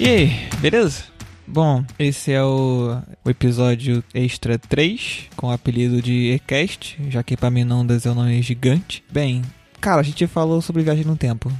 E 0.00 0.08
aí, 0.08 0.48
beleza? 0.62 1.04
Bom, 1.46 1.84
esse 1.98 2.32
é 2.32 2.42
o, 2.42 2.96
o 3.22 3.28
episódio 3.28 4.02
extra 4.14 4.58
3, 4.58 5.26
com 5.36 5.48
o 5.48 5.50
apelido 5.50 6.00
de 6.00 6.30
Ecast, 6.30 6.96
já 7.10 7.22
que 7.22 7.36
não 7.66 7.80
é 7.80 8.08
um 8.08 8.14
nome 8.14 8.40
gigante. 8.40 9.04
Bem, 9.12 9.42
cara, 9.78 10.00
a 10.00 10.02
gente 10.02 10.26
falou 10.26 10.62
sobre 10.62 10.82
viagem 10.82 11.04
no 11.04 11.18
tempo. 11.18 11.52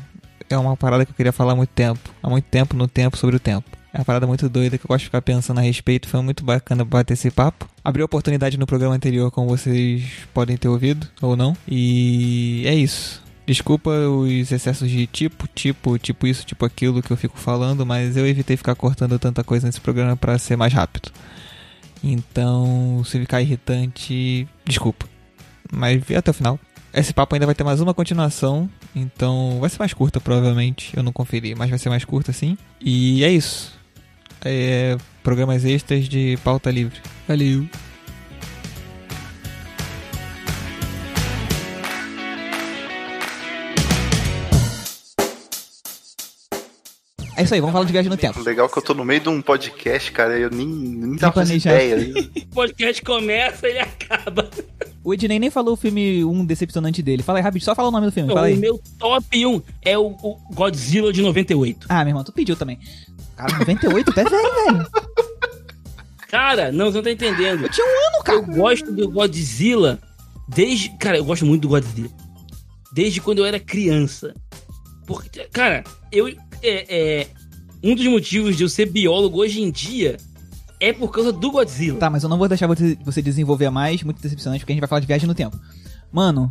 É 0.48 0.56
uma 0.56 0.74
parada 0.74 1.04
que 1.04 1.10
eu 1.10 1.14
queria 1.14 1.32
falar 1.32 1.52
há 1.52 1.56
muito 1.56 1.68
tempo. 1.68 2.00
Há 2.22 2.30
muito 2.30 2.46
tempo 2.46 2.74
no 2.74 2.88
tempo 2.88 3.18
sobre 3.18 3.36
o 3.36 3.38
tempo. 3.38 3.68
É 3.92 3.98
uma 3.98 4.06
parada 4.06 4.26
muito 4.26 4.48
doida 4.48 4.78
que 4.78 4.86
eu 4.86 4.88
gosto 4.88 5.00
de 5.00 5.04
ficar 5.08 5.20
pensando 5.20 5.58
a 5.58 5.62
respeito. 5.62 6.08
Foi 6.08 6.22
muito 6.22 6.42
bacana 6.42 6.82
bater 6.82 7.12
esse 7.12 7.30
papo. 7.30 7.68
Abriu 7.84 8.06
oportunidade 8.06 8.56
no 8.56 8.66
programa 8.66 8.94
anterior, 8.94 9.30
como 9.30 9.48
vocês 9.48 10.02
podem 10.32 10.56
ter 10.56 10.68
ouvido, 10.68 11.06
ou 11.20 11.36
não. 11.36 11.54
E 11.68 12.62
é 12.64 12.74
isso. 12.74 13.22
Desculpa 13.50 13.90
os 13.90 14.52
excessos 14.52 14.88
de 14.88 15.08
tipo, 15.08 15.48
tipo, 15.48 15.98
tipo 15.98 16.24
isso, 16.24 16.46
tipo 16.46 16.64
aquilo 16.64 17.02
que 17.02 17.10
eu 17.10 17.16
fico 17.16 17.36
falando, 17.36 17.84
mas 17.84 18.16
eu 18.16 18.24
evitei 18.24 18.56
ficar 18.56 18.76
cortando 18.76 19.18
tanta 19.18 19.42
coisa 19.42 19.66
nesse 19.66 19.80
programa 19.80 20.16
para 20.16 20.38
ser 20.38 20.54
mais 20.54 20.72
rápido. 20.72 21.10
Então, 22.00 23.02
se 23.04 23.18
ficar 23.18 23.42
irritante, 23.42 24.46
desculpa. 24.64 25.04
Mas 25.68 26.00
vi 26.00 26.14
até 26.14 26.30
o 26.30 26.34
final. 26.34 26.60
Esse 26.94 27.12
papo 27.12 27.34
ainda 27.34 27.44
vai 27.44 27.56
ter 27.56 27.64
mais 27.64 27.80
uma 27.80 27.92
continuação, 27.92 28.70
então 28.94 29.58
vai 29.58 29.68
ser 29.68 29.80
mais 29.80 29.92
curta 29.92 30.20
provavelmente. 30.20 30.96
Eu 30.96 31.02
não 31.02 31.12
conferi, 31.12 31.52
mas 31.56 31.70
vai 31.70 31.78
ser 31.80 31.88
mais 31.88 32.04
curta 32.04 32.32
sim. 32.32 32.56
E 32.80 33.24
é 33.24 33.32
isso. 33.32 33.76
É, 34.44 34.96
programas 35.24 35.64
extras 35.64 36.08
de 36.08 36.38
pauta 36.44 36.70
livre. 36.70 37.00
Valeu! 37.26 37.66
É 47.40 47.42
isso 47.42 47.54
aí, 47.54 47.60
vamos 47.60 47.72
falar 47.72 47.86
de 47.86 47.92
viagem 47.92 48.10
no 48.10 48.18
tempo. 48.18 48.38
Legal 48.42 48.68
que 48.68 48.76
eu 48.76 48.82
tô 48.82 48.92
no 48.92 49.02
meio 49.02 49.18
de 49.18 49.30
um 49.30 49.40
podcast, 49.40 50.12
cara, 50.12 50.38
eu 50.38 50.50
nem, 50.50 50.66
nem 50.66 51.16
tava 51.16 51.32
fazendo 51.32 51.58
ideia. 51.58 51.96
o 52.36 52.54
podcast 52.54 53.00
começa 53.00 53.66
e 53.66 53.70
ele 53.70 53.78
acaba. 53.78 54.50
O 55.02 55.14
Ednei 55.14 55.38
nem 55.38 55.48
falou 55.48 55.72
o 55.72 55.76
filme 55.76 56.22
1 56.22 56.44
decepcionante 56.44 57.02
dele. 57.02 57.22
Fala 57.22 57.38
aí, 57.38 57.42
rápido, 57.42 57.64
só 57.64 57.74
fala 57.74 57.88
o 57.88 57.90
nome 57.90 58.04
do 58.04 58.12
filme. 58.12 58.30
Fala 58.30 58.48
aí. 58.48 58.58
O 58.58 58.60
meu 58.60 58.78
top 58.98 59.46
1 59.46 59.62
é 59.80 59.96
o, 59.96 60.08
o, 60.22 60.36
Godzilla 60.52 61.10
de 61.14 61.22
98. 61.22 61.86
Ah, 61.88 62.04
meu 62.04 62.08
irmão, 62.08 62.22
tu 62.22 62.30
pediu 62.30 62.54
também. 62.54 62.78
Cara, 63.34 63.58
98, 63.58 64.10
até 64.10 64.24
velho, 64.24 64.54
velho. 64.66 64.90
Cara, 66.28 66.70
não, 66.70 66.92
você 66.92 66.98
não 66.98 67.04
tá 67.04 67.10
entendendo. 67.10 67.62
Eu 67.62 67.70
tinha 67.70 67.86
um 67.86 68.14
ano, 68.14 68.22
cara. 68.22 68.38
Eu 68.38 68.46
gosto 68.48 68.92
do 68.92 69.10
Godzilla 69.10 69.98
desde. 70.46 70.90
Cara, 70.98 71.16
eu 71.16 71.24
gosto 71.24 71.46
muito 71.46 71.62
do 71.62 71.68
Godzilla. 71.68 72.10
Desde 72.92 73.18
quando 73.18 73.38
eu 73.38 73.46
era 73.46 73.58
criança. 73.58 74.34
Porque, 75.06 75.48
cara, 75.50 75.82
eu 76.12 76.28
é, 76.62 76.86
é, 76.88 77.26
um 77.82 77.94
dos 77.94 78.06
motivos 78.06 78.56
de 78.56 78.62
eu 78.62 78.68
ser 78.68 78.86
biólogo 78.86 79.38
hoje 79.38 79.60
em 79.62 79.70
dia 79.70 80.16
é 80.78 80.92
por 80.92 81.10
causa 81.10 81.32
do 81.32 81.50
Godzilla. 81.50 81.98
Tá, 81.98 82.08
mas 82.08 82.22
eu 82.22 82.28
não 82.28 82.38
vou 82.38 82.48
deixar 82.48 82.66
você, 82.66 83.22
desenvolver 83.22 83.70
mais, 83.70 84.02
muito 84.02 84.20
decepcionante, 84.20 84.60
porque 84.60 84.72
a 84.72 84.74
gente 84.74 84.80
vai 84.80 84.88
falar 84.88 85.00
de 85.00 85.06
viagem 85.06 85.26
no 85.26 85.34
tempo. 85.34 85.58
Mano. 86.10 86.50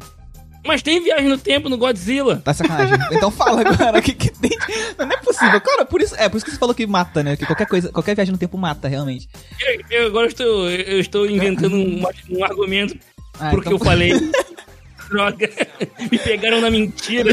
Mas 0.65 0.83
tem 0.83 1.02
viagem 1.02 1.30
no 1.30 1.37
tempo 1.37 1.69
no 1.69 1.77
Godzilla. 1.77 2.37
Tá 2.37 2.53
sacanagem. 2.53 2.97
então 3.11 3.31
fala 3.31 3.61
agora 3.61 3.99
o 3.99 4.02
que, 4.02 4.13
que 4.13 4.30
tem. 4.30 4.52
Não 4.97 5.09
é 5.09 5.17
possível. 5.17 5.59
Cara, 5.61 5.85
por 5.85 6.02
isso, 6.02 6.15
é 6.15 6.27
por 6.27 6.37
isso 6.37 6.45
que 6.45 6.52
você 6.52 6.57
falou 6.57 6.75
que 6.75 6.85
mata, 6.85 7.23
né? 7.23 7.35
Que 7.37 7.45
qualquer 7.45 7.65
coisa, 7.65 7.91
qualquer 7.91 8.13
viagem 8.13 8.31
no 8.31 8.37
tempo 8.37 8.57
mata, 8.57 8.87
realmente. 8.87 9.27
Eu, 9.59 9.81
eu 9.89 10.07
agora 10.07 10.27
estou, 10.27 10.69
eu 10.69 10.99
estou 10.99 11.25
inventando 11.25 11.75
um, 11.75 12.03
um 12.30 12.43
argumento 12.43 12.97
ah, 13.39 13.52
porque 13.52 13.69
então... 13.69 13.80
eu 13.80 13.80
falei. 13.80 14.11
droga. 15.09 15.49
Me 16.11 16.17
pegaram 16.17 16.61
na 16.61 16.69
mentira. 16.69 17.31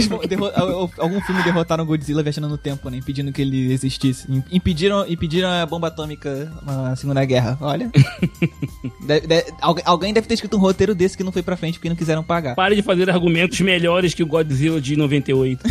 algum 0.99 1.21
filme 1.21 1.43
derrotaram 1.43 1.85
o 1.85 1.87
Godzilla 1.87 2.23
viajando 2.23 2.49
no 2.49 2.59
tempo, 2.59 2.89
né? 2.91 2.97
Impedindo 2.97 3.33
que 3.33 3.43
ele 3.43 3.73
existisse. 3.73 4.27
Impediram, 4.51 5.07
impediram 5.09 5.49
a 5.49 5.65
bomba 5.67 5.89
atômica 5.89 6.53
na 6.63 6.97
Segunda 6.97 7.25
Guerra. 7.25 7.57
Olha. 7.61 7.91
deve, 9.07 9.27
deve, 9.27 9.53
alguém 9.85 10.13
deve 10.13 10.27
ter 10.27 10.35
escrito 10.35 10.57
um 10.57 10.61
roteiro 10.61 10.95
desse 10.95 11.17
que 11.17 11.25
não 11.25 11.33
foi 11.33 11.43
pra 11.43 11.57
frente 11.57 11.75
porque 11.75 11.89
não 11.89 11.97
quiseram 11.97 12.25
pagar. 12.25 12.55
Pare 12.55 12.75
de 12.75 12.83
fazer 12.83 13.09
argumentos 13.11 13.61
melhores 13.61 14.15
que 14.15 14.23
o 14.23 14.27
Godzilla 14.27 14.81
de 14.81 14.97
98. 14.97 15.63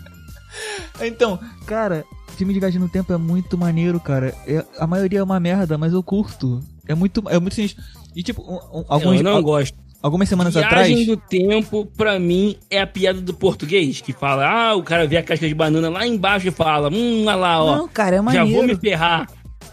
então, 1.02 1.38
cara, 1.66 2.04
filme 2.36 2.54
de 2.54 2.60
viagem 2.60 2.80
no 2.80 2.88
tempo 2.88 3.12
é 3.12 3.16
muito 3.16 3.56
maneiro, 3.58 4.00
cara. 4.00 4.34
É, 4.46 4.64
a 4.78 4.86
maioria 4.86 5.20
é 5.20 5.22
uma 5.22 5.38
merda, 5.38 5.76
mas 5.76 5.92
eu 5.92 6.02
curto. 6.02 6.60
É 6.88 6.94
muito, 6.94 7.22
é 7.28 7.38
muito 7.38 7.54
sinistro. 7.54 7.82
E 8.14 8.22
tipo, 8.22 8.42
um, 8.42 8.80
um, 8.80 8.84
alguns. 8.88 9.16
Eu 9.16 9.22
não 9.22 9.42
gosto 9.42 9.85
algumas 10.02 10.28
semanas 10.28 10.54
Viagem 10.54 10.68
atrás. 10.68 10.86
Viagem 10.88 11.06
do 11.06 11.16
tempo, 11.16 11.86
pra 11.96 12.18
mim, 12.18 12.56
é 12.70 12.80
a 12.80 12.86
piada 12.86 13.20
do 13.20 13.34
português, 13.34 14.00
que 14.00 14.12
fala, 14.12 14.46
ah, 14.46 14.76
o 14.76 14.82
cara 14.82 15.06
vê 15.06 15.16
a 15.16 15.22
casca 15.22 15.46
de 15.46 15.54
banana 15.54 15.88
lá 15.88 16.06
embaixo 16.06 16.48
e 16.48 16.50
fala, 16.50 16.88
hum, 16.88 17.24
olha 17.26 17.34
lá, 17.34 17.62
ó. 17.62 17.76
Não, 17.76 17.88
cara, 17.88 18.16
é 18.16 18.20
maneiro. 18.20 18.46
Já 18.46 18.54
vou 18.54 18.66
me 18.66 18.76
ferrar. 18.76 19.28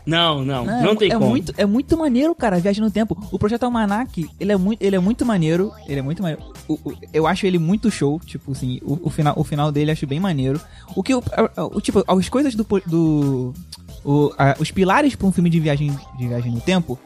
Não, 0.06 0.44
não, 0.44 0.66
não, 0.66 0.84
não 0.84 0.96
tem 0.96 1.10
é 1.10 1.14
como. 1.14 1.30
Muito, 1.30 1.54
é 1.56 1.66
muito 1.66 1.98
maneiro, 1.98 2.36
cara, 2.36 2.60
Viagem 2.60 2.84
no 2.84 2.92
Tempo. 2.92 3.18
O 3.32 3.40
Projeto 3.40 3.64
Almanac, 3.64 4.30
ele 4.40 4.52
é 4.52 4.58
muito, 4.58 4.82
ele 4.82 4.96
é 4.96 5.00
muito 5.00 5.26
maneiro. 5.26 5.72
Ele 5.88 6.00
é 6.00 6.02
muito 6.02 6.22
maneiro. 6.22 6.44
O, 6.68 6.74
o, 6.74 6.94
eu 7.14 7.26
acho 7.26 7.46
ele 7.46 7.58
muito 7.58 7.90
show, 7.90 8.20
tipo 8.20 8.52
assim, 8.52 8.80
o, 8.84 9.08
o, 9.08 9.10
final, 9.10 9.34
o 9.38 9.44
final 9.44 9.72
dele 9.72 9.92
eu 9.92 9.94
acho 9.94 10.06
bem 10.06 10.20
maneiro. 10.20 10.60
O 10.96 11.02
que, 11.02 11.16
o, 11.16 11.24
o 11.58 11.82
tipo, 11.82 12.04
as 12.06 12.30
coisas 12.30 12.54
do... 12.54 12.66
do 12.86 13.54
o, 14.04 14.34
a, 14.38 14.58
os 14.60 14.72
pilares 14.72 15.16
para 15.16 15.28
um 15.28 15.32
filme 15.32 15.50
de 15.50 15.60
viagem, 15.62 15.98
de 16.18 16.28
viagem 16.28 16.52
no 16.52 16.60
tempo 16.60 17.00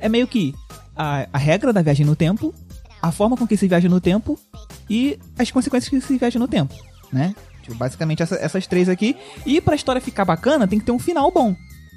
é 0.00 0.08
meio 0.08 0.26
que 0.26 0.52
a, 0.98 1.28
a 1.32 1.38
regra 1.38 1.72
da 1.72 1.80
viagem 1.80 2.04
no 2.04 2.16
tempo 2.16 2.52
a 3.00 3.12
forma 3.12 3.36
com 3.36 3.46
que 3.46 3.56
se 3.56 3.68
viaja 3.68 3.88
no 3.88 4.00
tempo 4.00 4.38
e 4.90 5.18
as 5.38 5.50
consequências 5.50 5.88
que 5.88 6.00
se 6.00 6.18
viaja 6.18 6.38
no 6.38 6.48
tempo, 6.48 6.74
né? 7.12 7.34
Tipo, 7.62 7.76
basicamente 7.76 8.22
essa, 8.22 8.34
essas 8.36 8.66
três 8.66 8.88
aqui. 8.88 9.16
E 9.46 9.60
pra 9.60 9.76
história 9.76 10.00
ficar 10.00 10.24
bacana, 10.24 10.66
tem 10.66 10.78
que 10.78 10.84
ter 10.84 10.92
um 10.92 10.98
final 10.98 11.30
bom. 11.30 11.54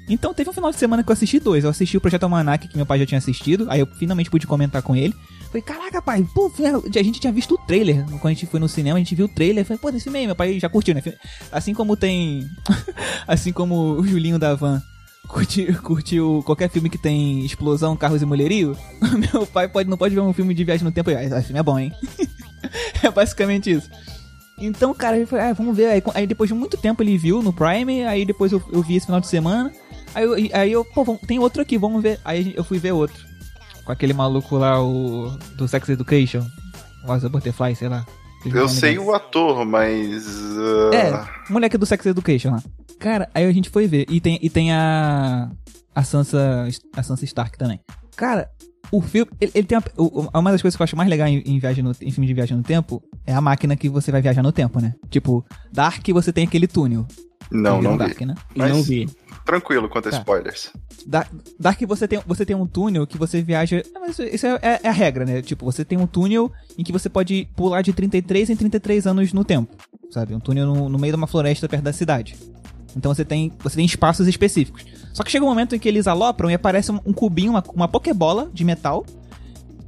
Então 0.08 0.34
teve 0.34 0.50
um 0.50 0.52
final 0.52 0.70
de 0.70 0.76
semana 0.76 1.02
que 1.02 1.10
eu 1.10 1.12
assisti 1.12 1.38
dois. 1.38 1.64
Eu 1.64 1.70
assisti 1.70 1.96
o 1.96 2.00
Projeto 2.00 2.24
Almanac, 2.24 2.68
que 2.68 2.76
meu 2.76 2.86
pai 2.86 2.98
já 2.98 3.06
tinha 3.06 3.18
assistido. 3.18 3.66
Aí 3.68 3.80
eu 3.80 3.86
finalmente 3.86 4.30
pude 4.30 4.46
comentar 4.46 4.82
com 4.82 4.94
ele. 4.94 5.14
Falei, 5.46 5.62
caraca, 5.62 6.02
pai, 6.02 6.26
pô, 6.34 6.50
a 6.58 7.02
gente 7.02 7.20
tinha 7.20 7.32
visto 7.32 7.54
o 7.54 7.58
trailer. 7.58 8.04
Quando 8.06 8.26
a 8.26 8.30
gente 8.30 8.46
foi 8.46 8.58
no 8.58 8.68
cinema, 8.68 8.96
a 8.96 8.98
gente 8.98 9.14
viu 9.14 9.26
o 9.26 9.28
trailer. 9.28 9.64
Falei, 9.64 9.78
pô, 9.78 9.90
esse 9.90 10.04
filme 10.04 10.18
aí, 10.18 10.26
meu 10.26 10.34
pai 10.34 10.58
já 10.58 10.68
curtiu, 10.68 10.94
né? 10.94 11.02
Assim 11.50 11.74
como 11.74 11.96
tem. 11.96 12.46
assim 13.28 13.52
como 13.52 14.00
o 14.00 14.06
Julinho 14.06 14.38
da 14.38 14.54
Van 14.54 14.82
curtiu, 15.32 15.82
curtiu 15.82 16.42
qualquer 16.44 16.68
filme 16.68 16.90
que 16.90 16.98
tem 16.98 17.44
explosão, 17.44 17.96
carros 17.96 18.22
e 18.22 18.26
mulherio, 18.26 18.76
meu 19.32 19.46
pai 19.46 19.66
pode, 19.66 19.88
não 19.88 19.96
pode 19.96 20.14
ver 20.14 20.20
um 20.20 20.32
filme 20.32 20.54
de 20.54 20.62
viagem 20.62 20.84
no 20.84 20.92
tempo 20.92 21.10
ah, 21.10 21.24
esse 21.24 21.42
filme 21.42 21.58
é 21.58 21.62
bom, 21.62 21.78
hein? 21.78 21.92
é 23.02 23.10
basicamente 23.10 23.70
isso. 23.70 23.90
Então, 24.58 24.94
cara, 24.94 25.16
ele 25.16 25.26
falou, 25.26 25.44
ah, 25.44 25.52
vamos 25.54 25.76
ver. 25.76 25.86
Aí, 25.86 26.02
aí, 26.14 26.26
depois 26.26 26.46
de 26.46 26.54
muito 26.54 26.76
tempo 26.76 27.02
ele 27.02 27.18
viu 27.18 27.42
no 27.42 27.52
Prime, 27.52 28.04
aí 28.04 28.24
depois 28.24 28.52
eu, 28.52 28.62
eu 28.70 28.82
vi 28.82 28.94
esse 28.94 29.06
final 29.06 29.20
de 29.20 29.26
semana. 29.26 29.72
Aí 30.14 30.24
eu, 30.24 30.34
aí 30.52 30.70
eu 30.70 30.84
pô, 30.84 31.18
tem 31.26 31.38
outro 31.40 31.62
aqui, 31.62 31.76
vamos 31.76 32.00
ver. 32.00 32.20
Aí 32.24 32.54
eu 32.56 32.62
fui 32.62 32.78
ver 32.78 32.92
outro. 32.92 33.24
Com 33.84 33.90
aquele 33.90 34.12
maluco 34.12 34.56
lá, 34.56 34.80
o. 34.80 35.36
do 35.56 35.66
Sex 35.66 35.88
Education. 35.88 36.46
O 37.02 37.28
Butterfly, 37.28 37.74
sei 37.74 37.88
lá. 37.88 38.06
Eu 38.44 38.68
sei 38.68 38.98
o 38.98 39.14
ator, 39.14 39.64
mas. 39.64 40.26
Uh... 40.26 40.94
É, 40.94 41.28
moleque 41.50 41.78
do 41.78 41.86
Sex 41.86 42.04
Education 42.06 42.50
lá. 42.50 42.62
Cara, 42.98 43.28
aí 43.34 43.44
a 43.44 43.52
gente 43.52 43.70
foi 43.70 43.86
ver. 43.86 44.06
E 44.08 44.20
tem, 44.20 44.38
e 44.42 44.50
tem 44.50 44.72
a. 44.72 45.50
A 45.94 46.02
Sansa. 46.02 46.68
A 46.96 47.02
Sansa 47.02 47.24
Stark 47.24 47.58
também. 47.58 47.80
Cara, 48.16 48.48
o 48.90 49.00
filme. 49.00 49.30
Ele, 49.40 49.52
ele 49.54 49.66
tem 49.66 49.78
uma, 49.96 50.30
uma 50.38 50.52
das 50.52 50.62
coisas 50.62 50.76
que 50.76 50.82
eu 50.82 50.84
acho 50.84 50.96
mais 50.96 51.08
legal 51.08 51.26
em, 51.26 51.42
em, 51.46 51.58
viagem 51.58 51.82
no, 51.82 51.92
em 52.00 52.10
filme 52.10 52.26
de 52.26 52.34
viagem 52.34 52.56
no 52.56 52.62
tempo 52.62 53.02
é 53.26 53.32
a 53.32 53.40
máquina 53.40 53.74
que 53.74 53.88
você 53.88 54.12
vai 54.12 54.20
viajar 54.20 54.42
no 54.42 54.52
tempo, 54.52 54.80
né? 54.80 54.94
Tipo, 55.10 55.44
Dark 55.72 56.06
você 56.08 56.32
tem 56.32 56.44
aquele 56.44 56.66
túnel. 56.66 57.06
Não, 57.52 57.82
não 57.82 57.96
Dark, 57.96 58.18
vi. 58.18 58.26
né? 58.26 58.34
Mas 58.54 58.70
não 58.70 58.82
vi. 58.82 59.08
Tranquilo 59.44 59.88
quanto 59.88 60.08
a 60.08 60.12
tá. 60.12 60.18
spoilers. 60.18 60.70
Dark 61.58 61.80
você 61.86 62.06
tem, 62.06 62.20
você 62.26 62.46
tem 62.46 62.54
um 62.54 62.66
túnel 62.66 63.06
que 63.06 63.18
você 63.18 63.42
viaja. 63.42 63.82
Mas 64.00 64.18
isso 64.18 64.46
é, 64.46 64.58
é, 64.62 64.80
é, 64.84 64.88
a 64.88 64.92
regra, 64.92 65.24
né? 65.24 65.42
Tipo, 65.42 65.64
você 65.64 65.84
tem 65.84 65.98
um 65.98 66.06
túnel 66.06 66.50
em 66.78 66.84
que 66.84 66.92
você 66.92 67.08
pode 67.08 67.48
pular 67.56 67.82
de 67.82 67.92
33 67.92 68.50
em 68.50 68.56
33 68.56 69.06
anos 69.06 69.32
no 69.32 69.44
tempo. 69.44 69.74
Sabe? 70.10 70.34
Um 70.34 70.40
túnel 70.40 70.66
no, 70.66 70.88
no 70.88 70.98
meio 70.98 71.12
de 71.12 71.16
uma 71.16 71.26
floresta 71.26 71.68
perto 71.68 71.82
da 71.82 71.92
cidade. 71.92 72.36
Então 72.96 73.12
você 73.12 73.24
tem, 73.24 73.52
você 73.58 73.76
tem 73.76 73.84
espaços 73.84 74.28
específicos. 74.28 74.84
Só 75.12 75.22
que 75.22 75.30
chega 75.30 75.44
um 75.44 75.48
momento 75.48 75.74
em 75.74 75.78
que 75.78 75.88
eles 75.88 76.06
alopram 76.06 76.50
e 76.50 76.54
aparece 76.54 76.92
um, 76.92 77.00
um 77.04 77.12
cubinho, 77.12 77.50
uma, 77.50 77.64
uma 77.74 77.88
pokebola 77.88 78.50
de 78.52 78.64
metal. 78.64 79.04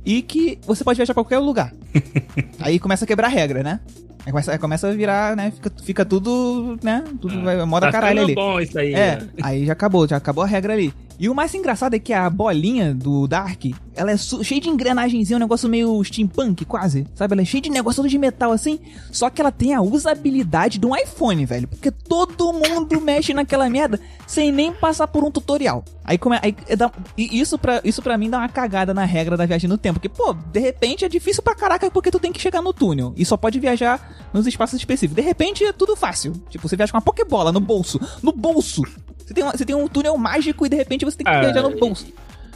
E 0.04 0.20
que 0.20 0.58
você 0.66 0.84
pode 0.84 0.98
viajar 0.98 1.14
pra 1.14 1.24
qualquer 1.24 1.38
lugar. 1.38 1.72
Aí 2.60 2.78
começa 2.78 3.04
a 3.04 3.08
quebrar 3.08 3.28
a 3.28 3.30
regra, 3.30 3.62
né? 3.62 3.80
Aí 4.26 4.32
começa, 4.32 4.52
aí 4.52 4.58
começa 4.58 4.88
a 4.88 4.92
virar, 4.92 5.36
né? 5.36 5.50
Fica, 5.50 5.72
fica 5.82 6.04
tudo, 6.04 6.78
né? 6.82 7.04
Tudo 7.20 7.48
ah, 7.48 7.66
moda 7.66 7.86
tá 7.86 7.92
caralho 7.92 8.22
ali. 8.22 8.34
bom 8.34 8.58
isso 8.58 8.78
aí. 8.78 8.94
É, 8.94 9.16
né? 9.16 9.28
aí 9.42 9.66
já 9.66 9.72
acabou, 9.74 10.08
já 10.08 10.16
acabou 10.16 10.42
a 10.42 10.46
regra 10.46 10.72
ali. 10.72 10.94
E 11.18 11.28
o 11.28 11.34
mais 11.34 11.54
engraçado 11.54 11.94
é 11.94 11.98
que 11.98 12.12
a 12.12 12.28
bolinha 12.28 12.92
do 12.94 13.26
Dark, 13.26 13.64
ela 13.94 14.10
é 14.10 14.16
cheia 14.16 14.60
de 14.60 14.68
engrenagenzinha, 14.68 15.36
um 15.36 15.40
negócio 15.40 15.68
meio 15.68 16.02
steampunk 16.02 16.64
quase, 16.64 17.06
sabe? 17.14 17.34
Ela 17.34 17.42
é 17.42 17.44
cheia 17.44 17.60
de 17.60 17.70
negócio 17.70 18.02
todo 18.02 18.10
de 18.10 18.18
metal 18.18 18.50
assim, 18.50 18.80
só 19.12 19.30
que 19.30 19.40
ela 19.40 19.52
tem 19.52 19.74
a 19.74 19.80
usabilidade 19.80 20.78
de 20.78 20.86
um 20.86 20.96
iPhone, 20.96 21.46
velho. 21.46 21.68
Porque 21.68 21.90
todo 21.90 22.52
mundo 22.52 22.98
mexe 23.02 23.32
naquela 23.32 23.68
merda 23.70 24.00
sem 24.26 24.50
nem 24.50 24.72
passar 24.72 25.06
por 25.06 25.22
um 25.22 25.30
tutorial. 25.30 25.84
Aí, 26.04 26.18
come, 26.18 26.38
aí 26.42 26.54
dá, 26.76 26.90
e 27.16 27.40
isso 27.40 27.56
pra, 27.56 27.80
isso 27.84 28.02
pra 28.02 28.18
mim 28.18 28.28
dá 28.28 28.38
uma 28.38 28.48
cagada 28.48 28.92
na 28.92 29.04
regra 29.04 29.36
da 29.36 29.46
viagem 29.46 29.68
no 29.68 29.78
tempo. 29.78 30.00
Porque, 30.00 30.08
pô, 30.08 30.34
de 30.34 30.60
repente 30.60 31.04
é 31.04 31.08
difícil 31.08 31.42
pra 31.42 31.54
caraca 31.54 31.90
porque 31.90 32.10
tu 32.10 32.18
tem 32.18 32.32
que 32.32 32.40
chegar 32.40 32.60
no 32.60 32.72
túnel. 32.72 33.14
E 33.16 33.24
só 33.24 33.36
pode 33.36 33.60
viajar 33.60 34.28
nos 34.32 34.46
espaços 34.46 34.78
específicos. 34.78 35.16
De 35.16 35.22
repente 35.22 35.64
é 35.64 35.72
tudo 35.72 35.94
fácil. 35.94 36.32
Tipo, 36.50 36.68
você 36.68 36.76
viaja 36.76 36.92
com 36.92 36.98
uma 36.98 37.02
Pokébola 37.02 37.52
no 37.52 37.60
bolso. 37.60 38.00
No 38.22 38.32
bolso! 38.32 38.82
Você 39.24 39.32
tem, 39.32 39.42
uma, 39.42 39.52
você 39.52 39.64
tem 39.64 39.74
um 39.74 39.88
túnel 39.88 40.16
mágico 40.18 40.66
e 40.66 40.68
de 40.68 40.76
repente 40.76 41.04
você 41.04 41.16
tem 41.16 41.24
que 41.24 41.30
ah, 41.30 41.40
viajar 41.40 41.62
no 41.62 41.78
bolso. 41.78 42.06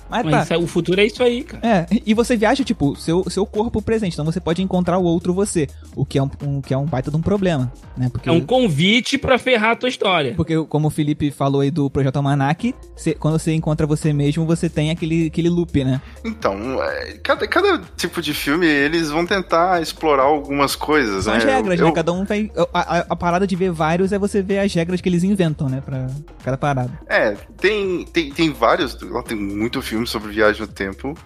Mas, 0.08 0.24
Mas 0.24 0.48
tá. 0.48 0.58
o 0.58 0.66
futuro 0.66 1.00
é 1.00 1.06
isso 1.06 1.22
aí, 1.22 1.42
cara. 1.44 1.66
É, 1.66 1.86
e 2.04 2.14
você 2.14 2.36
viaja, 2.36 2.64
tipo, 2.64 2.96
seu, 2.96 3.28
seu 3.28 3.44
corpo 3.44 3.82
presente. 3.82 4.14
Então 4.14 4.24
você 4.24 4.40
pode 4.40 4.62
encontrar 4.62 4.98
o 4.98 5.04
outro 5.04 5.34
você. 5.34 5.68
O 5.94 6.04
que 6.04 6.18
é 6.18 6.22
um, 6.22 6.30
um 6.42 6.60
que 6.60 6.72
é 6.72 6.78
um 6.78 6.86
baita 6.86 7.10
de 7.10 7.16
um 7.16 7.20
problema, 7.20 7.70
né? 7.96 8.08
Porque, 8.10 8.28
é 8.28 8.32
um 8.32 8.40
convite 8.40 9.18
para 9.18 9.38
ferrar 9.38 9.72
a 9.72 9.76
tua 9.76 9.88
história. 9.88 10.34
Porque, 10.34 10.56
como 10.64 10.88
o 10.88 10.90
Felipe 10.90 11.30
falou 11.30 11.60
aí 11.60 11.70
do 11.70 11.90
Projeto 11.90 12.16
Almanac, 12.16 12.74
você, 12.96 13.14
quando 13.14 13.38
você 13.38 13.52
encontra 13.52 13.86
você 13.86 14.12
mesmo, 14.12 14.46
você 14.46 14.68
tem 14.68 14.90
aquele, 14.90 15.26
aquele 15.26 15.48
loop, 15.48 15.84
né? 15.84 16.00
Então, 16.24 16.82
é, 16.82 17.18
cada, 17.22 17.46
cada 17.46 17.78
tipo 17.96 18.22
de 18.22 18.32
filme, 18.32 18.66
eles 18.66 19.10
vão 19.10 19.26
tentar 19.26 19.82
explorar 19.82 20.24
algumas 20.24 20.74
coisas, 20.74 21.24
São 21.24 21.34
né? 21.34 21.38
as 21.38 21.44
regras, 21.44 21.78
eu, 21.80 21.86
né? 21.86 21.92
Cada 21.92 22.12
um 22.12 22.24
vai... 22.24 22.50
A, 22.72 22.98
a, 22.98 22.98
a, 23.10 23.16
parada 23.16 23.46
de 23.46 23.56
ver 23.56 23.70
vários 23.72 24.12
é 24.12 24.18
você 24.18 24.40
ver 24.42 24.60
as 24.60 24.72
regras 24.72 25.00
que 25.00 25.08
eles 25.08 25.24
inventam, 25.24 25.68
né? 25.68 25.82
Pra 25.84 26.06
cada 26.42 26.56
parada. 26.56 26.98
É, 27.08 27.36
tem, 27.60 28.04
tem, 28.04 28.30
tem 28.30 28.52
vários... 28.52 28.96
Tem 29.26 29.36
muito 29.36 29.82
filme 29.82 29.97
sobre 30.06 30.32
viagem 30.32 30.60
no 30.60 30.68
tempo. 30.68 31.16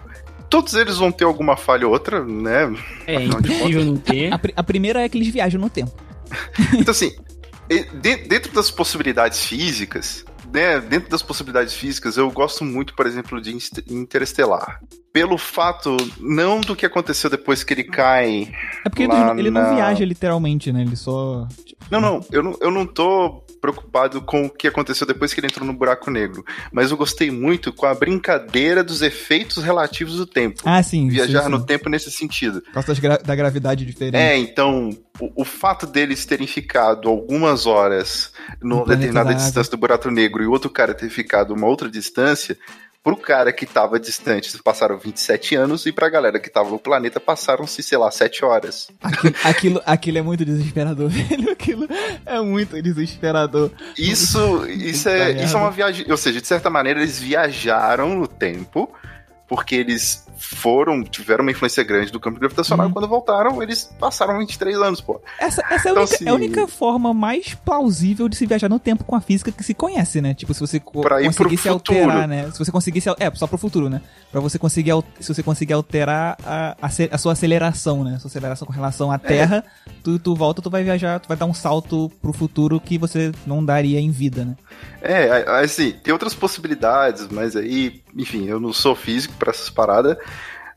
Todos 0.49 0.73
eles 0.75 0.97
vão 0.97 1.11
ter 1.11 1.23
alguma 1.23 1.57
falha 1.57 1.87
ou 1.87 1.93
outra, 1.93 2.23
né? 2.23 2.75
É, 3.07 3.23
impossível 3.23 3.85
não 3.85 3.97
ter. 3.97 4.31
A, 4.31 4.39
a, 4.55 4.63
primeira 4.63 5.01
é 5.01 5.09
que 5.09 5.17
eles 5.17 5.29
viajam 5.29 5.59
no 5.59 5.69
tempo. 5.69 5.91
então, 6.77 6.91
assim, 6.91 7.11
dentro 8.27 8.51
das 8.53 8.69
possibilidades 8.69 9.45
físicas, 9.45 10.23
né, 10.53 10.79
dentro 10.79 11.09
das 11.09 11.23
possibilidades 11.23 11.73
físicas, 11.73 12.17
eu 12.17 12.29
gosto 12.29 12.63
muito, 12.63 12.93
por 12.93 13.07
exemplo, 13.07 13.41
de 13.41 13.57
Interestelar. 13.89 14.79
Pelo 15.11 15.37
fato, 15.37 15.95
não 16.19 16.61
do 16.61 16.75
que 16.75 16.85
aconteceu 16.85 17.29
depois 17.29 17.63
que 17.63 17.73
ele 17.73 17.83
cai. 17.83 18.51
É 18.85 18.89
porque 18.89 19.03
ele, 19.03 19.13
ele 19.39 19.51
na... 19.51 19.63
não 19.63 19.75
viaja 19.75 20.05
literalmente, 20.05 20.71
né? 20.71 20.81
Ele 20.81 20.95
só. 20.95 21.47
Não, 21.89 22.01
não, 22.01 22.25
eu 22.31 22.41
não, 22.41 22.57
eu 22.59 22.71
não 22.71 22.85
tô 22.85 23.42
preocupado 23.63 24.21
com 24.21 24.45
o 24.45 24.49
que 24.49 24.67
aconteceu 24.67 25.07
depois 25.07 25.33
que 25.33 25.39
ele 25.39 25.47
entrou 25.47 25.65
no 25.65 25.71
buraco 25.71 26.11
negro. 26.11 26.43
Mas 26.69 26.91
eu 26.91 26.97
gostei 26.97 27.31
muito 27.31 27.71
com 27.71 27.85
a 27.85 27.95
brincadeira 27.95 28.83
dos 28.83 29.01
efeitos 29.01 29.63
relativos 29.63 30.17
do 30.17 30.25
tempo. 30.25 30.61
Ah, 30.65 30.83
sim. 30.83 31.07
Viajar 31.07 31.39
sim, 31.39 31.45
sim. 31.45 31.51
no 31.51 31.65
tempo 31.65 31.87
nesse 31.87 32.11
sentido. 32.11 32.61
Por 32.61 32.73
causa 32.73 32.99
gra 32.99 33.17
da 33.19 33.33
gravidade 33.33 33.85
diferente. 33.85 34.17
É, 34.17 34.37
então, 34.37 34.89
o, 35.17 35.43
o, 35.43 35.45
fato 35.45 35.87
deles 35.87 36.25
terem 36.25 36.45
ficado 36.45 37.07
algumas 37.07 37.65
horas 37.65 38.33
numa 38.61 38.85
determinada 38.85 39.33
distância 39.33 39.71
do 39.71 39.77
buraco 39.77 40.11
negro 40.11 40.43
e 40.43 40.45
outro 40.45 40.69
cara 40.69 40.93
ter 40.93 41.09
ficado 41.09 41.53
uma 41.53 41.67
outra 41.67 41.89
distância 41.89 42.57
Pro 43.03 43.17
cara 43.17 43.51
que 43.51 43.65
tava 43.65 43.99
distante, 43.99 44.57
passaram 44.63 44.97
27 44.97 45.55
anos, 45.55 45.85
e 45.85 45.91
pra 45.91 46.09
galera 46.09 46.39
que 46.39 46.49
tava 46.49 46.69
no 46.69 46.79
planeta, 46.79 47.19
passaram-se, 47.19 47.83
sei 47.83 47.97
lá, 47.97 48.09
7 48.09 48.45
horas. 48.45 48.89
Aquilo, 49.01 49.35
aquilo, 49.43 49.81
aquilo 49.85 50.17
é 50.19 50.21
muito 50.21 50.45
desesperador, 50.45 51.09
velho. 51.11 51.51
Aquilo 51.51 51.87
é 52.25 52.39
muito 52.39 52.81
desesperador. 52.81 53.71
Isso, 53.97 54.65
isso, 54.67 55.09
é, 55.09 55.31
isso 55.43 55.57
é 55.57 55.59
uma 55.59 55.71
viagem. 55.71 56.09
Ou 56.09 56.15
seja, 56.15 56.39
de 56.39 56.47
certa 56.47 56.69
maneira, 56.69 57.01
eles 57.01 57.19
viajaram 57.19 58.15
no 58.15 58.27
tempo 58.27 58.89
porque 59.47 59.75
eles 59.75 60.22
foram, 60.37 61.03
tiveram 61.03 61.43
uma 61.43 61.51
influência 61.51 61.83
grande 61.83 62.11
do 62.11 62.19
campo 62.19 62.39
gravitacional 62.39 62.85
uhum. 62.85 62.91
e 62.91 62.93
quando 62.93 63.07
voltaram, 63.07 63.61
eles 63.61 63.89
passaram 63.99 64.37
23 64.39 64.77
anos, 64.77 65.01
pô. 65.01 65.21
Essa, 65.39 65.63
essa 65.69 65.89
é, 65.89 65.91
a 65.91 65.93
então, 65.93 66.03
única, 66.03 66.15
assim, 66.15 66.25
é, 66.25 66.29
a 66.29 66.33
única, 66.33 66.67
forma 66.67 67.13
mais 67.13 67.53
plausível 67.53 68.27
de 68.27 68.35
se 68.35 68.45
viajar 68.45 68.69
no 68.69 68.79
tempo 68.79 69.03
com 69.03 69.15
a 69.15 69.21
física 69.21 69.51
que 69.51 69.63
se 69.63 69.73
conhece, 69.73 70.21
né? 70.21 70.33
Tipo, 70.33 70.53
se 70.53 70.59
você 70.59 70.79
pra 70.79 71.23
conseguir 71.23 71.57
se 71.57 71.69
futuro. 71.69 71.99
alterar, 71.99 72.27
né? 72.27 72.51
Se 72.51 72.59
você 72.59 72.71
conseguir 72.71 73.01
se, 73.01 73.09
É, 73.19 73.31
só 73.33 73.47
pro 73.47 73.57
futuro, 73.57 73.89
né? 73.89 74.01
Pra 74.31 74.41
você 74.41 74.57
conseguir, 74.57 74.91
se 75.19 75.33
você 75.33 75.43
conseguir 75.43 75.73
alterar 75.73 76.37
a, 76.45 76.77
a, 76.81 76.87
a 76.87 77.17
sua 77.17 77.33
aceleração, 77.33 78.03
né? 78.03 78.15
A 78.15 78.19
sua 78.19 78.29
aceleração 78.29 78.65
com 78.65 78.73
relação 78.73 79.11
à 79.11 79.15
é. 79.15 79.17
Terra, 79.17 79.63
é. 79.87 79.91
tu, 80.03 80.19
tu 80.19 80.35
volta, 80.35 80.61
tu 80.61 80.69
vai 80.69 80.83
viajar, 80.83 81.19
tu 81.19 81.27
vai 81.27 81.37
dar 81.37 81.45
um 81.45 81.53
salto 81.53 82.11
pro 82.21 82.33
futuro 82.33 82.79
que 82.79 82.97
você 82.97 83.31
não 83.45 83.63
daria 83.63 83.99
em 83.99 84.11
vida, 84.11 84.45
né? 84.45 84.55
É, 85.01 85.43
assim, 85.59 85.91
tem 85.91 86.13
outras 86.13 86.33
possibilidades, 86.33 87.27
mas 87.29 87.55
aí, 87.55 88.01
enfim, 88.15 88.47
eu 88.47 88.59
não 88.59 88.71
sou 88.71 88.95
físico 88.95 89.33
para 89.37 89.51
essas 89.51 89.69
paradas. 89.69 90.17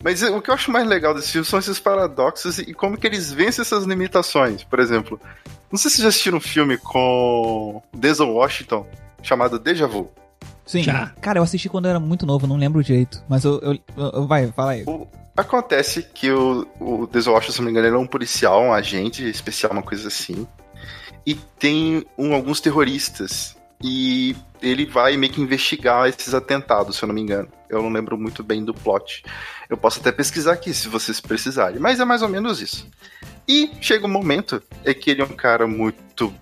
Mas 0.02 0.22
o 0.22 0.42
que 0.42 0.50
eu 0.50 0.54
acho 0.54 0.70
mais 0.70 0.86
legal 0.86 1.14
desse 1.14 1.32
filme 1.32 1.46
são 1.46 1.58
esses 1.58 1.80
paradoxos 1.80 2.58
e 2.58 2.74
como 2.74 2.98
que 2.98 3.06
eles 3.06 3.32
vencem 3.32 3.62
essas 3.62 3.84
limitações. 3.84 4.62
Por 4.62 4.78
exemplo, 4.78 5.18
não 5.70 5.78
sei 5.78 5.90
se 5.90 5.96
vocês 5.96 6.02
já 6.02 6.08
assistiram 6.08 6.38
um 6.38 6.40
filme 6.40 6.76
com 6.76 7.82
Denzel 7.94 8.28
Washington 8.28 8.86
chamado 9.22 9.58
Deja 9.58 9.86
Vu. 9.86 10.10
Sim. 10.66 10.82
Já. 10.82 11.12
Cara, 11.20 11.38
eu 11.38 11.42
assisti 11.42 11.68
quando 11.68 11.86
eu 11.86 11.90
era 11.90 12.00
muito 12.00 12.26
novo, 12.26 12.46
não 12.46 12.56
lembro 12.56 12.82
direito. 12.82 13.22
Mas 13.28 13.44
eu. 13.44 13.60
eu, 13.62 13.78
eu 13.96 14.26
vai, 14.26 14.48
fala 14.52 14.72
aí. 14.72 14.84
O, 14.86 15.06
acontece 15.36 16.02
que 16.02 16.30
o, 16.30 16.66
o 16.80 17.06
Denzel 17.06 17.32
Washington, 17.32 17.52
se 17.52 17.58
não 17.58 17.66
me 17.66 17.70
engano, 17.70 17.86
ele 17.86 17.96
é 17.96 17.98
um 17.98 18.06
policial, 18.06 18.62
um 18.62 18.72
agente 18.72 19.28
especial, 19.28 19.72
uma 19.72 19.82
coisa 19.82 20.08
assim. 20.08 20.46
E 21.24 21.34
tem 21.34 22.04
um, 22.18 22.34
alguns 22.34 22.60
terroristas 22.60 23.56
e 23.82 24.36
ele 24.62 24.86
vai 24.86 25.16
meio 25.16 25.32
que 25.32 25.40
investigar 25.40 26.08
esses 26.08 26.34
atentados, 26.34 26.96
se 26.96 27.02
eu 27.02 27.06
não 27.06 27.14
me 27.14 27.20
engano. 27.20 27.48
Eu 27.68 27.82
não 27.82 27.90
lembro 27.90 28.16
muito 28.16 28.42
bem 28.42 28.64
do 28.64 28.74
plot. 28.74 29.24
Eu 29.68 29.76
posso 29.76 30.00
até 30.00 30.12
pesquisar 30.12 30.52
aqui 30.52 30.72
se 30.72 30.88
vocês 30.88 31.20
precisarem, 31.20 31.78
mas 31.78 32.00
é 32.00 32.04
mais 32.04 32.22
ou 32.22 32.28
menos 32.28 32.60
isso. 32.60 32.88
E 33.48 33.70
chega 33.80 34.06
um 34.06 34.10
momento 34.10 34.62
é 34.84 34.92
que 34.92 35.10
ele 35.10 35.22
é 35.22 35.24
um 35.24 35.36
cara 35.36 35.66
muito 35.66 36.34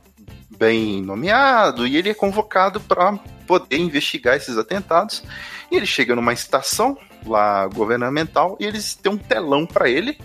bem 0.57 1.03
nomeado 1.03 1.87
e 1.87 1.97
ele 1.97 2.09
é 2.09 2.15
convocado 2.15 2.81
para 2.81 3.19
poder 3.47 3.79
investigar 3.79 4.37
esses 4.37 4.57
atentados. 4.57 5.23
E 5.71 5.77
ele 5.77 5.87
chega 5.87 6.15
numa 6.15 6.33
estação 6.33 6.97
lá 7.27 7.67
governamental 7.67 8.57
e 8.61 8.65
eles 8.65 8.95
têm 8.95 9.13
um 9.13 9.19
telão 9.19 9.67
para 9.67 9.89
ele. 9.89 10.19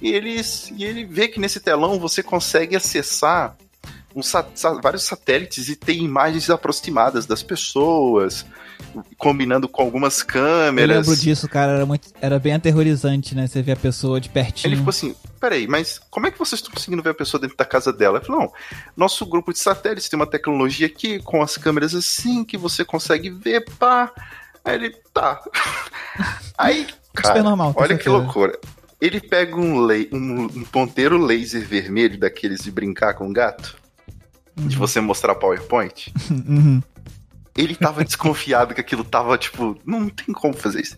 E, 0.00 0.10
eles, 0.10 0.72
e 0.76 0.84
ele 0.84 1.04
vê 1.04 1.28
que 1.28 1.40
nesse 1.40 1.60
telão 1.60 1.98
você 1.98 2.22
consegue 2.22 2.74
acessar 2.74 3.56
um, 4.14 4.80
vários 4.80 5.04
satélites 5.04 5.68
e 5.68 5.76
tem 5.76 6.04
imagens 6.04 6.50
aproximadas 6.50 7.26
das 7.26 7.42
pessoas, 7.42 8.44
combinando 9.16 9.68
com 9.68 9.82
algumas 9.82 10.22
câmeras. 10.22 10.96
Eu 10.96 11.00
lembro 11.02 11.16
disso, 11.16 11.48
cara, 11.48 11.72
era, 11.72 11.86
muito, 11.86 12.08
era 12.20 12.38
bem 12.38 12.54
aterrorizante, 12.54 13.34
né? 13.34 13.46
Você 13.46 13.62
vê 13.62 13.72
a 13.72 13.76
pessoa 13.76 14.20
de 14.20 14.28
pertinho. 14.28 14.70
Ele 14.70 14.76
ficou 14.76 14.90
assim, 14.90 15.14
peraí, 15.40 15.66
mas 15.66 16.00
como 16.10 16.26
é 16.26 16.30
que 16.30 16.38
vocês 16.38 16.60
estão 16.60 16.72
conseguindo 16.72 17.02
ver 17.02 17.10
a 17.10 17.14
pessoa 17.14 17.40
dentro 17.40 17.56
da 17.56 17.64
casa 17.64 17.92
dela? 17.92 18.18
Ele 18.18 18.26
falou, 18.26 18.42
não, 18.42 18.52
nosso 18.96 19.24
grupo 19.26 19.52
de 19.52 19.58
satélites 19.58 20.08
tem 20.08 20.18
uma 20.18 20.26
tecnologia 20.26 20.86
aqui 20.86 21.18
com 21.20 21.42
as 21.42 21.56
câmeras 21.56 21.94
assim 21.94 22.44
que 22.44 22.56
você 22.56 22.84
consegue 22.84 23.30
ver, 23.30 23.64
pá. 23.78 24.12
Aí 24.64 24.74
ele, 24.74 24.90
tá. 25.12 25.42
Aí, 26.56 26.86
cara, 27.14 27.42
normal, 27.42 27.72
olha 27.76 27.96
que 27.96 28.08
loucura. 28.08 28.58
Ele 29.00 29.20
pega 29.20 29.56
um, 29.56 29.84
um, 30.12 30.44
um 30.44 30.64
ponteiro 30.64 31.18
laser 31.18 31.66
vermelho 31.66 32.16
daqueles 32.16 32.62
de 32.62 32.70
brincar 32.70 33.14
com 33.14 33.32
gato 33.32 33.81
uhum. 34.58 34.68
de 34.68 34.76
você 34.76 35.00
mostrar 35.00 35.34
PowerPoint. 35.34 36.12
Uhum. 36.30 36.82
Ele 37.54 37.74
tava 37.74 38.02
desconfiado 38.02 38.74
que 38.74 38.80
aquilo 38.80 39.04
tava, 39.04 39.36
tipo, 39.36 39.78
não 39.84 40.08
tem 40.08 40.34
como 40.34 40.54
fazer 40.54 40.80
isso. 40.80 40.96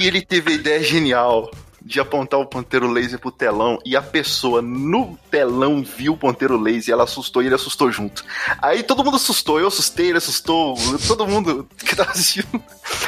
E 0.00 0.06
ele 0.06 0.20
teve 0.20 0.50
a 0.50 0.54
ideia 0.54 0.82
genial 0.82 1.48
de 1.84 2.00
apontar 2.00 2.40
o 2.40 2.46
ponteiro 2.46 2.90
laser 2.90 3.18
pro 3.18 3.30
telão 3.30 3.78
e 3.84 3.94
a 3.94 4.00
pessoa 4.00 4.62
no 4.62 5.18
telão 5.30 5.84
viu 5.84 6.14
o 6.14 6.16
ponteiro 6.16 6.56
laser 6.56 6.88
e 6.88 6.92
ela 6.92 7.04
assustou 7.04 7.42
e 7.42 7.46
ele 7.46 7.54
assustou 7.54 7.92
junto. 7.92 8.24
Aí 8.62 8.82
todo 8.82 9.04
mundo 9.04 9.16
assustou, 9.16 9.60
eu 9.60 9.68
assustei, 9.68 10.08
ele 10.08 10.18
assustou, 10.18 10.74
todo 11.06 11.26
mundo 11.26 11.68
que 11.76 11.94
tava 11.94 12.10
assistindo. 12.10 12.62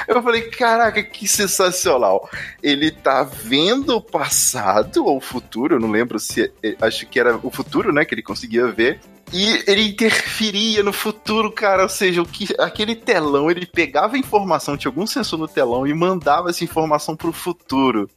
Eu 0.06 0.22
falei, 0.22 0.42
caraca, 0.50 1.02
que 1.02 1.26
sensacional. 1.26 2.28
Ele 2.62 2.90
tá 2.90 3.22
vendo 3.24 3.96
o 3.96 4.02
passado 4.02 5.06
ou 5.06 5.16
o 5.16 5.22
futuro, 5.22 5.76
eu 5.76 5.80
não 5.80 5.90
lembro 5.90 6.20
se. 6.20 6.52
É, 6.62 6.76
acho 6.82 7.06
que 7.06 7.18
era 7.18 7.38
o 7.42 7.50
futuro, 7.50 7.92
né? 7.92 8.04
Que 8.04 8.14
ele 8.14 8.22
conseguia 8.22 8.66
ver. 8.66 9.00
E 9.32 9.64
ele 9.66 9.88
interferia 9.88 10.82
no 10.82 10.92
futuro, 10.92 11.50
cara. 11.50 11.82
Ou 11.82 11.88
seja, 11.88 12.22
o 12.22 12.26
que, 12.26 12.48
aquele 12.58 12.94
telão, 12.94 13.50
ele 13.50 13.66
pegava 13.66 14.16
a 14.16 14.18
informação, 14.18 14.76
tinha 14.76 14.90
algum 14.90 15.06
sensor 15.06 15.38
no 15.38 15.48
telão 15.48 15.86
e 15.86 15.92
mandava 15.92 16.50
essa 16.50 16.64
informação 16.64 17.16
pro 17.16 17.32
futuro. 17.32 18.08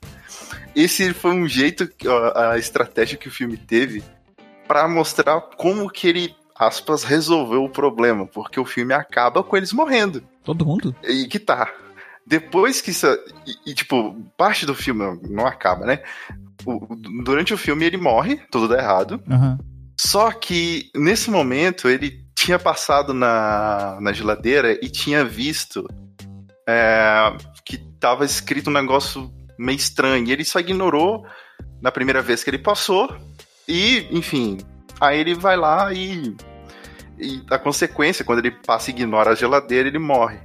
Esse 0.76 1.14
foi 1.14 1.32
um 1.32 1.48
jeito, 1.48 1.90
a 2.36 2.58
estratégia 2.58 3.18
que 3.18 3.28
o 3.28 3.32
filme 3.32 3.58
teve 3.58 4.04
para 4.68 4.88
mostrar 4.88 5.42
como 5.58 5.90
que 5.90 6.08
ele, 6.08 6.36
aspas, 6.56 7.04
resolveu 7.04 7.64
o 7.64 7.70
problema. 7.70 8.28
Porque 8.28 8.60
o 8.60 8.66
filme 8.66 8.94
acaba 8.94 9.44
com 9.44 9.58
eles 9.58 9.74
morrendo. 9.74 10.24
Todo 10.44 10.66
mundo? 10.66 10.96
E 11.04 11.28
que 11.28 11.40
tá. 11.40 11.74
Depois 12.26 12.80
que 12.80 12.92
isso. 12.92 13.08
E, 13.48 13.72
e 13.72 13.74
tipo, 13.74 14.16
parte 14.38 14.66
do 14.66 14.76
filme 14.76 15.20
não 15.28 15.48
acaba, 15.48 15.86
né? 15.86 16.04
O, 16.64 16.96
durante 17.24 17.54
o 17.54 17.58
filme 17.58 17.86
ele 17.86 17.98
morre, 17.98 18.40
tudo 18.52 18.68
dá 18.68 18.78
errado. 18.78 19.20
Uhum. 19.28 19.58
Só 20.02 20.32
que 20.32 20.90
nesse 20.96 21.30
momento 21.30 21.90
ele 21.90 22.26
tinha 22.34 22.58
passado 22.58 23.14
na, 23.14 23.98
na 24.00 24.14
geladeira 24.14 24.80
e 24.82 24.90
tinha 24.90 25.26
visto 25.26 25.86
é, 26.66 27.36
que 27.66 27.78
tava 28.00 28.24
escrito 28.24 28.70
um 28.70 28.74
negócio 28.74 29.30
meio 29.58 29.76
estranho. 29.76 30.26
E 30.26 30.32
ele 30.32 30.46
só 30.46 30.62
ignorou 30.62 31.26
na 31.82 31.92
primeira 31.92 32.22
vez 32.22 32.46
que 32.46 32.50
ele 32.50 32.60
passou. 32.60 33.14
E, 33.68 34.08
enfim, 34.10 34.60
aí 35.02 35.20
ele 35.20 35.36
vai 35.36 35.58
lá 35.58 35.92
e. 35.92 36.34
E 37.18 37.44
a 37.50 37.60
consequência, 37.60 38.24
quando 38.24 38.40
ele 38.40 38.52
passa 38.52 38.92
e 38.92 38.94
ignora 38.94 39.32
a 39.32 39.36
geladeira, 39.36 39.90
ele 39.90 40.00
morre. 40.00 40.40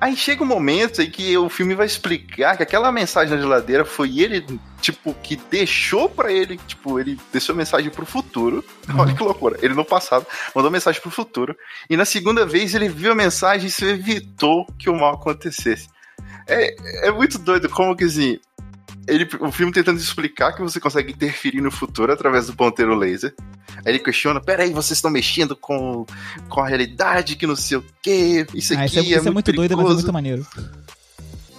Aí 0.00 0.16
chega 0.16 0.44
um 0.44 0.46
momento 0.46 1.02
em 1.02 1.10
que 1.10 1.36
o 1.36 1.48
filme 1.48 1.74
vai 1.74 1.86
explicar 1.86 2.56
que 2.56 2.62
aquela 2.62 2.92
mensagem 2.92 3.34
na 3.34 3.40
geladeira 3.40 3.84
foi 3.84 4.20
ele, 4.20 4.44
tipo, 4.80 5.12
que 5.14 5.34
deixou 5.34 6.08
para 6.08 6.32
ele, 6.32 6.56
tipo, 6.68 7.00
ele 7.00 7.18
deixou 7.32 7.54
mensagem 7.54 7.90
pro 7.90 8.06
futuro. 8.06 8.64
Uhum. 8.88 9.00
Olha 9.00 9.14
que 9.14 9.22
loucura. 9.22 9.58
Ele 9.60 9.74
no 9.74 9.84
passado 9.84 10.24
mandou 10.54 10.70
mensagem 10.70 11.00
pro 11.00 11.10
futuro. 11.10 11.56
E 11.90 11.96
na 11.96 12.04
segunda 12.04 12.46
vez 12.46 12.74
ele 12.74 12.88
viu 12.88 13.10
a 13.10 13.14
mensagem 13.14 13.66
e 13.66 13.70
se 13.70 13.84
evitou 13.84 14.66
que 14.78 14.88
o 14.88 14.94
mal 14.94 15.14
acontecesse. 15.14 15.88
É, 16.46 17.08
é 17.08 17.10
muito 17.10 17.36
doido 17.38 17.68
como 17.68 17.96
que 17.96 18.04
assim. 18.04 18.38
Ele, 19.08 19.28
o 19.40 19.50
filme 19.50 19.72
tentando 19.72 19.98
explicar 19.98 20.52
que 20.52 20.60
você 20.60 20.78
consegue 20.78 21.12
interferir 21.12 21.60
no 21.60 21.70
futuro 21.70 22.12
através 22.12 22.46
do 22.46 22.54
ponteiro 22.54 22.94
laser. 22.94 23.34
Aí 23.78 23.92
ele 23.92 23.98
questiona: 23.98 24.40
peraí, 24.40 24.72
vocês 24.72 24.98
estão 24.98 25.10
mexendo 25.10 25.56
com, 25.56 26.06
com 26.48 26.60
a 26.60 26.68
realidade, 26.68 27.36
que 27.36 27.46
não 27.46 27.56
sei 27.56 27.78
o 27.78 27.84
quê. 28.02 28.46
Isso 28.54 28.74
aqui 28.74 28.82
ah, 28.82 28.86
isso 28.86 28.98
é, 28.98 29.00
é, 29.00 29.04
isso 29.18 29.28
é 29.28 29.30
muito, 29.30 29.52
doido, 29.52 29.76
mas 29.76 29.90
é 29.90 29.94
muito 29.94 30.12
maneiro. 30.12 30.46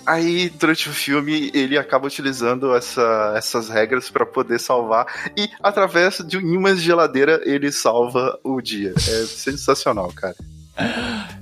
Aí, 0.06 0.50
durante 0.50 0.89
o 0.89 0.94
filme, 0.94 1.51
ele 1.53 1.77
acaba 1.77 2.08
utilizando 2.08 2.74
essa, 2.75 3.34
essas 3.36 3.70
regras 3.70 4.10
para 4.10 4.25
poder 4.25 4.60
salvar. 4.60 5.06
E, 5.38 5.48
através 5.62 6.18
de 6.25 6.38
uma 6.38 6.75
geladeira, 6.75 7.41
ele 7.46 7.72
salva 7.72 8.39
o 8.44 8.60
dia. 8.60 8.94
É 8.96 9.25
sensacional, 9.25 10.12
cara. 10.13 10.36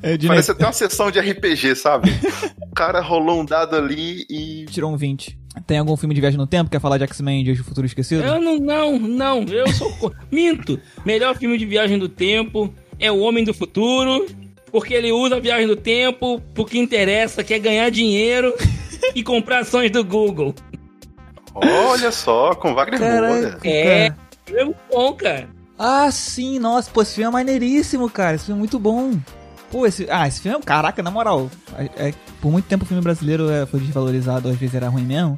É 0.01 0.17
Parece 0.17 0.51
até 0.51 0.65
uma 0.65 0.73
sessão 0.73 1.11
de 1.11 1.19
RPG, 1.19 1.75
sabe? 1.75 2.11
o 2.61 2.73
cara 2.73 3.01
rolou 3.01 3.41
um 3.41 3.45
dado 3.45 3.75
ali 3.75 4.25
e. 4.29 4.65
Tirou 4.69 4.91
um 4.91 4.97
20. 4.97 5.37
Tem 5.65 5.77
algum 5.77 5.97
filme 5.97 6.13
de 6.13 6.21
viagem 6.21 6.37
no 6.37 6.45
tempo? 6.45 6.69
Quer 6.69 6.79
falar 6.79 6.97
de 6.97 7.03
X-Men 7.05 7.43
Dias 7.43 7.57
do 7.57 7.63
Futuro 7.63 7.85
Esquecido? 7.85 8.23
Eu 8.23 8.39
não, 8.39 8.59
não, 8.59 8.99
não. 8.99 9.43
Eu 9.43 9.67
sou. 9.73 10.13
Minto. 10.31 10.79
Melhor 11.05 11.35
filme 11.35 11.57
de 11.57 11.65
viagem 11.65 11.97
do 11.97 12.07
tempo 12.07 12.73
é 12.99 13.11
O 13.11 13.19
Homem 13.19 13.43
do 13.43 13.53
Futuro. 13.53 14.27
Porque 14.71 14.93
ele 14.93 15.11
usa 15.11 15.37
a 15.37 15.39
viagem 15.39 15.65
do 15.65 15.77
tempo 15.77 16.41
porque 16.53 16.77
interessa, 16.77 17.43
quer 17.43 17.57
ganhar 17.57 17.89
dinheiro 17.89 18.53
e 19.15 19.23
comprar 19.23 19.59
ações 19.59 19.89
do 19.89 20.03
Google. 20.03 20.53
Olha 21.55 22.11
só, 22.11 22.53
com 22.53 22.75
Wagner 22.75 22.99
Moura. 22.99 23.57
É, 23.63 24.11
é 24.51 24.65
bom, 24.91 25.13
cara. 25.13 25.47
Ah, 25.77 26.09
sim, 26.11 26.59
nossa, 26.59 26.89
pô, 26.89 27.01
esse 27.01 27.15
filme 27.15 27.27
é 27.27 27.31
maneiríssimo, 27.31 28.09
cara. 28.09 28.35
Esse 28.35 28.45
filme 28.45 28.59
é 28.59 28.61
muito 28.61 28.79
bom. 28.79 29.13
Pô, 29.71 29.85
esse. 29.85 30.07
Ah, 30.09 30.27
esse 30.27 30.41
filme 30.41 30.57
é. 30.57 30.61
Caraca, 30.61 31.03
na 31.03 31.11
moral. 31.11 31.49
É, 31.77 32.09
é, 32.09 32.13
por 32.41 32.51
muito 32.51 32.65
tempo 32.65 32.83
o 32.83 32.87
filme 32.87 33.03
brasileiro 33.03 33.49
é, 33.49 33.65
foi 33.65 33.79
desvalorizado, 33.79 34.49
às 34.49 34.55
vezes 34.57 34.75
era 34.75 34.89
ruim 34.89 35.03
mesmo. 35.03 35.37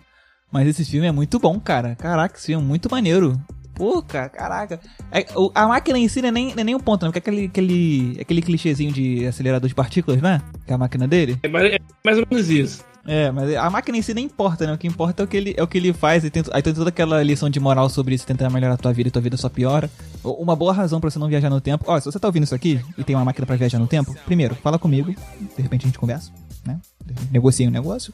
Mas 0.52 0.68
esse 0.68 0.86
filme 0.86 1.08
é 1.08 1.12
muito 1.12 1.40
bom, 1.40 1.60
cara. 1.60 1.96
Caraca, 1.96 2.38
esse 2.38 2.48
filme 2.48 2.64
é 2.64 2.68
muito 2.68 2.90
maneiro. 2.90 3.40
Pô, 3.76 4.02
cara, 4.02 4.30
caraca. 4.30 4.80
É, 5.12 5.26
o, 5.36 5.52
a 5.56 5.68
máquina 5.68 5.98
em 5.98 6.08
si 6.08 6.22
não 6.22 6.30
é 6.30 6.32
nem, 6.32 6.54
não 6.54 6.62
é 6.62 6.64
nem 6.64 6.76
um 6.76 6.80
ponto, 6.80 7.04
não. 7.06 7.12
Porque 7.12 7.30
é 7.30 7.32
aquele, 7.32 7.46
aquele, 7.48 8.18
aquele 8.20 8.42
clichêzinho 8.42 8.92
de 8.92 9.26
acelerador 9.26 9.68
de 9.68 9.76
partículas, 9.76 10.22
né? 10.22 10.42
Que 10.66 10.72
é 10.72 10.76
a 10.76 10.78
máquina 10.78 11.08
dele. 11.08 11.40
É 11.44 11.48
mais, 11.48 11.74
é 11.74 11.78
mais 12.04 12.18
ou 12.18 12.28
menos 12.30 12.50
isso. 12.50 12.84
É, 13.06 13.32
mas 13.32 13.56
a 13.56 13.70
máquina 13.70 13.98
em 13.98 14.02
si 14.02 14.14
nem 14.14 14.26
importa, 14.26 14.68
né? 14.68 14.74
O 14.74 14.78
que 14.78 14.88
importa 14.88 15.24
é 15.24 15.26
o 15.26 15.28
que 15.28 15.38
ele, 15.38 15.54
é 15.58 15.64
o 15.64 15.68
que 15.68 15.78
ele 15.78 15.94
faz. 15.94 16.24
E 16.24 16.30
tem, 16.30 16.44
aí 16.52 16.62
tem 16.62 16.74
toda 16.74 16.90
aquela 16.90 17.24
lição 17.24 17.50
de 17.50 17.60
moral 17.60 17.90
sobre 17.90 18.16
isso, 18.16 18.26
tentar 18.26 18.50
melhorar 18.50 18.74
a 18.74 18.78
tua 18.78 18.94
vida 18.94 19.10
e 19.10 19.12
tua 19.12 19.22
vida 19.22 19.38
só 19.38 19.50
piora. 19.50 19.90
Uma 20.24 20.56
boa 20.56 20.74
razão 20.74 21.00
para 21.00 21.10
você 21.10 21.20
não 21.20 21.28
viajar 21.28 21.50
no 21.50 21.62
tempo. 21.62 21.86
Ó, 21.88 22.00
se 22.00 22.06
você 22.06 22.20
tá 22.20 22.28
ouvindo 22.28 22.44
isso 22.44 22.56
aqui 22.56 22.80
e 22.98 23.04
tem 23.04 23.16
uma 23.16 23.26
máquina 23.26 23.46
para 23.46 23.56
viajar 23.56 23.80
no 23.80 23.88
tempo, 23.88 24.16
primeiro, 24.26 24.56
fala 24.56 24.78
comigo. 24.78 25.14
De 25.56 25.62
repente 25.62 25.84
a 25.84 25.88
gente 25.88 26.00
conversa, 26.00 26.32
né? 26.66 26.80
Negocia 27.32 27.68
um 27.68 27.72
negócio. 27.72 28.14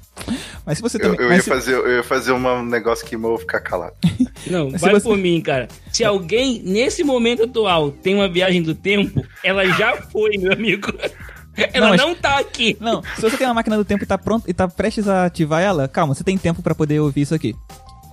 Mas 0.65 0.77
se 0.77 0.81
você 0.81 0.97
também. 0.97 1.19
Eu, 1.19 1.25
eu 1.25 1.33
ia, 1.33 1.41
se... 1.41 1.49
fazer, 1.49 1.73
eu 1.73 1.97
ia 1.97 2.03
fazer 2.03 2.31
um 2.31 2.63
negócio 2.63 3.05
que 3.05 3.15
eu 3.15 3.19
vou 3.19 3.37
ficar 3.37 3.59
calado. 3.59 3.93
Não, 4.47 4.69
vai 4.71 4.93
você... 4.93 5.01
por 5.01 5.17
mim, 5.17 5.41
cara. 5.41 5.67
Se 5.91 6.03
alguém, 6.03 6.61
nesse 6.63 7.03
momento 7.03 7.43
atual, 7.43 7.91
tem 7.91 8.15
uma 8.15 8.29
viagem 8.29 8.61
do 8.61 8.73
tempo, 8.73 9.25
ela 9.43 9.65
já 9.65 9.97
foi, 9.97 10.37
meu 10.37 10.53
amigo. 10.53 10.93
Ela 11.73 11.87
não, 11.87 11.89
mas... 11.89 12.01
não 12.01 12.15
tá 12.15 12.39
aqui. 12.39 12.77
Não, 12.79 13.01
se 13.15 13.21
você 13.21 13.37
tem 13.37 13.47
uma 13.47 13.53
máquina 13.53 13.77
do 13.77 13.85
tempo 13.85 14.03
e 14.03 14.07
tá 14.07 14.17
pronto 14.17 14.49
e 14.49 14.53
tá 14.53 14.67
prestes 14.67 15.07
a 15.07 15.25
ativar 15.25 15.61
ela, 15.61 15.87
calma, 15.87 16.13
você 16.13 16.23
tem 16.23 16.37
tempo 16.37 16.61
para 16.61 16.75
poder 16.75 16.99
ouvir 16.99 17.21
isso 17.21 17.35
aqui 17.35 17.55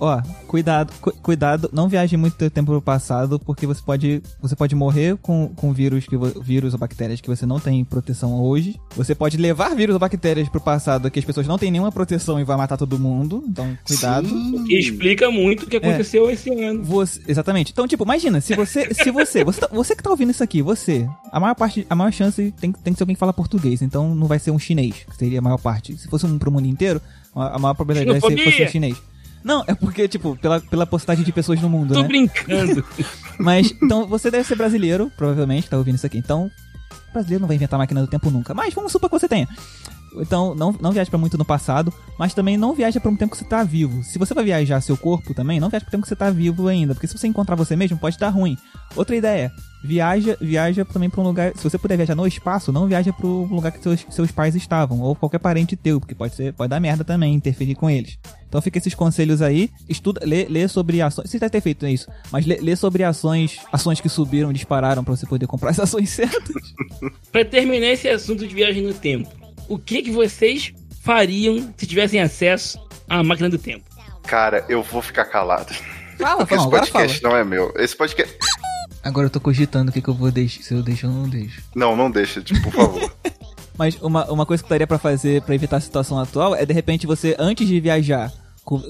ó, 0.03 0.21
cuidado, 0.47 0.93
cu 0.99 1.13
cuidado, 1.21 1.69
não 1.71 1.87
viaje 1.87 2.17
muito 2.17 2.49
tempo 2.49 2.73
no 2.73 2.81
passado, 2.81 3.39
porque 3.39 3.65
você 3.65 3.81
pode, 3.81 4.21
você 4.41 4.55
pode 4.55 4.75
morrer 4.75 5.17
com, 5.21 5.49
com 5.55 5.71
vírus, 5.71 6.05
que, 6.05 6.17
vírus 6.41 6.73
ou 6.73 6.79
bactérias 6.79 7.21
que 7.21 7.29
você 7.29 7.45
não 7.45 7.59
tem 7.59 7.83
proteção 7.85 8.41
hoje. 8.41 8.79
Você 8.95 9.15
pode 9.15 9.37
levar 9.37 9.73
vírus 9.75 9.93
ou 9.93 9.99
bactérias 9.99 10.49
pro 10.49 10.59
passado 10.59 11.09
que 11.09 11.19
as 11.19 11.25
pessoas 11.25 11.47
não 11.47 11.57
têm 11.57 11.71
nenhuma 11.71 11.91
proteção 11.91 12.39
e 12.39 12.43
vai 12.43 12.57
matar 12.57 12.75
todo 12.75 12.99
mundo. 12.99 13.43
Então, 13.47 13.77
cuidado. 13.85 14.27
Sim. 14.27 14.65
Explica 14.69 15.31
muito 15.31 15.63
o 15.63 15.67
que 15.67 15.77
aconteceu 15.77 16.29
é. 16.29 16.33
esse 16.33 16.49
ano. 16.49 16.83
Você, 16.83 17.21
exatamente. 17.27 17.71
Então, 17.71 17.87
tipo, 17.87 18.03
imagina, 18.03 18.41
se 18.41 18.55
você, 18.55 18.93
se 18.93 19.09
você, 19.09 19.43
você, 19.43 19.61
tá, 19.61 19.69
você 19.71 19.95
que 19.95 20.03
tá 20.03 20.09
ouvindo 20.09 20.31
isso 20.31 20.43
aqui, 20.43 20.61
você, 20.61 21.07
a 21.31 21.39
maior 21.39 21.55
parte, 21.55 21.87
a 21.89 21.95
maior 21.95 22.11
chance 22.11 22.53
tem, 22.59 22.71
tem 22.71 22.93
que 22.93 22.97
ser 22.97 23.03
alguém 23.03 23.15
que 23.15 23.19
fala 23.19 23.31
português, 23.31 23.81
então 23.81 24.13
não 24.13 24.27
vai 24.27 24.39
ser 24.39 24.51
um 24.51 24.59
chinês, 24.59 25.05
que 25.09 25.15
seria 25.15 25.39
a 25.39 25.41
maior 25.41 25.57
parte. 25.57 25.97
Se 25.97 26.07
fosse 26.09 26.25
um 26.25 26.37
pro 26.37 26.51
mundo 26.51 26.67
inteiro, 26.67 27.01
a 27.33 27.57
maior 27.57 27.73
probabilidade 27.73 28.17
é 28.17 28.21
que 28.21 28.43
fosse 28.43 28.63
um 28.63 28.67
chinês. 28.67 29.12
Não, 29.43 29.63
é 29.67 29.75
porque, 29.75 30.07
tipo, 30.07 30.37
pela, 30.37 30.59
pela 30.61 30.85
postagem 30.85 31.23
de 31.23 31.31
pessoas 31.31 31.59
no 31.61 31.69
mundo, 31.69 31.93
Tô 31.93 32.01
né? 32.01 32.07
brincando. 32.07 32.83
Mas, 33.37 33.73
então, 33.81 34.07
você 34.07 34.31
deve 34.31 34.43
ser 34.47 34.55
brasileiro, 34.55 35.11
provavelmente, 35.17 35.69
tá 35.69 35.77
ouvindo 35.77 35.95
isso 35.95 36.05
aqui. 36.05 36.17
Então, 36.17 36.49
brasileiro 37.11 37.41
não 37.41 37.47
vai 37.47 37.55
inventar 37.55 37.77
máquina 37.77 38.01
do 38.01 38.07
tempo 38.07 38.29
nunca. 38.31 38.53
Mas 38.53 38.73
vamos 38.73 38.91
supor 38.91 39.09
que 39.09 39.19
você 39.19 39.27
tenha. 39.27 39.47
Então, 40.17 40.53
não, 40.55 40.75
não 40.79 40.91
viaje 40.91 41.09
para 41.09 41.19
muito 41.19 41.37
no 41.37 41.45
passado, 41.45 41.93
mas 42.17 42.33
também 42.33 42.57
não 42.57 42.73
viaja 42.73 42.99
para 42.99 43.11
um 43.11 43.15
tempo 43.15 43.31
que 43.31 43.37
você 43.37 43.45
tá 43.45 43.63
vivo. 43.63 44.03
Se 44.03 44.19
você 44.19 44.33
vai 44.33 44.43
viajar 44.43 44.81
seu 44.81 44.97
corpo 44.97 45.33
também, 45.33 45.59
não 45.59 45.69
viaja 45.69 45.85
para 45.85 45.89
um 45.89 45.91
tempo 45.91 46.03
que 46.03 46.09
você 46.09 46.15
tá 46.15 46.29
vivo 46.29 46.67
ainda, 46.67 46.93
porque 46.93 47.07
se 47.07 47.17
você 47.17 47.27
encontrar 47.27 47.55
você 47.55 47.75
mesmo, 47.75 47.97
pode 47.97 48.15
estar 48.15 48.29
ruim. 48.29 48.57
Outra 48.95 49.15
ideia, 49.15 49.51
viaja, 49.83 50.37
viaja 50.39 50.85
também 50.85 51.09
para 51.09 51.19
um 51.19 51.23
lugar, 51.23 51.51
se 51.55 51.63
você 51.63 51.77
puder 51.77 51.97
viajar 51.97 52.15
no 52.15 52.25
espaço, 52.25 52.71
não 52.71 52.87
viaja 52.87 53.11
para 53.11 53.27
o 53.27 53.45
lugar 53.45 53.71
que 53.71 53.81
seus, 53.81 54.05
seus 54.09 54.31
pais 54.31 54.55
estavam 54.55 55.01
ou 55.01 55.15
qualquer 55.15 55.39
parente 55.39 55.75
teu, 55.75 55.99
porque 55.99 56.15
pode 56.15 56.35
ser, 56.35 56.53
pode 56.53 56.69
dar 56.69 56.79
merda 56.79 57.03
também, 57.03 57.33
interferir 57.33 57.75
com 57.75 57.89
eles. 57.89 58.17
Então 58.47 58.61
fica 58.61 58.77
esses 58.77 58.93
conselhos 58.93 59.41
aí, 59.41 59.69
estuda, 59.89 60.21
lê, 60.23 60.45
lê 60.45 60.67
sobre 60.67 61.01
ações, 61.01 61.29
você 61.29 61.39
deve 61.39 61.49
ter 61.49 61.61
feito 61.61 61.87
isso, 61.87 62.07
mas 62.31 62.45
lê, 62.45 62.57
lê 62.61 62.75
sobre 62.75 63.03
ações, 63.03 63.57
ações 63.71 63.99
que 63.99 64.07
subiram, 64.07 64.53
dispararam 64.53 65.03
para 65.03 65.15
você 65.15 65.25
poder 65.25 65.47
comprar 65.47 65.71
as 65.71 65.79
ações 65.79 66.09
certas. 66.11 66.73
para 67.31 67.43
terminar 67.43 67.87
esse 67.87 68.07
assunto 68.07 68.47
de 68.47 68.53
viagem 68.53 68.83
no 68.83 68.93
tempo, 68.93 69.29
o 69.73 69.79
que, 69.79 70.03
que 70.03 70.11
vocês 70.11 70.73
fariam 71.01 71.73
se 71.75 71.87
tivessem 71.87 72.21
acesso 72.21 72.79
à 73.09 73.23
máquina 73.23 73.49
do 73.49 73.57
tempo? 73.57 73.83
Cara, 74.23 74.63
eu 74.69 74.83
vou 74.83 75.01
ficar 75.01 75.25
calado. 75.25 75.73
Fala, 76.17 76.37
Porque 76.37 76.55
fala, 76.55 76.61
esse 76.61 76.69
podcast 76.69 77.21
fala. 77.21 77.33
não 77.33 77.39
é 77.39 77.43
meu. 77.43 77.73
Esse 77.75 77.95
podcast. 77.95 78.37
Agora 79.03 79.25
eu 79.25 79.31
tô 79.31 79.39
cogitando 79.39 79.89
o 79.89 79.93
que, 79.93 80.01
que 80.01 80.07
eu 80.07 80.13
vou 80.13 80.31
deixar. 80.31 80.61
Se 80.63 80.73
eu 80.73 80.83
deixo 80.83 81.07
ou 81.07 81.13
não 81.13 81.27
deixo. 81.27 81.61
Não, 81.75 81.95
não 81.95 82.09
deixa, 82.09 82.41
tipo, 82.41 82.61
por 82.61 82.71
favor. 82.71 83.13
Mas 83.75 83.99
uma, 83.99 84.31
uma 84.31 84.45
coisa 84.45 84.61
que 84.61 84.67
eu 84.67 84.69
daria 84.69 84.85
pra 84.85 84.99
fazer 84.99 85.41
para 85.41 85.55
evitar 85.55 85.77
a 85.77 85.81
situação 85.81 86.19
atual 86.19 86.55
é 86.55 86.63
de 86.63 86.73
repente 86.73 87.07
você, 87.07 87.35
antes 87.39 87.67
de 87.67 87.79
viajar, 87.79 88.31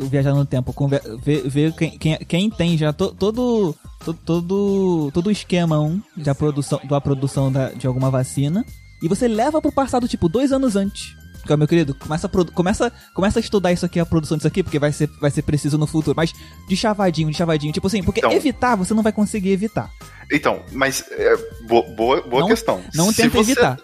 viajar 0.02 0.34
no 0.34 0.46
tempo, 0.46 0.76
ver, 1.24 1.48
ver 1.48 1.74
quem, 1.74 1.98
quem, 1.98 2.18
quem, 2.18 2.50
tem 2.50 2.78
já 2.78 2.92
to, 2.92 3.16
todo, 3.18 3.74
todo, 4.04 4.20
todo, 4.26 5.12
todo 5.14 5.28
o 5.28 5.32
esquema 5.32 5.80
um, 5.80 6.02
da 6.18 6.36
produção, 6.36 6.82
da 6.84 7.00
produção 7.00 7.50
da, 7.50 7.70
de 7.70 7.88
alguma 7.88 8.12
vacina 8.12 8.66
e 9.04 9.08
você 9.10 9.28
leva 9.28 9.62
pro 9.62 9.70
passado, 9.70 10.08
tipo, 10.08 10.30
dois 10.30 10.54
anos 10.54 10.78
antes. 10.78 11.14
Porque, 11.40 11.54
meu 11.58 11.68
querido, 11.68 11.94
começa 11.94 12.26
a, 12.26 12.52
começa, 12.54 12.92
começa 13.14 13.38
a 13.38 13.42
estudar 13.42 13.74
isso 13.74 13.86
aqui, 13.86 14.00
a 14.00 14.06
produção 14.06 14.38
disso 14.38 14.48
aqui, 14.48 14.64
porque 14.64 14.80
vai 14.80 14.94
ser, 14.94 15.10
vai 15.20 15.30
ser 15.30 15.42
preciso 15.42 15.78
no 15.78 15.86
futuro. 15.86 16.16
Mas 16.16 16.32
de 16.70 16.78
chavadinho, 16.78 17.30
de 17.30 17.36
chavadinho. 17.36 17.74
Tipo 17.74 17.88
assim, 17.88 18.02
porque 18.02 18.22
então, 18.22 18.32
evitar, 18.32 18.78
você 18.78 18.94
não 18.94 19.04
vai 19.04 19.12
conseguir 19.12 19.52
evitar. 19.52 19.90
Então, 20.32 20.64
mas 20.72 21.04
é, 21.12 21.36
boa, 21.68 21.84
boa, 21.92 22.40
não, 22.40 22.48
questão. 22.48 22.82
Não 22.96 23.12
se 23.12 23.24
tenta 23.24 23.38
você, 23.38 23.52
evitar. 23.52 23.78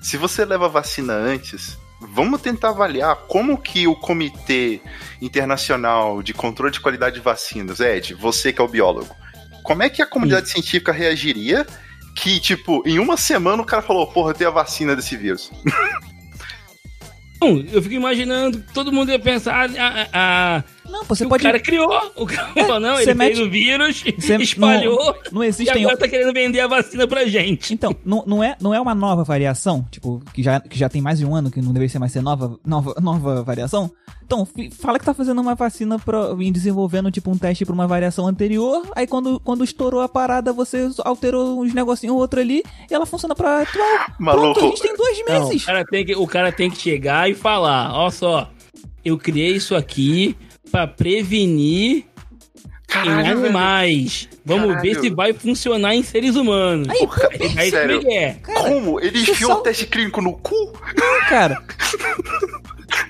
Se 0.00 0.16
você 0.16 0.44
leva 0.44 0.66
a 0.66 0.68
vacina 0.68 1.12
antes, 1.12 1.76
vamos 2.00 2.40
tentar 2.40 2.68
avaliar 2.68 3.16
como 3.26 3.58
que 3.58 3.88
o 3.88 3.96
Comitê 3.96 4.80
Internacional 5.20 6.22
de 6.22 6.32
Controle 6.32 6.72
de 6.72 6.78
Qualidade 6.78 7.16
de 7.16 7.20
Vacinas, 7.20 7.80
Ed, 7.80 8.14
você 8.14 8.52
que 8.52 8.60
é 8.60 8.64
o 8.64 8.68
biólogo, 8.68 9.16
como 9.64 9.82
é 9.82 9.90
que 9.90 10.00
a 10.00 10.06
comunidade 10.06 10.46
Sim. 10.46 10.54
científica 10.54 10.92
reagiria 10.92 11.66
que, 12.14 12.40
tipo, 12.40 12.82
em 12.86 12.98
uma 12.98 13.16
semana 13.16 13.62
o 13.62 13.66
cara 13.66 13.82
falou, 13.82 14.06
porra, 14.06 14.30
eu 14.30 14.34
tenho 14.34 14.50
a 14.50 14.52
vacina 14.52 14.94
desse 14.94 15.16
vírus. 15.16 15.50
eu 17.72 17.82
fico 17.82 17.94
imaginando 17.94 18.62
todo 18.74 18.92
mundo 18.92 19.10
ia 19.10 19.18
pensar 19.18 19.70
a, 19.70 20.08
a, 20.12 20.64
Não, 20.90 21.04
você 21.04 21.26
pode. 21.26 21.42
o 21.42 21.46
cara 21.46 21.60
criou. 21.60 21.90
O 22.16 22.26
cara 22.26 22.48
falou, 22.54 22.80
não, 22.80 22.96
você 22.96 23.02
ele 23.02 23.14
mete- 23.14 23.34
fez 23.36 23.46
o 23.46 23.50
vírus, 23.50 24.02
Você- 24.18 24.36
espalhou. 24.36 24.96
Não, 25.04 25.14
não 25.32 25.44
E 25.44 25.46
existem. 25.46 25.82
agora 25.82 25.96
tá 25.96 26.08
querendo 26.08 26.32
vender 26.32 26.60
a 26.60 26.66
vacina 26.66 27.06
pra 27.06 27.24
gente. 27.26 27.72
Então, 27.72 27.94
não, 28.04 28.24
não, 28.26 28.42
é, 28.44 28.56
não 28.60 28.74
é 28.74 28.80
uma 28.80 28.94
nova 28.94 29.22
variação, 29.24 29.86
tipo, 29.90 30.22
que 30.32 30.42
já, 30.42 30.60
que 30.60 30.78
já 30.78 30.88
tem 30.88 31.00
mais 31.00 31.18
de 31.18 31.24
um 31.26 31.34
ano, 31.34 31.50
que 31.50 31.60
não 31.62 31.72
deveria 31.72 31.88
ser 31.88 31.98
mais 31.98 32.12
ser 32.12 32.20
nova, 32.22 32.58
nova, 32.64 32.94
nova 33.00 33.42
variação. 33.42 33.90
Então, 34.24 34.46
fala 34.80 34.98
que 34.98 35.04
tá 35.04 35.12
fazendo 35.12 35.40
uma 35.40 35.54
vacina 35.56 35.98
pra, 35.98 36.34
e 36.38 36.50
desenvolvendo, 36.52 37.10
tipo, 37.10 37.30
um 37.30 37.36
teste 37.38 37.64
pra 37.64 37.74
uma 37.74 37.86
variação 37.88 38.26
anterior, 38.28 38.82
aí 38.94 39.04
quando, 39.06 39.40
quando 39.40 39.64
estourou 39.64 40.00
a 40.00 40.08
parada, 40.08 40.52
você 40.52 40.88
alterou 41.04 41.60
uns 41.62 41.74
negocinhos 41.74 42.14
ou 42.14 42.20
outro 42.20 42.38
ali, 42.40 42.62
e 42.88 42.94
ela 42.94 43.04
funciona 43.06 43.34
pra 43.34 43.62
atual. 43.62 43.84
Maluco. 44.20 44.54
Pronto, 44.60 44.60
a 44.60 44.68
gente 44.68 44.82
tem 44.82 44.96
dois 44.96 45.18
Não, 45.26 45.48
meses. 45.48 45.62
o, 45.62 45.66
cara 45.66 45.84
tem 45.84 46.04
que, 46.06 46.14
o 46.16 46.26
cara 46.28 46.52
tem 46.52 46.70
que 46.70 46.76
chegar 46.78 47.28
e 47.28 47.34
falar: 47.34 47.92
ó 47.92 48.08
só, 48.10 48.48
eu 49.04 49.18
criei 49.18 49.56
isso 49.56 49.74
aqui 49.74 50.36
pra 50.70 50.86
prevenir 50.86 51.98
em 51.98 52.04
Caralho, 52.86 53.22
velho. 53.24 53.38
animais. 53.46 54.28
Vamos 54.44 54.66
Caralho. 54.74 54.82
ver 54.82 55.00
se 55.00 55.10
vai 55.10 55.32
funcionar 55.32 55.94
em 55.94 56.02
seres 56.02 56.34
humanos. 56.36 56.88
Aí, 56.88 56.98
Porra, 56.98 57.28
Aí, 57.32 57.52
aí 57.58 57.70
sério. 57.70 57.98
como 58.00 58.10
é 58.10 58.12
que 58.12 58.18
é? 58.18 58.32
Como? 58.54 59.00
Ele 59.00 59.20
enfiou 59.20 59.50
só- 59.52 59.58
o 59.58 59.62
teste 59.62 59.86
clínico 59.86 60.20
no 60.20 60.32
cu? 60.32 60.72
cara, 61.28 61.62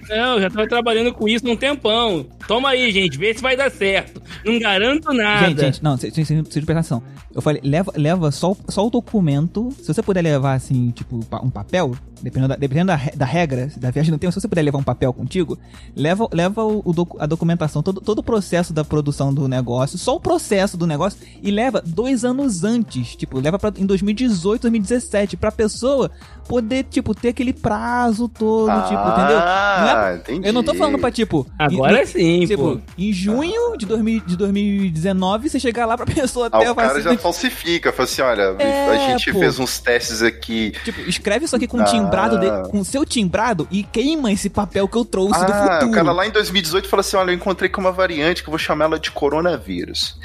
Não, 0.09 0.35
eu 0.35 0.43
já 0.43 0.51
tava 0.51 0.67
trabalhando 0.69 1.13
com 1.15 1.29
isso 1.29 1.47
há 1.49 1.51
um 1.53 1.57
tempão. 1.57 2.27
Toma 2.51 2.71
aí, 2.71 2.91
gente, 2.91 3.17
vê 3.17 3.33
se 3.33 3.41
vai 3.41 3.57
dar 3.57 3.71
certo. 3.71 4.21
Não 4.45 4.59
garanto 4.59 5.13
nada. 5.15 5.47
Gente, 5.51 5.61
gente, 5.61 5.85
não, 5.85 5.97
vocês 5.97 6.13
precisam 6.13 6.43
prestar 6.43 6.73
atenção. 6.73 7.01
Eu 7.33 7.41
falei, 7.41 7.61
leva, 7.65 7.93
leva 7.97 8.33
só, 8.33 8.51
o- 8.51 8.57
só 8.69 8.85
o 8.85 8.91
documento. 8.91 9.71
Se 9.81 9.87
você 9.95 10.03
puder 10.03 10.21
levar, 10.21 10.55
assim, 10.55 10.91
tipo, 10.91 11.21
um 11.45 11.49
papel, 11.49 11.93
dependendo 12.21 12.49
da, 12.49 12.57
dependendo 12.57 12.89
da, 12.89 12.97
da 13.15 13.25
regra, 13.25 13.71
da 13.77 13.93
viagem 13.93 14.11
no 14.11 14.19
tempo, 14.19 14.33
se 14.33 14.41
você 14.41 14.49
puder 14.49 14.63
levar 14.63 14.79
um 14.79 14.83
papel 14.83 15.13
contigo, 15.13 15.57
leva, 15.95 16.29
leva 16.33 16.65
o, 16.65 16.83
o 16.85 16.93
docu- 16.93 17.19
a 17.21 17.27
documentação, 17.27 17.85
todo, 17.85 18.01
todo 18.01 18.19
o 18.19 18.23
processo 18.25 18.73
da 18.73 18.83
produção 18.85 19.33
do 19.33 19.47
negócio, 19.47 19.97
só 19.97 20.17
o 20.17 20.21
processo 20.21 20.77
do 20.77 20.89
negócio, 20.89 21.21
e 21.41 21.53
leva 21.53 21.81
dois 21.87 22.25
anos 22.25 22.65
antes. 22.65 23.15
Tipo, 23.15 23.39
leva 23.39 23.61
pra, 23.61 23.73
em 23.79 23.87
2018, 23.87 24.63
2017, 24.63 25.37
pra 25.37 25.53
pessoa 25.53 26.11
poder, 26.49 26.83
tipo, 26.91 27.15
ter 27.15 27.29
aquele 27.29 27.53
prazo 27.53 28.29
todo, 28.29 28.73
tipo, 28.89 29.09
entendeu? 29.09 29.37
Não 29.39 29.47
é- 29.47 29.93
Ah, 30.11 30.17
entendi. 30.21 30.49
eu 30.49 30.53
não 30.53 30.65
tô 30.65 30.75
falando 30.75 30.99
pra, 30.99 31.13
tipo. 31.13 31.47
Agora 31.57 32.03
em- 32.03 32.07
sim, 32.07 32.40
Tipo, 32.47 32.77
pô. 32.77 32.81
em 32.99 33.13
junho 33.13 33.77
de, 33.77 33.87
2000, 33.87 34.21
de 34.27 34.37
2019, 34.37 35.49
você 35.49 35.61
chegar 35.61 35.87
lá 35.87 35.97
pra 35.97 36.07
pessoa 36.07 36.49
Ah, 36.53 36.59
ter 36.59 36.67
a 36.67 36.73
o 36.73 36.75
cara 36.75 36.95
vacina. 36.95 37.13
já 37.15 37.19
falsifica, 37.19 37.93
fala 37.93 38.05
assim, 38.09 38.23
olha, 38.23 38.43
É, 38.59 38.89
a 38.91 39.09
gente 39.11 39.33
pô. 39.33 39.39
fez 39.39 39.59
uns 39.59 39.79
testes 39.79 40.23
aqui. 40.23 40.73
Tipo, 40.85 41.01
escreve 41.09 41.45
isso 41.45 41.57
aqui 41.57 41.67
com 41.67 41.81
Ah. 41.81 41.85
timbrado, 41.85 42.39
de, 42.39 42.69
com 42.71 42.83
seu 42.85 43.05
timbrado 43.05 43.67
e 43.71 43.83
queima 43.83 44.33
esse 44.33 44.49
papel 44.51 44.87
que 44.89 44.97
eu 44.97 45.05
trouxe 45.05 45.45
do 45.45 45.53
Ah, 45.53 45.73
futuro. 45.75 45.91
o 45.91 45.95
cara 45.95 46.13
lá 46.13 46.27
em 46.27 46.31
2018 46.31 46.89
falou 46.89 47.01
assim, 47.01 47.17
olha, 47.17 47.31
eu 47.31 47.35
encontrei 47.35 47.69
com 47.69 47.81
uma 47.81 47.93
variante 47.93 48.43
que 48.43 48.49
eu 48.49 48.53
vou 48.53 48.59
chamar 48.59 48.87
ela 48.87 48.99
de 48.99 49.11
coronavírus. 49.11 50.19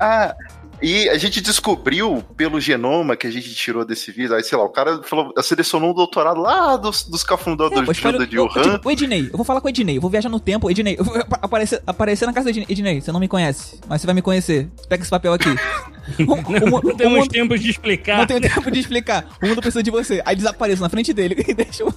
Ah, 0.00 0.34
e 0.82 1.08
a 1.08 1.18
gente 1.18 1.40
descobriu 1.40 2.22
pelo 2.36 2.60
genoma 2.60 3.16
que 3.16 3.26
a 3.26 3.30
gente 3.30 3.52
tirou 3.54 3.84
desse 3.84 4.10
vírus, 4.12 4.32
aí 4.32 4.42
sei 4.42 4.56
lá, 4.56 4.64
o 4.64 4.68
cara 4.68 5.02
falou, 5.02 5.32
selecionou 5.42 5.90
um 5.90 5.94
doutorado 5.94 6.40
lá 6.40 6.76
dos, 6.76 7.02
dos 7.04 7.22
É, 7.22 7.26
cafundadores 7.26 7.88
espera- 7.90 8.12
Juda 8.12 8.26
de 8.26 8.36
eu- 8.36 8.44
Wuhan. 8.44 8.72
tipo, 8.76 8.88
o 8.88 8.92
Ednei, 8.92 9.28
eu 9.32 9.36
vou 9.36 9.44
falar 9.44 9.60
com 9.60 9.66
o 9.66 9.70
Ednei, 9.70 9.96
eu 9.96 10.00
vou 10.00 10.10
viajar 10.10 10.28
no 10.28 10.38
tempo, 10.40 10.70
Ednei, 10.70 10.96
eu 10.98 11.04
vou 11.04 11.16
apa- 11.16 11.38
aparecer, 11.42 11.82
aparecer 11.86 12.26
na 12.26 12.32
casa 12.32 12.44
do 12.44 12.50
Ednei. 12.50 12.66
Ednei, 12.68 13.00
você 13.00 13.10
não 13.12 13.20
me 13.20 13.28
conhece, 13.28 13.78
mas 13.88 14.00
você 14.00 14.06
vai 14.06 14.14
me 14.14 14.22
conhecer. 14.22 14.68
Pega 14.88 15.02
esse 15.02 15.10
papel 15.10 15.32
aqui. 15.32 15.48
Não 16.18 16.34
o 16.34 16.94
temos 16.94 17.12
mundo, 17.18 17.28
tempo 17.28 17.58
de 17.58 17.70
explicar. 17.70 18.18
não 18.18 18.26
tenho 18.26 18.40
tempo 18.40 18.70
de 18.70 18.80
explicar. 18.80 19.26
O 19.42 19.46
mundo 19.46 19.60
precisa 19.60 19.82
de 19.82 19.90
você. 19.90 20.22
Aí 20.24 20.34
desapareço 20.36 20.80
na 20.82 20.88
frente 20.88 21.12
dele 21.12 21.44
e 21.46 21.52
deixa 21.54 21.84
o 21.84 21.92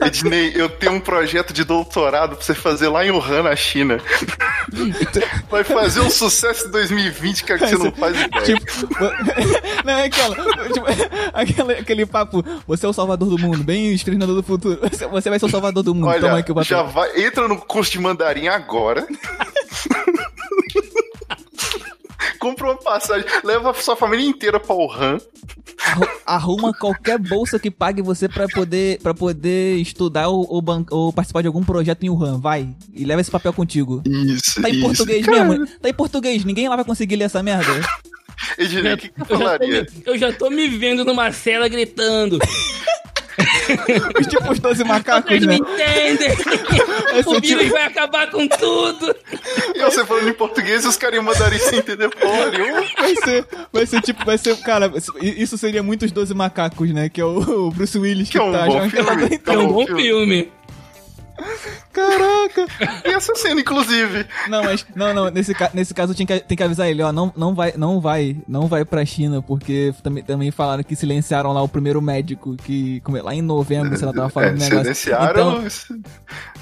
eu 0.56 0.70
tenho 0.70 0.94
um 0.94 1.00
projeto 1.00 1.54
de 1.54 1.64
doutorado 1.64 2.36
pra 2.36 2.44
você 2.46 2.54
fazer 2.54 2.88
lá 2.90 3.06
em 3.06 3.12
Wuhan, 3.12 3.44
na 3.44 3.56
China. 3.56 4.00
Vai 5.50 5.64
fazer 5.64 6.02
um 6.02 6.10
sucesso 6.10 6.68
em 6.68 6.72
2020, 6.72 7.44
cara, 7.44 7.60
que 7.60 7.68
você 7.68 7.78
não 7.78 7.92
faz 7.92 8.16
ideia. 8.20 8.44
Tipo, 8.46 8.88
não 9.86 9.94
é 9.94 10.06
aquela, 10.06 10.36
tipo, 10.36 10.86
aquela- 11.34 11.74
aquele 11.74 12.06
papo, 12.06 12.44
você 12.68 12.86
é 12.86 12.90
o 12.90 12.94
salvador 12.94 13.30
do 13.30 13.38
mundo, 13.40 13.64
bem 13.64 13.94
exterminador 13.94 14.36
do 14.36 14.44
futuro. 14.44 14.80
Você, 14.82 15.08
você 15.08 15.30
vai 15.30 15.40
ser 15.40 15.46
o 15.46 15.50
salvador 15.50 15.84
do 15.84 15.94
mundo. 15.94 16.12
Toma 16.14 16.34
Olha, 16.34 16.40
aqui 16.40 16.52
o 16.52 16.56
papel. 16.56 16.66
já 16.78 16.84
vai, 16.84 17.22
entra 17.24 17.48
no 17.48 17.58
curso 17.58 17.92
de 17.92 18.00
mandarim 18.00 18.48
agora. 18.48 19.06
Compra 22.42 22.66
uma 22.70 22.76
passagem, 22.76 23.24
leva 23.44 23.70
a 23.70 23.74
sua 23.76 23.96
família 23.96 24.26
inteira 24.26 24.60
pra 24.60 24.74
Wuhan. 24.76 25.20
Arru- 25.86 26.08
Arruma 26.26 26.74
qualquer 26.74 27.20
bolsa 27.20 27.60
que 27.60 27.70
pague 27.70 28.02
você 28.02 28.28
pra 28.28 28.48
poder, 28.48 29.00
pra 29.00 29.14
poder 29.14 29.78
estudar 29.78 30.28
ou, 30.28 30.46
ou, 30.52 30.60
ban- 30.62 30.84
ou 30.90 31.14
participar 31.14 31.42
de 31.42 31.48
algum 31.48 31.64
projeto 31.64 32.04
em 32.04 32.10
Wuhan. 32.10 32.40
Vai. 32.40 32.68
E 32.94 33.06
leva 33.06 33.22
esse 33.22 33.30
papel 33.32 33.54
contigo. 33.54 34.02
Isso, 34.06 34.60
Tá 34.60 34.70
em 34.70 34.74
isso. 34.74 34.82
português 34.82 35.24
Cara, 35.26 35.46
mesmo? 35.46 35.68
Tá 35.80 35.88
em 35.90 35.94
português. 35.94 36.44
Ninguém 36.44 36.68
lá 36.68 36.76
vai 36.76 36.84
conseguir 36.86 37.16
ler 37.16 37.26
essa 37.26 37.44
merda. 37.44 37.72
Ednei, 38.58 38.94
o 38.94 38.98
que, 38.98 39.10
que 39.10 39.22
eu 39.22 39.26
Eu 39.28 39.28
já, 39.28 39.36
tô 39.38 39.38
falaria? 39.38 39.82
me, 39.84 39.88
eu 40.06 40.18
já 40.18 40.34
tô 40.34 40.50
me 40.50 40.68
vendo 40.68 41.06
numa 41.06 41.32
cela 41.32 41.68
gritando. 41.68 42.40
tipo 44.30 44.52
os 44.52 44.60
12 44.60 44.84
macacos, 44.84 45.30
Vocês 45.30 45.46
né? 45.46 45.54
me 45.54 45.60
entendem? 45.60 46.32
Esse 47.18 47.30
o 47.30 47.36
é 47.36 47.40
vírus 47.42 47.64
tipo- 47.64 47.74
vai 47.74 47.84
acabar 47.84 48.30
com 48.32 48.48
tudo. 48.48 49.16
E 49.76 49.80
você 49.84 50.06
falando 50.06 50.30
em 50.30 50.34
português 50.34 50.86
os 50.86 50.96
caras 50.98 51.20
em 51.20 51.24
mandarim 51.24 51.58
sem 51.60 51.80
entender 51.80 52.10
porra 52.10 52.46
nenhuma. 52.52 52.84
Vai 52.98 53.16
ser, 53.16 53.46
vai 53.72 53.86
ser 53.86 54.02
tipo, 54.02 54.26
vai 54.26 54.38
ser, 54.38 54.56
cara, 54.58 54.92
isso 55.22 55.58
seria 55.58 55.84
muito 55.84 56.06
os 56.06 56.12
12 56.12 56.34
macacos, 56.34 56.90
né? 56.94 57.10
Que 57.10 57.20
é 57.22 57.26
o, 57.26 57.68
o 57.68 57.72
Bruce 57.72 57.98
Willis 57.98 58.30
que, 58.30 58.34
Que 58.34 58.38
é 58.40 58.44
um 58.44 58.52
tá 58.52 58.66
bom 58.66 58.74
já- 58.74 58.90
filme. 58.90 59.42
É 59.52 59.58
um 59.58 59.68
bom 59.68 59.86
filme. 59.86 60.02
filme. 60.04 60.52
Caraca! 61.92 62.66
E 63.06 63.10
essa 63.10 63.36
cena, 63.36 63.62
inclusive. 63.62 64.26
Não, 64.48 64.64
mas 64.64 64.86
não, 64.96 65.14
não, 65.14 65.30
nesse, 65.30 65.54
nesse 65.74 65.94
caso 65.94 66.14
tinha 66.14 66.26
que, 66.26 66.40
tem 66.40 66.58
que 66.58 66.64
avisar 66.64 66.90
ele, 66.90 67.02
ó, 67.02 67.12
não, 67.12 67.32
não 67.36 67.54
vai, 67.54 67.74
não 67.76 68.00
vai, 68.00 68.38
não 68.48 68.68
vai 68.68 68.86
pra 68.86 69.06
China, 69.06 69.42
porque 69.42 69.94
também, 70.04 70.24
também 70.24 70.52
falaram 70.52 70.84
que 70.84 70.96
silenciaram 70.96 71.52
lá 71.54 71.62
o 71.62 71.68
primeiro 71.68 72.02
médico 72.02 72.56
que 72.56 73.02
é, 73.16 73.22
lá 73.22 73.34
em 73.34 73.42
novembro, 73.42 73.96
sei 73.98 74.08
lá, 74.08 74.14
tava 74.14 74.30
falando 74.30 74.50
É, 74.50 74.54
do 74.54 74.60
negócio. 74.60 74.82
silenciaram 74.82 75.66
Então, 75.66 76.02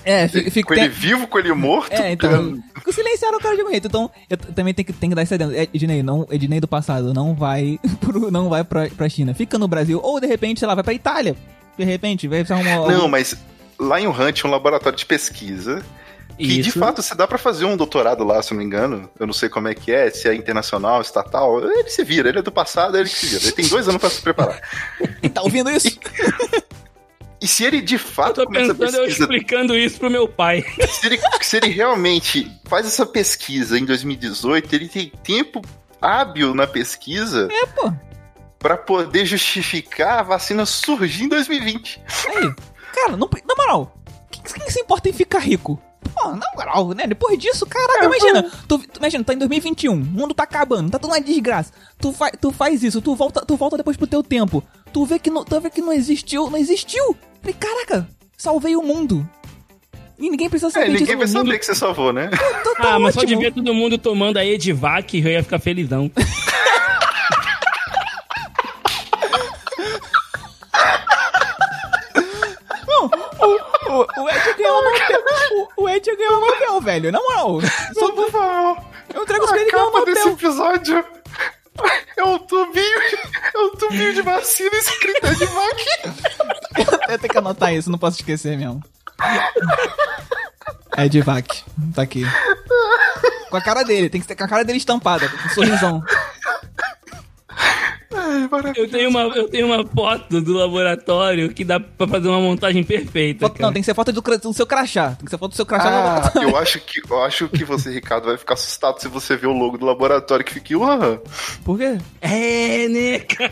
é, 0.03 0.27
fica, 0.27 0.63
com 0.63 0.73
ele 0.73 0.89
vivo, 0.89 1.27
com 1.27 1.39
ele 1.39 1.53
morto. 1.53 1.91
É, 1.91 2.11
então. 2.11 2.61
Silenciaram 2.91 3.37
o 3.37 3.41
cara 3.41 3.55
de 3.55 3.61
algum 3.61 3.71
jeito. 3.71 3.87
Então, 3.87 4.09
eu 4.29 4.37
também 4.37 4.73
tenho 4.73 4.85
que, 4.85 4.93
tenho 4.93 5.11
que 5.11 5.15
dar 5.15 5.23
isso 5.23 5.33
aí 5.33 5.37
dentro. 5.37 5.55
É, 5.55 5.67
Ednei, 5.73 6.01
não, 6.01 6.25
Ednei 6.31 6.59
do 6.59 6.67
passado, 6.67 7.13
não 7.13 7.35
vai 7.35 7.79
pro, 7.99 8.31
não 8.31 8.49
vai 8.49 8.63
pra, 8.63 8.89
pra 8.89 9.09
China. 9.09 9.33
Fica 9.33 9.57
no 9.57 9.67
Brasil. 9.67 9.99
Ou, 10.01 10.19
de 10.19 10.27
repente, 10.27 10.59
sei 10.59 10.67
lá, 10.67 10.75
vai 10.75 10.83
pra 10.83 10.93
Itália. 10.93 11.35
De 11.77 11.83
repente, 11.83 12.27
vai 12.27 12.43
precisar 12.43 12.59
arrumar... 12.69 12.91
Não, 12.91 13.07
mas 13.07 13.35
lá 13.79 13.99
em 13.99 14.07
Wuhan 14.07 14.31
tinha 14.31 14.47
um 14.49 14.51
laboratório 14.51 14.97
de 14.97 15.05
pesquisa. 15.05 15.83
Que 16.37 16.61
de 16.61 16.71
fato 16.71 17.01
você 17.01 17.13
dá 17.15 17.27
pra 17.27 17.37
fazer 17.37 17.65
um 17.65 17.75
doutorado 17.75 18.23
lá, 18.23 18.41
se 18.41 18.53
eu 18.53 18.55
não 18.55 18.59
me 18.61 18.65
engano. 18.65 19.09
Eu 19.19 19.27
não 19.27 19.33
sei 19.33 19.49
como 19.49 19.67
é 19.67 19.73
que 19.75 19.91
é, 19.91 20.09
se 20.09 20.25
é 20.29 20.33
internacional, 20.33 21.01
estatal. 21.01 21.59
Ele 21.61 21.89
se 21.89 22.01
vira, 22.01 22.29
ele 22.29 22.39
é 22.39 22.41
do 22.41 22.51
passado, 22.51 22.95
é 22.95 23.01
ele 23.01 23.09
que 23.09 23.15
se 23.15 23.25
vira. 23.27 23.43
Ele 23.43 23.51
tem 23.51 23.67
dois 23.67 23.89
anos 23.89 23.99
pra 23.99 24.09
se 24.09 24.21
preparar. 24.21 24.61
Tá 25.33 25.41
ouvindo 25.41 25.69
isso? 25.69 25.99
E 27.41 27.47
se 27.47 27.63
ele 27.65 27.81
de 27.81 27.95
Eu 27.95 27.99
fato 27.99 28.35
tô 28.35 28.45
começa 28.45 28.71
a 28.71 28.75
pensando 28.75 28.95
eu 28.97 29.05
pesquisa, 29.05 29.23
explicando 29.23 29.75
isso 29.75 29.99
pro 29.99 30.09
meu 30.09 30.27
pai. 30.29 30.63
se 30.87 31.07
ele, 31.07 31.19
se 31.41 31.57
ele 31.57 31.67
realmente 31.69 32.49
faz 32.69 32.85
essa 32.85 33.05
pesquisa 33.05 33.77
em 33.77 33.83
2018, 33.85 34.73
ele 34.73 34.87
tem 34.87 35.11
tempo 35.23 35.61
hábil 36.01 36.53
na 36.55 36.65
pesquisa 36.67 37.47
É, 37.51 37.65
pô. 37.65 37.91
pra 38.57 38.77
poder 38.77 39.25
justificar 39.25 40.19
a 40.19 40.23
vacina 40.23 40.65
surgir 40.65 41.25
em 41.25 41.29
2020. 41.29 42.01
Aí. 42.27 42.53
Cara, 42.93 43.15
não, 43.17 43.29
na 43.47 43.55
moral, 43.55 43.95
quem, 44.31 44.41
quem 44.43 44.69
se 44.69 44.79
importa 44.81 45.09
em 45.09 45.13
ficar 45.13 45.39
rico? 45.39 45.79
Pô, 46.13 46.29
na 46.29 46.45
moral, 46.55 46.89
né? 46.89 47.05
Depois 47.07 47.37
disso, 47.37 47.65
caraca, 47.65 48.05
imagina. 48.05 48.43
Tu, 48.67 48.77
tu- 48.79 48.97
imagina, 48.99 49.23
tá 49.23 49.33
em 49.33 49.37
2021, 49.37 49.93
o 49.93 49.97
mundo 49.97 50.33
tá 50.33 50.43
acabando, 50.43 50.89
tá 50.89 50.97
tudo 50.97 51.11
uma 51.11 51.21
desgraça. 51.21 51.71
Tu, 51.99 52.11
fa, 52.13 52.31
tu 52.31 52.51
faz 52.51 52.81
isso, 52.83 53.01
tu 53.01 53.15
volta, 53.15 53.45
tu 53.45 53.55
volta 53.55 53.77
depois 53.77 53.95
pro 53.97 54.07
teu 54.07 54.23
tempo. 54.23 54.63
Tu 54.91 55.05
vê 55.05 55.19
que 55.19 55.29
não, 55.29 55.43
tu 55.43 55.59
vê 55.61 55.69
que 55.69 55.81
não 55.81 55.93
existiu, 55.93 56.49
não 56.49 56.57
existiu. 56.57 57.15
Falei, 57.41 57.53
caraca, 57.59 58.07
salvei 58.37 58.75
o 58.75 58.81
mundo. 58.81 59.27
E 60.17 60.29
ninguém 60.29 60.49
precisa 60.49 60.67
É, 60.69 60.71
saber 60.71 60.85
ninguém 60.87 60.99
disso 61.05 61.17
vai 61.17 61.27
no 61.27 61.33
mundo. 61.33 61.45
saber 61.47 61.59
que 61.59 61.65
você 61.65 61.75
salvou, 61.75 62.11
né? 62.11 62.27
Tá, 62.29 62.37
tá 62.81 62.95
ah, 62.95 62.99
mas 62.99 63.13
só 63.13 63.21
de 63.21 63.27
ótimo. 63.27 63.41
ver 63.41 63.53
todo 63.53 63.73
mundo 63.73 63.97
tomando 63.97 64.37
a 64.37 64.45
Edivac, 64.45 65.17
eu 65.17 65.29
ia 65.31 65.43
ficar 65.43 65.59
felizão. 65.59 66.11
o, 73.89 74.23
o, 74.23 74.29
Ed 74.29 74.53
ganhou 74.57 74.79
o 74.79 74.83
Nobel. 74.83 75.23
O, 75.77 75.83
o 75.83 75.89
Ed 75.89 76.15
ganhou 76.15 76.37
o 76.37 76.39
Nobel, 76.39 76.81
velho. 76.81 77.11
Na 77.11 77.19
moral. 77.19 77.59
Só 77.93 78.11
Por 78.11 78.31
favor. 78.31 78.77
eu 79.13 79.23
entrego 79.23 79.45
os 79.45 79.51
e 79.51 79.71
ganhou 79.71 79.89
o 79.89 79.91
capa 79.91 80.05
desse 80.05 80.25
Nobel. 80.25 80.33
episódio 80.33 81.05
é 82.17 82.23
um 82.23 82.37
tubinho, 82.39 82.99
é 83.53 83.57
um 83.57 83.69
tubinho 83.71 84.13
de 84.13 84.21
vacina 84.21 84.75
escrita 84.75 85.33
de 85.35 85.45
vac. 85.45 85.79
Eu 87.09 87.19
tenho 87.19 87.31
que 87.31 87.37
anotar 87.37 87.73
isso, 87.73 87.89
não 87.89 87.97
posso 87.97 88.19
esquecer 88.19 88.57
mesmo. 88.57 88.83
Ed 90.97 91.21
Vac, 91.21 91.47
tá 91.95 92.01
aqui. 92.01 92.23
Com 93.49 93.57
a 93.57 93.61
cara 93.61 93.83
dele, 93.83 94.09
tem 94.09 94.19
que 94.21 94.27
ter 94.27 94.35
com 94.35 94.43
a 94.43 94.47
cara 94.47 94.63
dele 94.63 94.77
estampada, 94.77 95.27
com 95.29 95.37
um 95.37 95.49
sorrisão. 95.49 96.03
Ai. 98.13 98.49
Eu 98.75 98.89
tenho, 98.89 99.09
uma, 99.09 99.21
eu 99.21 99.47
tenho 99.47 99.67
uma 99.67 99.85
foto 99.85 100.41
do 100.41 100.53
laboratório 100.53 101.53
que 101.53 101.63
dá 101.63 101.79
pra 101.79 102.07
fazer 102.07 102.27
uma 102.27 102.39
montagem 102.41 102.83
perfeita. 102.83 103.47
Foto- 103.47 103.61
não, 103.61 103.71
tem 103.71 103.81
que 103.81 103.85
ser 103.85 103.93
foto 103.93 104.11
do, 104.11 104.21
do 104.21 104.53
seu 104.53 104.65
crachá. 104.65 105.11
Tem 105.11 105.25
que 105.25 105.29
ser 105.29 105.37
foto 105.37 105.51
do 105.51 105.55
seu 105.55 105.65
crachá. 105.65 106.31
Ah, 106.35 106.41
eu 106.41 106.57
acho 106.57 106.79
que 106.79 107.01
eu 107.07 107.23
acho 107.23 107.47
que 107.49 107.63
você, 107.63 107.91
Ricardo, 107.91 108.25
vai 108.25 108.37
ficar 108.37 108.55
assustado 108.55 108.99
se 108.99 109.07
você 109.07 109.35
ver 109.37 109.47
o 109.47 109.53
logo 109.53 109.77
do 109.77 109.85
laboratório 109.85 110.43
que 110.43 110.53
fica. 110.55 110.75
Uah! 110.77 111.19
Por 111.63 111.77
quê? 111.77 111.97
É, 112.21 112.87
né, 112.87 113.19
cara? 113.19 113.51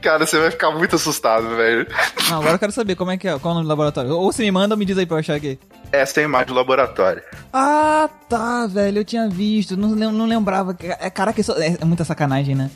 Cara, 0.00 0.24
você 0.26 0.38
vai 0.38 0.50
ficar 0.50 0.70
muito 0.70 0.94
assustado, 0.96 1.56
velho. 1.56 1.86
Não, 2.28 2.38
agora 2.38 2.54
eu 2.54 2.58
quero 2.58 2.72
saber 2.72 2.94
como 2.94 3.10
é 3.10 3.18
que 3.18 3.26
é. 3.28 3.38
Qual 3.38 3.50
é 3.50 3.52
o 3.52 3.54
nome 3.56 3.66
do 3.66 3.68
laboratório? 3.68 4.12
Ou 4.12 4.32
você 4.32 4.42
me 4.42 4.50
manda 4.52 4.74
ou 4.74 4.78
me 4.78 4.84
diz 4.84 4.96
aí 4.96 5.04
pra 5.04 5.16
eu 5.16 5.20
achar 5.20 5.34
aqui. 5.34 5.58
Essa 5.92 6.20
é 6.20 6.22
a 6.22 6.26
imagem 6.26 6.46
do 6.48 6.54
laboratório. 6.54 7.22
Ah, 7.52 8.08
tá, 8.28 8.66
velho. 8.68 8.98
Eu 8.98 9.04
tinha 9.04 9.28
visto. 9.28 9.76
Não, 9.76 9.88
não 10.12 10.26
lembrava. 10.26 10.74
É, 10.80 11.10
caraca, 11.10 11.40
isso 11.40 11.52
é, 11.52 11.76
é 11.80 11.84
muita 11.84 12.04
sacanagem, 12.04 12.54
né? 12.54 12.70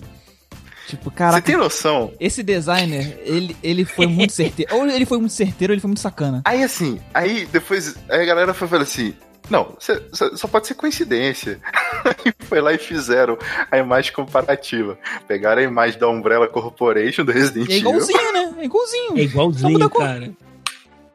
Tipo, 0.87 1.11
Você 1.11 1.17
caraca. 1.17 1.43
tem 1.47 1.57
noção? 1.57 2.13
Esse 2.21 2.43
designer, 2.43 3.19
ele, 3.25 3.57
ele 3.63 3.85
foi 3.85 4.07
muito 4.07 4.33
certeiro. 4.35 4.75
Ou 4.77 4.87
ele 4.87 5.07
foi 5.07 5.19
muito 5.19 5.33
certeiro 5.33 5.73
ou 5.73 5.75
ele 5.75 5.81
foi 5.81 5.89
muito 5.89 6.01
sacana. 6.01 6.43
Aí 6.45 6.63
assim, 6.63 7.01
aí 7.13 7.47
depois 7.47 7.97
aí 8.09 8.21
a 8.23 8.25
galera 8.25 8.53
foi 8.55 8.69
falar 8.69 8.83
assim. 8.83 9.15
Não, 9.51 9.77
cê- 9.79 10.03
cê- 10.13 10.35
só 10.39 10.49
pode 10.49 10.67
ser 10.67 10.75
coincidência. 10.75 11.61
Aí 12.05 12.33
foi 12.49 12.61
lá 12.63 12.73
e 12.73 12.79
fizeram 12.79 13.37
a 13.71 13.77
imagem 13.79 14.13
comparativa. 14.13 14.99
Pegaram 15.29 15.61
a 15.61 15.65
imagem 15.65 15.99
da 15.99 16.09
Umbrella 16.09 16.49
Corporation 16.49 17.25
do 17.27 17.33
Resident 17.33 17.69
é 17.69 17.75
Evil. 17.77 17.91
igualzinho, 17.91 18.33
né? 18.33 18.55
É 18.59 18.65
igualzinho. 18.65 19.19
É 19.19 19.21
igualzinho, 19.23 19.91
cara. 19.91 20.33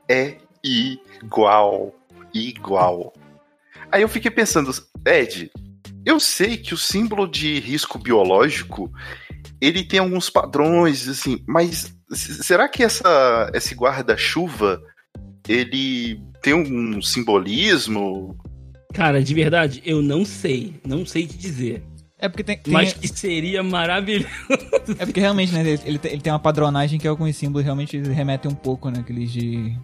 É 0.08 0.36
igual. 0.64 1.94
Igual. 2.34 3.14
Aí 3.92 4.04
eu 4.04 4.08
fiquei 4.10 4.30
pensando, 4.30 4.72
Ed, 5.06 5.52
eu 6.06 6.20
sei 6.20 6.58
que 6.58 6.74
o 6.76 6.78
símbolo 6.78 7.28
de 7.28 7.60
risco 7.60 7.98
biológico 7.98 8.92
ele 9.62 9.84
tem 9.84 10.00
alguns 10.00 10.30
padrões, 10.30 11.08
assim, 11.08 11.44
mas 11.48 11.94
será 12.14 12.68
que 12.70 12.84
essa, 12.84 13.50
esse 13.54 13.76
guarda-chuva 13.76 14.82
ele 15.48 16.22
tem 16.42 16.54
um 16.54 17.02
simbolismo? 17.02 18.38
Cara, 18.94 19.22
de 19.22 19.34
verdade, 19.34 19.82
eu 19.86 20.02
não 20.02 20.26
sei. 20.26 20.76
Não 20.86 21.06
sei 21.06 21.28
te 21.28 21.38
dizer. 21.38 21.84
É 22.18 22.28
porque 22.28 22.44
tem. 22.44 22.58
tem- 22.58 22.74
Mas 22.74 22.92
que 22.94 23.08
seria 23.08 23.64
maravilhoso. 23.64 24.28
É 24.98 25.06
porque 25.06 25.20
realmente, 25.20 25.54
né? 25.54 25.62
Ele, 25.62 26.00
ele 26.04 26.20
tem- 26.22 26.34
uma 26.34 26.40
padronagem 26.40 27.00
que 27.00 27.08
alguns 27.08 27.36
símbolos 27.36 27.64
realmente 27.64 27.98
remetem 27.98 28.52
um 28.52 28.56
pouco, 28.56 28.90
né? 28.90 29.00
Aqueles 29.00 29.32
de. 29.32 29.78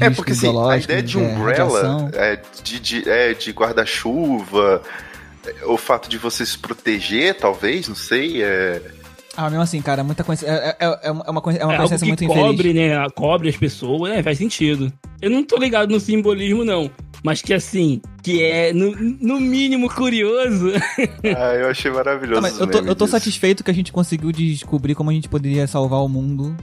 É 0.00 0.08
porque 0.10 0.32
assim, 0.32 0.48
a 0.68 0.78
ideia 0.78 1.02
de 1.02 1.18
é, 1.18 1.20
umbrella, 1.20 2.10
é, 2.14 2.40
de, 2.62 2.80
de, 2.80 3.08
é, 3.08 3.34
de 3.34 3.50
guarda-chuva, 3.52 4.82
o 5.66 5.76
fato 5.76 6.08
de 6.08 6.18
você 6.18 6.44
se 6.46 6.58
proteger, 6.58 7.36
talvez, 7.36 7.88
não 7.88 7.94
sei, 7.96 8.42
é... 8.42 8.80
Ah, 9.36 9.48
mesmo 9.48 9.62
assim, 9.62 9.80
cara, 9.80 10.02
muita 10.02 10.24
coisa. 10.24 10.44
É, 10.48 10.76
é, 10.80 10.98
é 11.04 11.10
uma, 11.12 11.24
é 11.26 11.30
uma 11.30 11.40
coisa- 11.40 11.58
é 11.60 11.64
uma 11.64 11.72
É 11.74 11.76
algo 11.76 11.88
coincidência 11.88 12.16
que 12.16 12.24
muito 12.26 12.40
cobre, 12.40 12.70
infeliz. 12.70 12.90
né? 12.98 13.06
Cobre 13.14 13.48
as 13.48 13.56
pessoas, 13.56 14.12
é, 14.12 14.20
faz 14.22 14.36
sentido. 14.38 14.92
Eu 15.22 15.30
não 15.30 15.44
tô 15.44 15.56
ligado 15.58 15.90
no 15.90 16.00
simbolismo, 16.00 16.64
não. 16.64 16.90
Mas 17.22 17.40
que 17.40 17.54
assim, 17.54 18.00
que 18.22 18.42
é 18.42 18.72
no, 18.72 18.90
no 18.96 19.40
mínimo 19.40 19.88
curioso. 19.92 20.72
Ah, 21.36 21.54
eu 21.54 21.68
achei 21.68 21.88
maravilhoso. 21.90 22.38
Ah, 22.38 22.42
mas 22.42 22.58
eu, 22.58 22.66
tô, 22.66 22.78
eu 22.78 22.96
tô 22.96 23.06
satisfeito 23.06 23.62
que 23.62 23.70
a 23.70 23.74
gente 23.74 23.92
conseguiu 23.92 24.32
descobrir 24.32 24.94
como 24.96 25.10
a 25.10 25.12
gente 25.12 25.28
poderia 25.28 25.66
salvar 25.68 26.00
o 26.00 26.08
mundo 26.08 26.56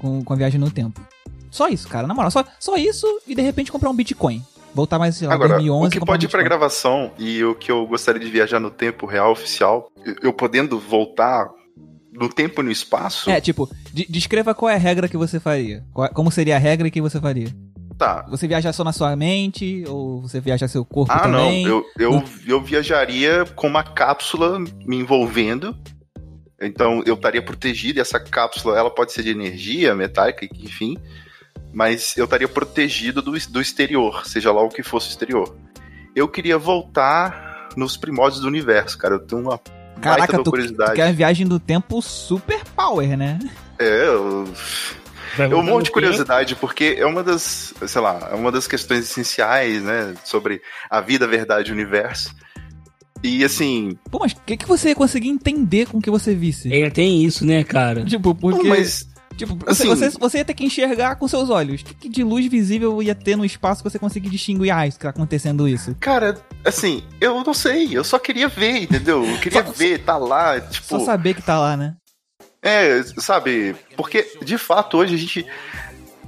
com, 0.00 0.24
com 0.24 0.32
a 0.32 0.36
viagem 0.36 0.58
no 0.58 0.70
tempo. 0.70 1.00
Só 1.48 1.68
isso, 1.68 1.86
cara, 1.88 2.06
na 2.08 2.14
moral. 2.14 2.30
Só, 2.32 2.44
só 2.58 2.76
isso 2.76 3.06
e 3.26 3.34
de 3.36 3.42
repente 3.42 3.70
comprar 3.70 3.88
um 3.90 3.94
Bitcoin. 3.94 4.42
Voltar 4.74 4.98
mais, 4.98 5.16
sei 5.16 5.26
lá, 5.26 5.34
Agora, 5.34 5.54
2011 5.54 5.88
o 5.88 5.90
que 5.90 6.06
pode 6.06 6.26
ir 6.26 6.28
pra 6.28 6.42
gravação 6.42 7.12
e 7.18 7.42
o 7.44 7.54
que 7.54 7.70
eu 7.72 7.86
gostaria 7.86 8.20
de 8.20 8.30
viajar 8.30 8.60
no 8.60 8.70
tempo 8.70 9.04
real 9.06 9.32
oficial, 9.32 9.90
eu- 10.04 10.16
eu 10.22 10.32
podendo 10.32 10.78
voltar 10.78 11.48
no 12.12 12.28
tempo 12.28 12.60
e 12.60 12.64
no 12.64 12.70
espaço, 12.70 13.30
É, 13.30 13.40
tipo, 13.40 13.68
de- 13.92 14.06
descreva 14.08 14.54
qual 14.54 14.68
é 14.68 14.74
a 14.74 14.78
regra 14.78 15.08
que 15.08 15.16
você 15.16 15.40
faria. 15.40 15.84
Qual- 15.92 16.08
como 16.10 16.30
seria 16.30 16.56
a 16.56 16.58
regra 16.58 16.86
e 16.88 16.90
que 16.90 17.00
você 17.00 17.20
faria? 17.20 17.48
tá. 17.98 18.24
Você 18.30 18.48
viaja 18.48 18.72
só 18.72 18.82
na 18.82 18.94
sua 18.94 19.14
mente 19.14 19.84
ou 19.86 20.22
você 20.22 20.40
viaja 20.40 20.66
seu 20.66 20.86
corpo 20.86 21.12
Ah, 21.12 21.28
não, 21.28 21.38
também? 21.44 21.66
eu, 21.66 21.84
eu, 21.98 22.24
eu 22.46 22.62
viajaria 22.62 23.44
com 23.54 23.66
uma 23.66 23.82
cápsula 23.82 24.58
me 24.58 24.96
envolvendo. 24.96 25.76
Então 26.58 27.02
eu 27.04 27.12
estaria 27.12 27.42
protegido 27.42 27.98
e 27.98 28.00
essa 28.00 28.18
cápsula 28.18 28.78
ela 28.78 28.88
pode 28.90 29.12
ser 29.12 29.22
de 29.22 29.28
energia, 29.30 29.94
metálica, 29.94 30.46
enfim. 30.54 30.96
Mas 31.72 32.16
eu 32.16 32.24
estaria 32.24 32.48
protegido 32.48 33.22
do, 33.22 33.32
do 33.32 33.60
exterior, 33.60 34.26
seja 34.26 34.52
lá 34.52 34.62
o 34.62 34.68
que 34.68 34.82
fosse 34.82 35.08
o 35.08 35.10
exterior. 35.10 35.56
Eu 36.14 36.28
queria 36.28 36.58
voltar 36.58 37.68
nos 37.76 37.96
primórdios 37.96 38.40
do 38.40 38.48
universo, 38.48 38.98
cara. 38.98 39.14
Eu 39.14 39.20
tenho 39.20 39.42
uma 39.42 39.60
Caraca, 40.00 40.18
baita 40.18 40.36
tu, 40.38 40.44
tu 40.44 40.50
curiosidade. 40.50 40.94
quer 40.94 41.06
uma 41.06 41.12
viagem 41.12 41.46
do 41.46 41.60
tempo 41.60 42.02
super 42.02 42.64
power, 42.74 43.16
né? 43.16 43.38
É, 43.78 44.06
eu, 44.06 44.48
É 45.38 45.54
um 45.54 45.62
monte 45.62 45.86
de 45.86 45.90
curiosidade, 45.92 46.56
porque 46.56 46.96
é 46.98 47.06
uma 47.06 47.22
das, 47.22 47.72
sei 47.86 48.00
lá, 48.00 48.30
é 48.32 48.34
uma 48.34 48.50
das 48.50 48.66
questões 48.66 49.04
essenciais, 49.04 49.82
né, 49.82 50.14
sobre 50.24 50.60
a 50.90 51.00
vida, 51.00 51.24
a 51.24 51.28
verdade 51.28 51.68
e 51.68 51.72
o 51.72 51.74
universo. 51.74 52.34
E 53.22 53.44
assim, 53.44 53.98
Pô, 54.10 54.18
mas 54.20 54.32
o 54.32 54.36
que, 54.46 54.56
que 54.56 54.66
você 54.66 54.88
ia 54.88 54.94
conseguir 54.94 55.28
entender 55.28 55.86
com 55.86 55.98
o 55.98 56.00
que 56.00 56.10
você 56.10 56.34
visse? 56.34 56.72
É, 56.72 56.88
tem 56.88 57.22
isso, 57.22 57.44
né, 57.44 57.62
cara? 57.62 58.02
Tipo, 58.04 58.34
porque. 58.34 58.62
não, 58.62 58.70
mas 58.70 59.06
Tipo, 59.46 59.70
assim- 59.70 59.88
você, 59.88 60.10
você, 60.10 60.38
ia 60.38 60.44
ter 60.44 60.54
que 60.54 60.64
enxergar 60.64 61.16
com 61.16 61.26
seus 61.28 61.50
olhos. 61.50 61.80
O 61.80 61.84
que, 61.84 61.94
que 61.94 62.08
de 62.08 62.22
luz 62.24 62.46
visível 62.46 63.02
ia 63.02 63.14
ter 63.14 63.36
no 63.36 63.44
espaço 63.44 63.82
que 63.82 63.90
você 63.90 63.98
conseguir 63.98 64.28
distinguir? 64.30 64.70
Ah, 64.70 64.86
isso 64.86 64.98
que 64.98 65.04
tá 65.04 65.10
acontecendo 65.10 65.66
isso. 65.68 65.94
cara, 66.00 66.38
assim, 66.64 67.02
eu 67.20 67.42
não 67.42 67.54
sei, 67.54 67.96
eu 67.96 68.04
só 68.04 68.18
queria 68.18 68.48
ver, 68.48 68.82
entendeu? 68.82 69.24
Eu 69.24 69.38
queria 69.38 69.62
Só- 69.66 69.72
ver, 69.72 69.98
tá 70.04 70.16
lá, 70.16 70.60
tipo, 70.60 70.86
Só 70.86 71.00
saber 71.04 71.34
que 71.34 71.42
tá 71.42 71.58
lá, 71.58 71.76
né? 71.76 71.94
é, 72.62 73.02
sabe? 73.18 73.74
Porque 73.96 74.26
de 74.42 74.58
fato 74.58 74.98
hoje 74.98 75.14
a 75.14 75.18
gente 75.18 75.46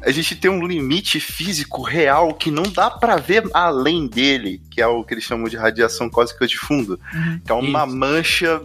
a 0.05 0.11
gente 0.11 0.35
tem 0.35 0.51
um 0.51 0.67
limite 0.67 1.21
físico 1.21 1.83
real 1.83 2.35
que 2.35 2.51
não 2.51 2.65
dá 2.65 2.91
pra 2.91 3.17
ver 3.17 3.45
além 3.55 4.09
dele, 4.09 4.61
que 4.71 4.81
é 4.81 4.87
o 4.87 5.05
que 5.05 5.15
eles 5.15 5.23
chamam 5.23 5.47
de 5.49 5.57
radiação 5.57 6.11
cósmica 6.11 6.45
de 6.47 6.59
fundo. 6.59 6.99
Uhum. 7.15 7.41
Que 7.45 7.53
é 7.53 7.55
uma 7.55 7.87
Isso. 7.87 7.97
mancha 7.97 8.61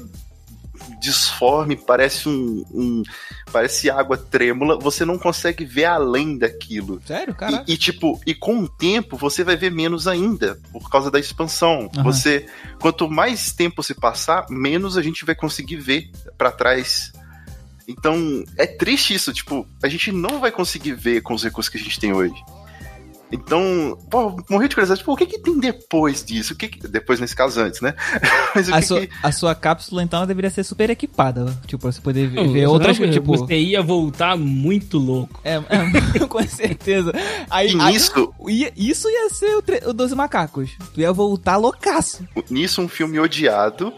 disforme, 0.99 1.75
parece 1.75 2.27
um, 2.27 2.63
um- 2.73 3.03
parece 3.51 3.89
água 3.89 4.17
trêmula, 4.17 4.77
você 4.79 5.05
não 5.05 5.17
consegue 5.17 5.63
ver 5.65 5.85
além 5.85 6.37
daquilo. 6.37 7.01
Sério, 7.05 7.33
cara? 7.35 7.63
E, 7.67 7.73
e, 7.73 7.77
tipo, 7.77 8.19
e 8.25 8.33
com 8.33 8.59
o 8.61 8.67
tempo 8.67 9.15
você 9.17 9.43
vai 9.43 9.55
ver 9.55 9.71
menos 9.71 10.07
ainda, 10.07 10.59
por 10.71 10.89
causa 10.89 11.09
da 11.11 11.19
expansão. 11.19 11.89
Aham. 11.95 12.03
Você, 12.03 12.45
quanto 12.79 13.09
mais 13.09 13.51
tempo 13.51 13.81
se 13.83 13.93
passar, 13.93 14.45
menos 14.49 14.97
a 14.97 15.01
gente 15.01 15.23
vai 15.25 15.35
conseguir 15.35 15.77
ver 15.77 16.09
pra 16.37 16.51
trás. 16.51 17.11
Então, 17.87 18.43
é 18.57 18.65
triste 18.67 19.13
isso, 19.13 19.31
tipo, 19.31 19.65
a 19.81 19.87
gente 19.87 20.11
não 20.11 20.41
vai 20.41 20.51
conseguir 20.51 20.91
ver 20.93 21.21
com 21.21 21.33
os 21.33 21.43
recursos 21.43 21.69
que 21.71 21.77
a 21.77 21.81
gente 21.81 21.99
tem 21.99 22.11
hoje. 22.11 22.35
Então, 23.29 23.97
pô, 24.09 24.37
morri 24.49 24.69
de 24.69 24.75
curiosidade, 24.75 25.03
pô, 25.03 25.11
o 25.13 25.17
que 25.17 25.25
que 25.25 25.39
tem 25.39 25.59
depois 25.59 26.23
disso? 26.23 26.53
O 26.53 26.55
que 26.55 26.69
que- 26.69 26.87
depois 26.87 27.19
nesse 27.19 27.35
caso 27.35 27.59
antes, 27.59 27.81
né? 27.81 27.93
Mas 28.55 28.69
o 28.69 28.73
A 28.73 28.79
que 28.79 28.85
sua, 28.85 29.01
que 29.05 29.09
a 29.21 29.31
sua 29.33 29.53
cápsula, 29.55 30.01
então, 30.01 30.17
ela 30.19 30.27
deveria 30.27 30.49
ser 30.49 30.63
super 30.63 30.89
equipada. 30.89 31.45
Tipo, 31.67 31.81
pra 31.81 31.91
você 31.91 31.99
poder 31.99 32.27
ver, 32.29 32.47
ver 32.47 32.67
outras 32.67 32.97
coisas. 32.97 33.13
Tipo, 33.13 33.37
Você 33.37 33.57
ia 33.57 33.81
voltar 33.81 34.37
muito 34.37 34.97
louco. 34.97 35.41
é, 35.43 35.55
é, 35.55 36.19
com 36.25 36.41
certeza. 36.47 37.11
Aí, 37.49 37.71
E 37.71 37.75
nisso, 37.75 38.33
ia- 38.47 38.71
isso 38.77 39.09
ia 39.09 39.29
ser 39.29 39.57
o, 39.57 39.61
tre- 39.61 39.83
o 39.85 39.91
12 39.93 40.15
Macacos. 40.15 40.71
Tu 40.93 41.01
ia 41.01 41.11
voltar 41.11 41.57
loucaço. 41.57 42.25
nisso 42.49 42.81
um 42.81 42.87
filme 42.87 43.19
odiado, 43.19 43.91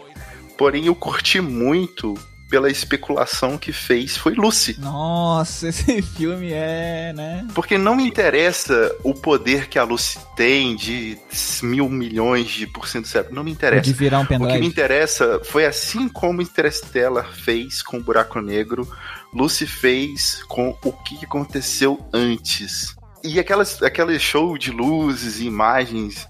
porém 0.57 0.87
eu 0.87 0.95
curti 0.95 1.39
muito 1.39 2.15
pela 2.49 2.69
especulação 2.69 3.57
que 3.57 3.71
fez 3.71 4.17
foi 4.17 4.33
Lucy. 4.33 4.75
Nossa, 4.79 5.69
esse 5.69 6.01
filme 6.01 6.51
é, 6.51 7.13
né? 7.15 7.47
Porque 7.53 7.77
não 7.77 7.95
me 7.95 8.03
interessa 8.03 8.95
o 9.03 9.13
poder 9.13 9.67
que 9.67 9.77
a 9.77 9.83
Lucy 9.83 10.19
tem 10.35 10.75
de 10.75 11.17
mil 11.61 11.87
milhões 11.89 12.47
de 12.49 12.65
por 12.67 12.87
cento 12.87 13.07
certo. 13.07 13.33
Não 13.33 13.43
me 13.43 13.51
interessa. 13.51 13.81
De 13.81 13.93
virar 13.93 14.19
um 14.19 14.23
O 14.23 14.27
que 14.27 14.33
me 14.33 14.39
pendrive. 14.39 14.65
interessa 14.65 15.39
foi 15.43 15.65
assim 15.65 16.09
como 16.09 16.41
Interstellar 16.41 17.31
fez 17.31 17.81
com 17.81 17.97
o 17.97 18.03
Buraco 18.03 18.41
Negro, 18.41 18.87
Lucy 19.33 19.67
fez 19.67 20.43
com 20.43 20.75
o 20.83 20.91
que 20.91 21.23
aconteceu 21.23 21.99
antes. 22.13 22.95
E 23.23 23.39
aquelas, 23.39 23.83
aquele 23.83 24.17
show 24.17 24.57
de 24.57 24.71
luzes 24.71 25.39
e 25.39 25.45
imagens, 25.45 26.27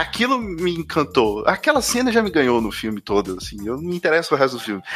aquilo 0.00 0.38
me 0.38 0.72
encantou. 0.74 1.44
Aquela 1.46 1.80
cena 1.82 2.10
já 2.12 2.22
me 2.22 2.30
ganhou 2.30 2.60
no 2.60 2.70
filme 2.70 3.00
todo, 3.00 3.36
assim. 3.38 3.56
Eu 3.66 3.76
não 3.76 3.82
me 3.90 3.96
interesso 3.96 4.34
o 4.34 4.38
resto 4.38 4.56
do 4.56 4.62
filme. 4.62 4.82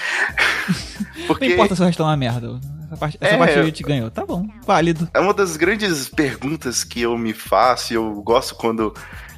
Não 1.18 1.26
Porque 1.26 1.46
importa 1.46 1.74
se 1.76 1.82
o 1.82 1.84
resto 1.84 2.02
é 2.02 2.06
uma 2.06 2.16
merda. 2.16 2.58
Essa 2.86 2.96
parte, 2.96 3.18
essa 3.20 3.34
É. 3.34 3.38
parte 3.38 3.72
te 3.72 3.82
ganhou. 3.82 4.10
Tá 4.10 4.24
bom, 4.24 4.46
válido. 4.66 5.08
é 5.12 5.20
uma 5.20 5.34
das 5.34 5.56
grandes 5.56 6.08
perguntas 6.08 6.84
que 6.84 7.00
eu 7.02 7.16
me 7.18 7.32
faço 7.32 7.92
e 7.92 7.96
eu 7.96 8.22
gosto 8.22 8.54
quando 8.54 8.92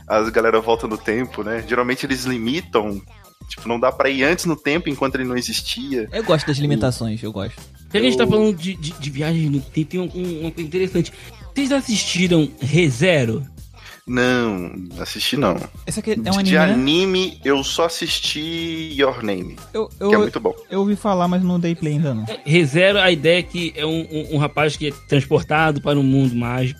a 0.06 0.20
galera 0.30 0.60
volta 0.60 0.86
no 0.86 0.96
tempo, 0.96 1.42
né? 1.42 1.64
Geralmente 1.66 2.06
eles 2.06 2.24
limitam, 2.24 3.00
tipo, 3.48 3.66
não 3.68 3.78
dá 3.80 3.90
pra 3.92 4.08
ir 4.08 4.22
antes 4.24 4.44
no 4.44 4.56
tempo 4.56 4.88
enquanto 4.88 5.16
ele 5.16 5.24
não 5.24 5.36
existia. 5.36 6.08
Eu 6.12 6.24
gosto 6.24 6.46
das 6.46 6.58
limitações, 6.58 7.22
eu 7.22 7.32
gosto. 7.32 7.56
Já 7.56 7.90
que 7.90 7.98
a 7.98 8.02
gente 8.02 8.16
tá 8.18 8.26
falando 8.26 8.56
de, 8.56 8.74
de, 8.74 8.92
de 8.92 9.10
viagem 9.10 9.48
no 9.50 9.60
tempo, 9.60 9.90
tem 9.90 10.00
um- 10.00 10.04
um- 10.46 10.50
coisa 10.50 10.62
interessante. 10.68 11.12
Vocês 11.54 11.70
assistiram 11.72 12.48
ReZero? 12.60 13.46
Não, 14.06 14.70
assisti 14.98 15.34
não. 15.34 15.56
Esse 15.86 16.00
aqui 16.00 16.10
é 16.12 16.30
um 16.30 16.42
de 16.42 16.56
anime, 16.58 16.66
né? 16.66 16.72
anime, 16.74 17.40
eu 17.42 17.64
só 17.64 17.86
assisti 17.86 18.92
Your 18.98 19.24
Name, 19.24 19.56
Eu, 19.72 19.88
que 19.88 20.02
é 20.02 20.06
eu, 20.14 20.18
muito 20.20 20.38
bom. 20.38 20.54
eu 20.70 20.80
ouvi 20.80 20.94
falar, 20.94 21.26
mas 21.26 21.42
não 21.42 21.58
dei 21.58 21.74
play 21.74 21.94
ainda 21.94 22.12
não. 22.12 22.26
Rezero 22.44 22.98
a 22.98 23.10
ideia 23.10 23.42
que 23.42 23.72
é 23.74 23.86
um, 23.86 24.06
um, 24.10 24.34
um 24.34 24.38
rapaz 24.38 24.76
que 24.76 24.88
é 24.88 24.92
transportado 25.08 25.80
para 25.80 25.98
um 25.98 26.02
mundo 26.02 26.34
mágico, 26.34 26.78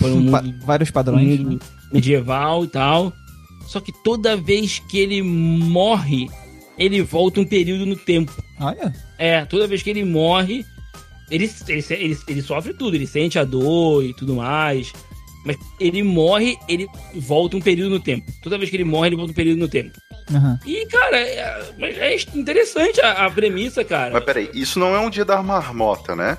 para 0.00 0.08
um 0.08 0.18
mundo, 0.20 0.54
vários 0.64 0.90
um 0.90 0.92
padrões. 0.92 1.38
mundo 1.38 1.60
medieval 1.92 2.64
e 2.64 2.68
tal. 2.68 3.12
Só 3.68 3.78
que 3.78 3.92
toda 4.02 4.36
vez 4.36 4.80
que 4.80 4.98
ele 4.98 5.22
morre, 5.22 6.28
ele 6.76 7.02
volta 7.02 7.40
um 7.40 7.46
período 7.46 7.86
no 7.86 7.94
tempo. 7.94 8.32
Olha. 8.60 8.92
É, 9.16 9.44
toda 9.44 9.68
vez 9.68 9.80
que 9.80 9.90
ele 9.90 10.04
morre, 10.04 10.66
ele, 11.30 11.48
ele, 11.68 11.84
ele, 11.90 12.18
ele 12.26 12.42
sofre 12.42 12.74
tudo, 12.74 12.96
ele 12.96 13.06
sente 13.06 13.38
a 13.38 13.44
dor 13.44 14.04
e 14.04 14.12
tudo 14.12 14.34
mais. 14.34 14.92
Mas 15.44 15.56
ele 15.78 16.02
morre, 16.02 16.56
ele 16.66 16.88
volta 17.14 17.56
um 17.56 17.60
período 17.60 17.90
no 17.90 18.00
tempo. 18.00 18.32
Toda 18.42 18.56
vez 18.56 18.70
que 18.70 18.76
ele 18.76 18.84
morre, 18.84 19.08
ele 19.08 19.16
volta 19.16 19.32
um 19.32 19.34
período 19.34 19.58
no 19.58 19.68
tempo. 19.68 19.92
Aham. 20.32 20.58
E, 20.64 20.86
cara, 20.86 21.18
é, 21.18 21.72
mas 21.78 21.98
é 21.98 22.16
interessante 22.34 23.00
a, 23.00 23.26
a 23.26 23.30
premissa, 23.30 23.84
cara. 23.84 24.12
Mas 24.14 24.24
peraí, 24.24 24.50
isso 24.54 24.78
não 24.78 24.94
é 24.94 25.00
um 25.00 25.10
dia 25.10 25.24
da 25.24 25.42
marmota, 25.42 26.16
né? 26.16 26.38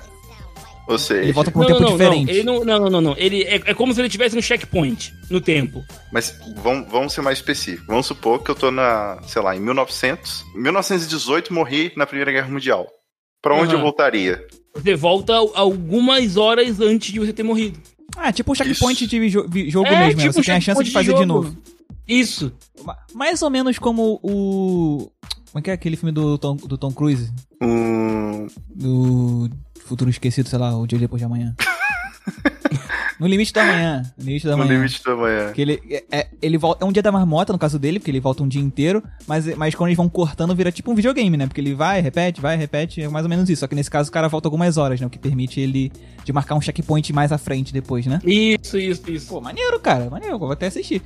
Ou 0.88 0.98
seja, 0.98 1.22
Ele 1.22 1.32
volta 1.32 1.50
pra 1.50 1.60
um 1.60 1.62
não, 1.62 1.68
tempo 1.68 1.80
não, 1.80 1.92
diferente. 1.92 2.26
Não, 2.26 2.32
ele 2.32 2.42
não, 2.44 2.64
não, 2.64 2.80
não, 2.80 2.90
não, 2.90 3.00
não. 3.00 3.14
Ele 3.18 3.42
é, 3.42 3.56
é 3.56 3.74
como 3.74 3.92
se 3.92 4.00
ele 4.00 4.08
tivesse 4.08 4.36
um 4.38 4.42
checkpoint 4.42 5.12
no 5.28 5.40
tempo. 5.40 5.84
mas 6.12 6.38
vamos, 6.56 6.88
vamos 6.88 7.12
ser 7.12 7.22
mais 7.22 7.38
específicos. 7.38 7.86
Vamos 7.86 8.06
supor 8.06 8.42
que 8.42 8.50
eu 8.50 8.54
tô 8.54 8.70
na, 8.70 9.18
sei 9.26 9.42
lá, 9.42 9.56
em 9.56 9.60
1900, 9.60 10.44
1918 10.54 11.52
morri 11.52 11.92
na 11.96 12.06
Primeira 12.06 12.30
Guerra 12.30 12.48
Mundial. 12.48 12.86
Pra 13.42 13.54
onde 13.54 13.70
Aham. 13.70 13.78
eu 13.78 13.80
voltaria? 13.82 14.46
Você 14.74 14.94
volta 14.94 15.34
algumas 15.34 16.36
horas 16.36 16.80
antes 16.80 17.12
de 17.12 17.18
você 17.18 17.32
ter 17.32 17.42
morrido. 17.42 17.80
Ah, 18.16 18.32
tipo 18.32 18.52
o 18.52 18.54
checkpoint 18.54 19.04
Isso. 19.04 19.08
de 19.10 19.28
jo- 19.28 19.46
jogo 19.70 19.86
É, 19.88 20.06
mesmo, 20.06 20.20
né? 20.20 20.22
tipo 20.28 20.32
Você 20.32 20.40
um 20.40 20.42
tem 20.42 20.54
a 20.54 20.60
chance 20.60 20.82
de 20.82 20.90
fazer 20.90 21.12
de, 21.12 21.18
jogo. 21.20 21.26
novo. 21.26 21.56
Isso. 22.08 22.52
Ma- 22.84 22.96
Mais 23.14 23.42
ou 23.42 23.50
menos 23.50 23.78
como 23.78 24.18
o. 24.22 25.10
Como 25.52 25.58
é 25.58 25.62
que 25.62 25.70
é 25.70 25.74
aquele 25.74 25.96
filme 25.96 26.12
do 26.12 26.36
Tom, 26.38 26.56
do 26.56 26.76
Tom 26.78 26.92
Cruise? 26.92 27.32
Hum, 27.62 28.46
Do 28.74 29.48
Futuro 29.84 30.10
Esquecido, 30.10 30.48
sei 30.48 30.58
lá, 30.58 30.76
o 30.76 30.86
dia 30.86 30.98
depois 30.98 31.20
de 31.20 31.24
amanhã. 31.26 31.54
no 33.18 33.26
limite 33.26 33.52
da 33.52 33.64
manhã. 33.64 34.02
No 34.18 34.24
limite 34.24 34.44
da 34.46 34.52
no 34.52 34.58
manhã. 34.58 34.72
limite 34.78 35.02
da 35.04 35.16
manhã. 35.16 35.52
Que 35.52 35.62
ele, 35.62 35.80
é, 35.90 36.04
é- 36.10 36.28
ele 36.42 36.58
volta, 36.58 36.84
é 36.84 36.88
um 36.88 36.92
dia 36.92 37.02
da 37.02 37.10
marmota, 37.12 37.52
no 37.52 37.58
caso 37.58 37.78
dele, 37.78 37.98
porque 37.98 38.10
ele 38.10 38.20
volta 38.20 38.42
um 38.42 38.48
dia 38.48 38.60
inteiro, 38.60 39.02
mas, 39.26 39.46
mas 39.56 39.74
quando 39.74 39.88
eles 39.88 39.96
vão 39.96 40.08
cortando, 40.08 40.54
vira 40.54 40.70
tipo 40.70 40.90
um 40.90 40.94
videogame, 40.94 41.36
né? 41.36 41.46
Porque 41.46 41.60
ele 41.60 41.74
vai, 41.74 42.00
repete, 42.00 42.40
vai, 42.40 42.56
repete, 42.56 43.02
é 43.02 43.08
mais 43.08 43.24
ou 43.24 43.28
menos 43.28 43.48
isso. 43.48 43.60
Só 43.60 43.66
que 43.66 43.74
nesse 43.74 43.90
caso 43.90 44.08
o 44.08 44.12
cara 44.12 44.28
volta 44.28 44.46
algumas 44.48 44.76
horas, 44.76 45.00
né? 45.00 45.06
O 45.06 45.10
que 45.10 45.18
permite 45.18 45.60
ele 45.60 45.90
de 46.24 46.32
marcar 46.32 46.54
um 46.54 46.60
checkpoint 46.60 47.12
mais 47.12 47.32
à 47.32 47.38
frente 47.38 47.72
depois, 47.72 48.06
né? 48.06 48.20
Isso, 48.24 48.76
isso, 48.78 49.10
isso. 49.10 49.26
Pô, 49.28 49.40
maneiro, 49.40 49.78
cara, 49.80 50.10
maneiro, 50.10 50.38
vou 50.38 50.50
até 50.52 50.66
assistir. 50.66 51.00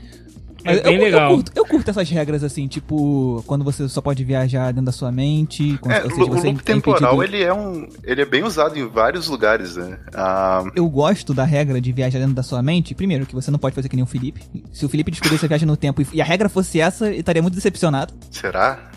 Mas 0.64 0.79
É 0.79 0.83
bem 0.83 0.96
eu, 0.96 1.03
legal. 1.03 1.31
Eu 1.31 1.37
curto, 1.37 1.53
eu 1.57 1.64
curto 1.66 1.90
essas 1.90 2.09
regras 2.11 2.44
assim, 2.44 2.66
tipo, 2.68 3.42
quando 3.46 3.64
você 3.64 3.88
só 3.88 4.01
pode 4.01 4.23
viajar 4.25 4.66
dentro 4.73 4.87
da 4.87 4.92
sua 4.92 5.11
mente, 5.11 5.79
quando, 5.81 5.92
É, 5.94 6.01
seja, 6.03 6.14
o 6.23 6.27
você 6.29 6.46
loop 6.49 6.61
é 6.61 6.62
temporal, 6.62 7.23
ele 7.23 7.42
é 7.42 7.53
um. 7.53 7.88
Ele 8.05 8.23
é 8.23 8.25
bem 8.27 8.42
usado 8.44 8.79
em 8.79 8.87
vários 8.88 9.29
lugares, 9.29 9.77
né? 9.77 9.99
Ah, 10.14 10.64
Eu 10.75 10.88
gosto 10.88 11.33
da 11.35 11.44
regra 11.44 11.81
de 11.81 11.92
viajar 11.92 12.18
dentro 12.18 12.35
da 12.35 12.42
sua 12.42 12.62
mente. 12.62 12.94
Primeiro, 12.94 13.27
que 13.27 13.35
você 13.35 13.51
não 13.51 13.59
pode 13.59 13.75
fazer 13.75 13.88
que 13.88 13.96
nem 13.96 14.03
o 14.03 14.07
Felipe. 14.07 14.42
Se 14.73 14.85
o 14.85 14.88
Felipe 14.88 15.11
descobrisse 15.11 15.44
a 15.44 15.49
viagem 15.49 15.66
no 15.66 15.77
tempo 15.77 16.03
e- 16.03 16.07
e 16.14 16.20
a 16.20 16.25
regra 16.25 16.49
fosse 16.49 16.81
essa, 16.81 17.09
ele 17.09 17.20
estaria 17.20 17.42
muito 17.42 17.55
decepcionado. 17.55 18.12
será? 18.31 18.90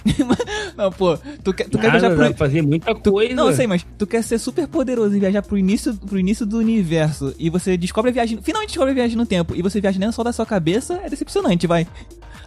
Não, 0.76 0.91
pô, 0.91 1.17
tu 1.43 1.54
quer, 1.54 1.65
tu 1.69 1.78
quer 1.78 1.88
Nada, 1.88 1.99
viajar 1.99 2.15
dá 2.15 2.26
pro. 2.28 2.38
fazer 2.38 2.62
muita 2.62 2.93
Tu, 2.95 3.12
coisa. 3.12 3.34
não, 3.34 3.47
eu 3.47 3.54
sei, 3.56 3.67
mas 3.67 3.86
tu 3.97 4.06
quer 4.06 4.21
ser 4.23 4.38
super 4.38 4.67
poderoso 4.67 5.15
e 5.15 5.19
viajar 5.19 5.41
pro 5.41 5.58
início, 5.58 5.93
pro 5.95 6.19
início 6.19 6.45
do 6.45 6.58
universo 6.58 7.34
e 7.39 7.49
você 7.49 7.78
descobre 7.78 8.10
a 8.12 8.13
viagem. 8.13 8.39
Finalmente 8.41 8.69
descobre 8.69 8.91
a 8.91 8.95
viagem 8.95 9.15
no 9.15 9.26
tempo 9.26 9.56
e 9.56 9.62
você 9.62 9.80
viaja 9.80 9.97
dentro 9.99 10.13
só 10.15 10.23
da 10.23 10.34
sua 10.34 10.45
cabeça, 10.45 10.99
é 11.04 11.10
decepcionante, 11.10 11.53
vai. 11.68 11.88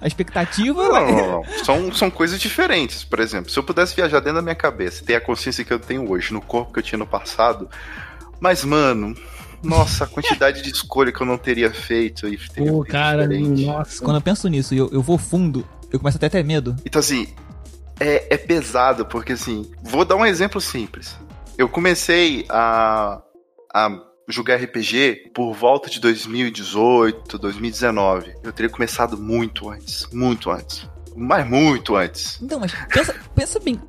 A 0.00 0.06
expectativa. 0.06 0.82
Não, 0.82 0.92
não, 0.92 1.16
não, 1.16 1.32
não. 1.42 1.64
São, 1.64 1.92
são 1.92 2.10
coisas 2.10 2.38
diferentes. 2.38 3.02
Por 3.02 3.18
exemplo, 3.18 3.50
se 3.50 3.58
eu 3.58 3.62
pudesse 3.62 3.96
viajar 3.96 4.20
dentro 4.20 4.36
da 4.36 4.42
minha 4.42 4.54
cabeça, 4.54 5.04
ter 5.04 5.14
a 5.14 5.20
consciência 5.20 5.64
que 5.64 5.72
eu 5.72 5.78
tenho 5.78 6.10
hoje, 6.10 6.32
no 6.32 6.40
corpo 6.40 6.72
que 6.72 6.78
eu 6.78 6.82
tinha 6.82 6.98
no 6.98 7.06
passado. 7.06 7.68
Mas, 8.38 8.62
mano, 8.62 9.16
nossa, 9.62 10.04
a 10.04 10.06
quantidade 10.06 10.62
de 10.62 10.70
escolha 10.70 11.10
que 11.10 11.20
eu 11.20 11.26
não 11.26 11.38
teria 11.38 11.72
feito 11.72 12.28
e 12.28 12.36
teria 12.36 12.72
Pô, 12.72 12.82
feito 12.82 12.92
cara, 12.92 13.26
diferente. 13.26 13.64
nossa. 13.64 14.04
Quando 14.04 14.16
eu 14.16 14.22
penso 14.22 14.48
nisso 14.48 14.74
e 14.74 14.78
eu, 14.78 14.90
eu 14.92 15.02
vou 15.02 15.16
fundo, 15.18 15.66
eu 15.90 15.98
começo 15.98 16.18
até 16.18 16.26
a 16.26 16.30
ter 16.30 16.44
medo. 16.44 16.76
Então, 16.84 17.00
assim, 17.00 17.28
é, 17.98 18.34
é 18.34 18.36
pesado, 18.36 19.06
porque, 19.06 19.32
assim, 19.32 19.70
vou 19.82 20.04
dar 20.04 20.16
um 20.16 20.26
exemplo 20.26 20.60
simples. 20.60 21.16
Eu 21.56 21.68
comecei 21.68 22.44
a, 22.50 23.20
a 23.74 23.90
jogar 24.28 24.56
RPG 24.56 25.30
por 25.34 25.52
volta 25.54 25.88
de 25.90 26.00
2018, 26.00 27.38
2019. 27.38 28.34
Eu 28.42 28.52
teria 28.52 28.70
começado 28.70 29.16
muito 29.18 29.68
antes, 29.70 30.06
muito 30.12 30.50
antes. 30.50 30.88
Mas 31.14 31.48
muito 31.48 31.96
antes. 31.96 32.38
Então, 32.42 32.60
mas 32.60 32.72
pensa, 32.92 33.14
pensa 33.34 33.58
bem. 33.60 33.80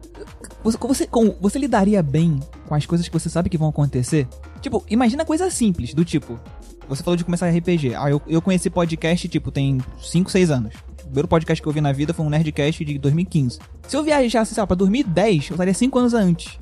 Você, 0.64 0.78
você, 0.78 1.08
com- 1.08 1.36
você 1.42 1.60
lidaria 1.60 2.02
bem 2.02 2.40
com 2.68 2.74
as 2.76 2.86
coisas 2.86 3.08
que 3.08 3.14
você 3.14 3.30
sabe 3.30 3.50
que 3.50 3.58
vão 3.58 3.68
acontecer? 3.68 4.28
Tipo, 4.62 4.84
imagina 4.90 5.26
coisa 5.26 5.50
simples, 5.50 5.94
do 5.94 6.06
tipo. 6.06 6.40
Você 6.88 7.04
falou 7.04 7.18
de 7.18 7.26
começar 7.26 7.50
RPG. 7.50 7.96
Ah, 7.96 8.10
eu, 8.10 8.22
eu 8.28 8.42
conheci 8.42 8.70
podcast, 8.70 9.28
tipo, 9.28 9.52
tem 9.52 9.78
5, 10.02 10.32
6 10.32 10.52
anos. 10.52 10.74
O 11.02 11.04
primeiro 11.08 11.28
podcast 11.28 11.62
que 11.62 11.68
eu 11.68 11.74
vi 11.74 11.82
na 11.82 11.92
vida 11.92 12.14
foi 12.14 12.26
um 12.26 12.30
Nerdcast 12.30 12.86
de 12.86 12.98
2015. 12.98 13.60
Se 13.88 13.98
eu 13.98 14.04
viajasse, 14.04 14.54
sei 14.54 14.62
lá, 14.62 14.68
pra 14.68 14.76
2010, 14.76 15.50
eu 15.50 15.54
estaria 15.56 15.74
5 15.74 16.00
anos 16.00 16.14
antes. 16.14 16.58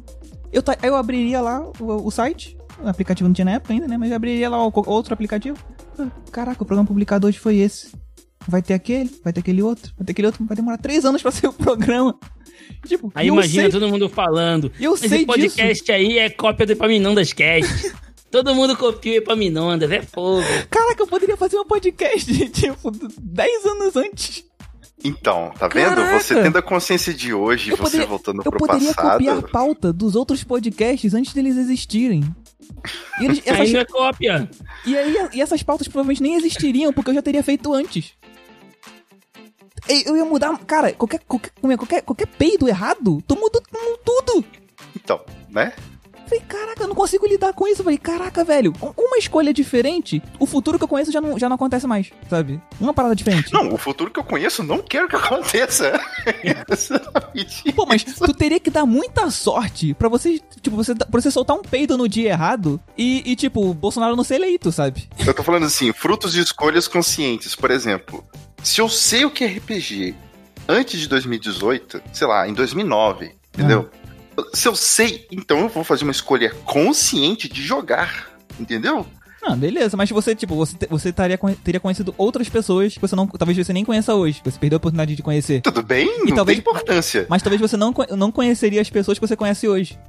Eu, 0.52 0.64
eu 0.82 0.96
abriria 0.96 1.42
lá 1.42 1.62
o, 1.80 2.08
o 2.08 2.12
site. 2.12 2.58
O 2.84 2.88
aplicativo 2.88 3.28
não 3.28 3.34
tinha 3.34 3.46
na 3.46 3.52
época 3.52 3.74
ainda, 3.74 3.88
né? 3.88 3.98
Mas 3.98 4.10
eu 4.10 4.16
abriria 4.16 4.50
lá 4.50 4.58
outro 4.64 5.14
aplicativo. 5.14 5.58
Caraca, 6.32 6.62
o 6.62 6.66
programa 6.66 6.88
publicado 6.88 7.26
hoje 7.28 7.40
foi 7.40 7.58
esse. 7.58 7.92
Vai 8.48 8.62
ter 8.62 8.74
aquele, 8.74 9.10
vai 9.24 9.34
ter 9.34 9.40
aquele 9.40 9.62
outro, 9.64 9.92
vai 9.98 10.06
ter 10.06 10.12
aquele 10.12 10.28
outro, 10.28 10.46
vai 10.46 10.56
demorar 10.56 10.78
três 10.78 11.04
anos 11.06 11.22
pra 11.22 11.32
ser 11.32 11.48
o 11.48 11.54
programa. 11.54 12.16
Tipo, 12.86 13.12
Aí 13.16 13.28
eu 13.30 13.34
imagina 13.34 13.64
sei- 13.64 13.72
todo 13.72 13.90
mundo 13.90 14.08
falando. 14.10 14.72
Eu 14.80 14.94
Esse 14.94 15.10
sei 15.10 15.26
podcast 15.26 15.92
aí 15.92 16.18
é 16.20 16.30
cópia 16.30 16.66
do 16.66 16.72
Epaminondas 16.74 17.34
Cast. 17.34 17.92
todo 18.30 18.54
mundo 18.54 18.76
copia 18.78 19.14
o 19.14 19.16
Epaminondas, 19.18 19.90
é 19.90 20.02
fogo. 20.02 20.44
Caraca, 20.70 21.02
eu 21.02 21.08
poderia 21.08 21.38
fazer 21.38 21.58
um 21.58 21.66
podcast, 21.66 22.32
tipo, 22.50 22.92
10 23.20 23.66
anos 23.66 23.96
antes. 23.96 24.44
Então, 25.04 25.52
tá 25.58 25.68
vendo? 25.68 25.96
Caraca! 25.96 26.20
Você 26.20 26.42
tendo 26.42 26.58
a 26.58 26.62
consciência 26.62 27.14
de 27.14 27.34
hoje, 27.34 27.72
Eu 27.72 27.78
você 27.78 27.84
poderia- 27.84 28.06
voltando 28.08 28.42
Eu 28.46 28.52
pro 28.52 28.60
poderia 28.60 28.94
passado. 28.94 29.12
copiar 29.14 29.38
a 29.40 29.42
pauta 29.42 29.92
dos 29.94 30.16
outros 30.16 30.44
podcasts 30.44 31.14
antes 31.14 31.34
deles 31.34 31.58
existirem. 31.58 32.24
E, 33.20 33.26
eles- 33.26 33.42
essas- 33.46 33.74
é 33.74 33.86
cópia. 33.86 34.50
e 34.86 34.98
aí, 34.98 35.16
e 35.34 35.42
essas 35.42 35.62
pautas 35.64 35.88
provavelmente 35.88 36.22
nem 36.22 36.36
existiriam, 36.36 36.92
porque 36.94 37.10
eu 37.10 37.16
já 37.16 37.22
teria 37.22 37.44
feito 37.44 37.74
antes. 37.74 38.14
Eu 40.06 40.18
ia 40.18 40.26
mudar. 40.26 40.58
Cara, 40.66 40.92
qualquer, 40.94 41.20
qualquer, 41.28 41.52
qualquer, 41.78 42.02
qualquer 42.02 42.28
peido 42.28 42.68
errado, 42.68 43.22
tu 43.28 43.36
muda 43.36 43.62
tudo. 44.04 44.44
Então, 44.96 45.24
né? 45.50 45.74
Falei, 46.36 46.42
caraca, 46.48 46.84
eu 46.84 46.88
não 46.88 46.96
consigo 46.96 47.26
lidar 47.28 47.54
com 47.54 47.68
isso. 47.68 47.84
Falei, 47.84 47.98
caraca, 47.98 48.44
velho, 48.44 48.74
com 48.74 48.94
uma 48.98 49.18
escolha 49.18 49.54
diferente, 49.54 50.22
o 50.40 50.46
futuro 50.46 50.78
que 50.78 50.84
eu 50.84 50.88
conheço 50.88 51.12
já 51.12 51.22
não, 51.22 51.38
já 51.38 51.48
não 51.48 51.56
acontece 51.56 51.88
mais, 51.88 52.12
sabe? 52.30 52.60
Uma 52.80 52.94
parada 52.94 53.16
diferente. 53.16 53.54
Não, 53.54 53.74
o 53.74 53.78
futuro 53.78 54.12
que 54.12 54.20
eu 54.20 54.24
conheço 54.24 54.64
não 54.64 54.80
quero 54.80 55.08
que 55.08 55.16
aconteça. 55.16 56.00
Exatamente 56.70 57.72
Pô, 57.74 57.86
mas 57.86 58.04
tu 58.04 58.34
teria 58.34 58.60
que 58.60 58.70
dar 58.70 58.86
muita 58.86 59.30
sorte 59.30 59.94
pra 59.94 60.10
você, 60.10 60.40
tipo, 60.62 60.76
você, 60.76 60.96
pra 60.96 61.22
você 61.22 61.32
soltar 61.32 61.56
um 61.56 61.62
peido 61.62 61.98
no 61.98 62.08
dia 62.08 62.30
errado 62.30 62.80
e, 62.98 63.32
e, 63.32 63.36
tipo, 63.36 63.70
o 63.70 63.74
Bolsonaro 63.74 64.16
não 64.16 64.24
ser 64.24 64.36
eleito, 64.36 64.72
sabe? 64.72 65.08
Eu 65.26 65.34
tô 65.34 65.44
falando 65.44 65.66
assim, 65.66 65.94
frutos 65.94 66.34
de 66.34 66.42
escolhas 66.42 66.88
conscientes. 66.88 67.56
Por 67.56 67.72
exemplo, 67.72 68.24
se 68.64 68.82
eu 68.82 68.90
sei 68.90 69.26
o 69.26 69.32
que 69.32 69.44
é 69.44 69.48
RPG 69.48 70.16
antes 70.68 71.00
de 71.00 71.08
2018, 71.08 72.02
sei 72.12 72.28
lá, 72.28 72.48
em 72.48 72.54
2009, 72.54 73.32
entendeu? 73.54 73.90
Se 74.54 74.68
eu 74.68 74.76
sei, 74.76 75.28
então 75.32 75.60
eu 75.60 75.70
vou 75.70 75.84
fazer 75.84 76.04
uma 76.04 76.12
escolha 76.12 76.52
consciente 76.66 77.48
de 77.48 77.62
jogar, 77.62 78.30
entendeu? 78.60 79.06
Ah, 79.48 79.56
beleza, 79.56 79.96
mas 79.96 80.10
você, 80.10 80.34
tipo, 80.34 80.56
você, 80.56 80.76
você 80.90 81.14
taria, 81.14 81.38
teria 81.64 81.80
conhecido 81.80 82.16
outras 82.18 82.50
pessoas 82.50 82.96
que 82.96 83.00
você 83.00 83.16
não, 83.16 83.28
talvez 83.28 83.56
você 83.58 83.72
nem 83.72 83.86
conheça 83.86 84.16
hoje, 84.16 84.42
você 84.44 84.58
perdeu 84.58 84.78
a 84.78 84.80
oportunidade 84.80 85.16
de 85.16 85.22
conhecer. 85.22 85.62
Tudo 85.62 85.84
bem, 85.84 86.08
não 86.26 86.36
talvez- 86.36 86.58
tem 86.58 86.62
importância. 86.68 87.28
Mas 87.30 87.44
talvez 87.44 87.62
você 87.62 87.78
não, 87.78 87.94
não 88.18 88.32
conheceria 88.32 88.82
as 88.82 88.90
pessoas 88.90 89.20
que 89.20 89.28
você 89.28 89.36
conhece 89.36 89.68
hoje. 89.68 90.00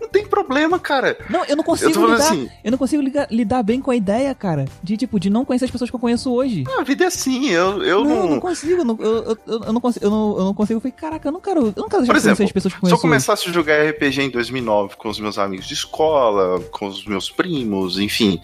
Não 0.00 0.08
tem 0.08 0.26
problema, 0.26 0.78
cara. 0.78 1.16
Não, 1.30 1.42
eu 1.44 1.56
não 1.56 1.62
Eu 1.62 1.64
consigo 1.64 1.94
falando 1.94 2.12
lidar. 2.12 2.24
assim, 2.24 2.48
Eu 2.62 2.70
não 2.70 2.78
consigo 2.78 3.02
ligar- 3.02 3.26
lidar 3.30 3.62
bem 3.62 3.80
com 3.80 3.90
a 3.90 3.96
ideia, 3.96 4.34
cara. 4.34 4.66
De, 4.82 4.96
tipo, 4.96 5.18
de 5.18 5.30
não 5.30 5.44
conhecer 5.44 5.64
as 5.64 5.70
pessoas 5.70 5.88
que 5.90 5.96
eu 5.96 6.00
conheço 6.00 6.30
hoje. 6.32 6.64
a 6.78 6.82
vida 6.84 7.04
é 7.04 7.06
assim, 7.06 7.48
eu, 7.48 7.82
eu 7.82 8.04
não, 8.04 8.10
eu 8.10 8.16
não. 8.24 8.28
não 8.32 8.40
consigo, 8.40 8.72
eu 8.80 8.84
não, 8.84 8.96
eu, 9.00 9.24
eu, 9.24 9.38
eu 9.64 9.72
não 9.72 9.80
consigo, 9.80 10.04
eu 10.04 10.10
não, 10.10 10.38
eu 10.38 10.44
não 10.44 10.54
consigo. 10.54 10.76
Eu 10.76 10.80
falei, 10.82 10.92
caraca, 10.96 11.28
eu 11.28 11.32
não 11.32 11.40
quero, 11.40 11.60
eu 11.60 11.74
não 11.76 11.88
quero 11.88 12.02
Por 12.02 12.08
conhecer 12.08 12.28
exemplo, 12.28 12.44
as 12.44 12.52
pessoas 12.52 12.74
que 12.74 12.78
eu 12.78 12.80
Se 12.80 12.80
eu 12.80 12.80
conheço 12.80 12.94
hoje. 12.96 13.00
começasse 13.02 13.48
a 13.48 13.52
jogar 13.52 13.82
RPG 13.90 14.22
em 14.22 14.30
2009 14.30 14.96
com 14.96 15.08
os 15.08 15.18
meus 15.18 15.38
amigos 15.38 15.66
de 15.66 15.74
escola, 15.74 16.60
com 16.70 16.86
os 16.86 17.04
meus 17.06 17.30
primos, 17.30 17.98
enfim, 17.98 18.40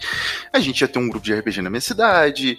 a 0.51 0.59
gente 0.59 0.81
ia 0.81 0.87
ter 0.87 0.97
um 0.99 1.07
grupo 1.07 1.23
de 1.25 1.33
RPG 1.33 1.61
na 1.61 1.69
minha 1.69 1.81
cidade. 1.81 2.57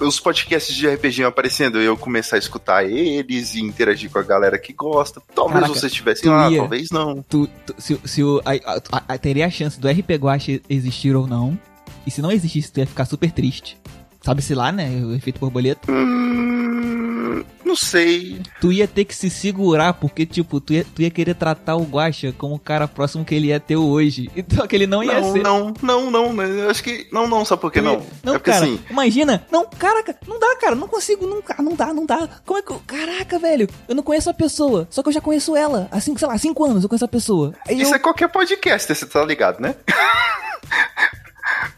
Os 0.00 0.18
podcasts 0.18 0.74
de 0.74 0.88
RPG 0.88 1.24
aparecendo, 1.24 1.78
eu 1.80 1.92
ia 1.92 1.98
começar 1.98 2.36
a 2.36 2.38
escutar 2.38 2.84
eles 2.88 3.54
e 3.54 3.60
interagir 3.60 4.10
com 4.10 4.18
a 4.18 4.22
galera 4.22 4.58
que 4.58 4.72
gosta. 4.72 5.20
Talvez 5.34 5.60
Caraca, 5.60 5.74
vocês 5.78 5.92
estivessem 5.92 6.22
tu 6.24 6.30
lá, 6.30 6.50
ia- 6.50 6.58
talvez 6.58 6.90
não. 6.90 7.22
Tu, 7.28 7.48
tu- 7.66 7.74
se, 7.78 8.00
se 8.04 8.22
o, 8.24 8.40
a, 8.44 8.52
a- 8.96 9.02
a- 9.08 9.18
teria 9.18 9.46
a 9.46 9.50
chance 9.50 9.78
do 9.78 9.88
RP 9.88 10.10
Guache 10.18 10.62
existir 10.70 11.14
ou 11.14 11.26
não. 11.26 11.58
E 12.06 12.10
se 12.10 12.22
não 12.22 12.32
existisse, 12.32 12.72
tu 12.72 12.80
ia 12.80 12.86
ficar 12.86 13.04
super 13.04 13.30
triste. 13.30 13.76
Sabe-se 14.22 14.54
lá, 14.54 14.70
né? 14.70 14.88
O 15.04 15.14
efeito 15.14 15.40
borboleta. 15.40 15.90
Hum, 15.90 17.42
não 17.64 17.74
sei. 17.74 18.40
Tu 18.60 18.70
ia 18.72 18.86
ter 18.86 19.04
que 19.06 19.14
se 19.14 19.30
segurar, 19.30 19.94
porque, 19.94 20.26
tipo, 20.26 20.60
tu 20.60 20.74
ia, 20.74 20.84
tu 20.84 21.00
ia 21.00 21.10
querer 21.10 21.34
tratar 21.34 21.76
o 21.76 21.84
Guaxa 21.84 22.30
como 22.36 22.54
o 22.56 22.58
cara 22.58 22.86
próximo 22.86 23.24
que 23.24 23.34
ele 23.34 23.46
ia 23.48 23.58
ter 23.58 23.76
hoje. 23.76 24.30
Então 24.36 24.66
que 24.66 24.76
ele 24.76 24.86
não 24.86 25.02
ia 25.02 25.20
Não, 25.20 25.32
ser. 25.32 25.42
não, 25.42 25.74
não, 25.82 26.10
não, 26.10 26.32
né? 26.34 26.44
Eu 26.64 26.70
acho 26.70 26.82
que. 26.82 27.08
Não, 27.12 27.26
não, 27.26 27.44
sabe 27.46 27.62
por 27.62 27.72
que 27.72 27.80
não? 27.80 28.02
Não, 28.22 28.34
é 28.34 28.38
porque 28.38 28.50
cara, 28.50 28.64
assim. 28.64 28.78
imagina. 28.90 29.46
Não, 29.50 29.64
caraca, 29.66 30.14
não 30.28 30.38
dá, 30.38 30.56
cara. 30.56 30.74
Não 30.74 30.86
consigo, 30.88 31.26
não, 31.26 31.42
não 31.64 31.74
dá, 31.74 31.94
não 31.94 32.04
dá. 32.04 32.28
Como 32.44 32.58
é 32.58 32.62
que. 32.62 32.70
eu- 32.72 32.82
Caraca, 32.86 33.38
velho. 33.38 33.68
Eu 33.88 33.94
não 33.94 34.02
conheço 34.02 34.28
a 34.28 34.34
pessoa. 34.34 34.86
Só 34.90 35.02
que 35.02 35.08
eu 35.08 35.12
já 35.14 35.20
conheço 35.20 35.56
ela. 35.56 35.88
Assim, 35.90 36.14
sei 36.16 36.28
lá, 36.28 36.36
cinco 36.36 36.64
anos 36.64 36.82
eu 36.82 36.88
conheço 36.88 37.04
a 37.04 37.08
pessoa. 37.08 37.54
Aí 37.66 37.80
Isso 37.80 37.92
eu, 37.92 37.96
é 37.96 37.98
qualquer 37.98 38.28
podcast, 38.28 38.94
você 38.94 39.06
tá 39.06 39.24
ligado, 39.24 39.60
né? 39.60 39.74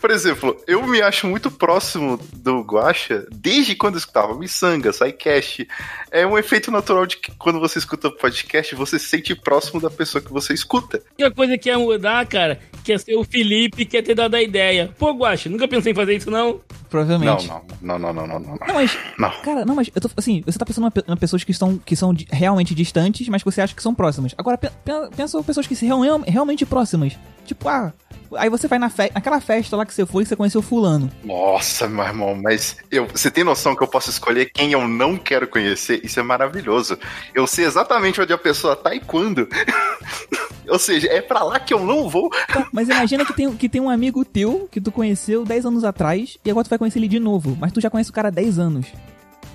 Por 0.00 0.10
exemplo, 0.10 0.56
eu 0.66 0.86
me 0.86 1.00
acho 1.02 1.26
muito 1.26 1.50
próximo 1.50 2.18
do 2.32 2.60
Guacha 2.62 3.26
desde 3.32 3.74
quando 3.74 3.94
eu 3.94 3.98
escutava 3.98 4.34
Missanga, 4.38 4.92
SciCast. 4.92 5.66
É 6.10 6.26
um 6.26 6.36
efeito 6.38 6.70
natural 6.70 7.06
de 7.06 7.16
que 7.16 7.32
quando 7.36 7.58
você 7.60 7.78
escuta 7.78 8.10
podcast, 8.10 8.74
você 8.74 8.98
se 8.98 9.06
sente 9.06 9.34
próximo 9.34 9.80
da 9.80 9.90
pessoa 9.90 10.22
que 10.22 10.32
você 10.32 10.52
escuta. 10.54 11.00
E 11.18 11.24
a 11.24 11.30
coisa 11.30 11.56
que 11.58 11.68
ia 11.68 11.78
mudar, 11.78 12.26
cara, 12.26 12.60
que 12.84 12.92
ia 12.92 12.98
ser 12.98 13.14
o 13.16 13.24
Felipe 13.24 13.84
que 13.84 13.96
ia 13.96 14.02
ter 14.02 14.14
dado 14.14 14.34
a 14.34 14.42
ideia. 14.42 14.90
Pô, 14.98 15.12
Guaxa, 15.12 15.48
nunca 15.48 15.66
pensei 15.68 15.92
em 15.92 15.94
fazer 15.94 16.14
isso, 16.16 16.30
não? 16.30 16.60
Provavelmente. 16.90 17.48
não, 17.48 17.64
não, 17.80 17.98
não, 17.98 18.12
não, 18.12 18.26
não, 18.26 18.38
não. 18.40 18.56
Não, 18.66 18.74
mas. 18.74 18.96
Não. 19.18 19.30
Cara, 19.42 19.64
não, 19.64 19.74
mas 19.74 19.90
eu 19.94 20.00
tô, 20.00 20.10
assim, 20.16 20.42
você 20.44 20.58
tá 20.58 20.66
pensando 20.66 20.92
em 21.08 21.16
pessoas 21.16 21.42
que, 21.42 21.50
estão, 21.50 21.78
que 21.78 21.96
são 21.96 22.14
realmente 22.30 22.74
distantes, 22.74 23.26
mas 23.28 23.42
que 23.42 23.50
você 23.50 23.62
acha 23.62 23.74
que 23.74 23.82
são 23.82 23.94
próximas. 23.94 24.34
Agora, 24.36 24.58
pe- 24.58 24.68
pe- 24.84 25.16
pensa 25.16 25.38
em 25.38 25.42
pessoas 25.42 25.66
que 25.66 25.74
são 25.74 26.00
real- 26.00 26.20
realmente 26.26 26.66
próximas. 26.66 27.16
Tipo, 27.46 27.68
ah, 27.68 27.92
aí 28.36 28.48
você 28.48 28.68
vai 28.68 28.78
na 28.78 28.90
fe 28.90 29.10
naquela 29.14 29.40
festa 29.40 29.76
lá 29.76 29.84
que 29.84 29.94
você 29.94 30.06
foi 30.06 30.22
e 30.22 30.26
você 30.26 30.36
conheceu 30.36 30.62
fulano. 30.62 31.10
Nossa, 31.24 31.88
meu 31.88 32.04
irmão, 32.04 32.34
mas 32.34 32.76
eu, 32.90 33.06
você 33.06 33.30
tem 33.30 33.44
noção 33.44 33.74
que 33.74 33.82
eu 33.82 33.88
posso 33.88 34.10
escolher 34.10 34.50
quem 34.52 34.72
eu 34.72 34.86
não 34.86 35.16
quero 35.16 35.46
conhecer? 35.46 36.00
Isso 36.04 36.18
é 36.20 36.22
maravilhoso. 36.22 36.98
Eu 37.34 37.46
sei 37.46 37.64
exatamente 37.64 38.20
onde 38.20 38.32
a 38.32 38.38
pessoa 38.38 38.76
tá 38.76 38.94
e 38.94 39.00
quando. 39.00 39.48
Ou 40.68 40.78
seja, 40.78 41.08
é 41.08 41.20
pra 41.20 41.42
lá 41.42 41.58
que 41.58 41.74
eu 41.74 41.84
não 41.84 42.08
vou. 42.08 42.30
Tá, 42.30 42.66
mas 42.72 42.88
imagina 42.88 43.24
que 43.24 43.32
tem, 43.32 43.54
que 43.56 43.68
tem 43.68 43.80
um 43.80 43.90
amigo 43.90 44.24
teu 44.24 44.68
que 44.70 44.80
tu 44.80 44.92
conheceu 44.92 45.44
10 45.44 45.66
anos 45.66 45.84
atrás 45.84 46.38
e 46.44 46.50
agora 46.50 46.64
tu 46.64 46.70
vai 46.70 46.78
conhecer 46.78 46.98
ele 46.98 47.08
de 47.08 47.18
novo, 47.18 47.56
mas 47.60 47.72
tu 47.72 47.80
já 47.80 47.90
conhece 47.90 48.10
o 48.10 48.12
cara 48.12 48.28
há 48.28 48.30
10 48.30 48.58
anos. 48.58 48.86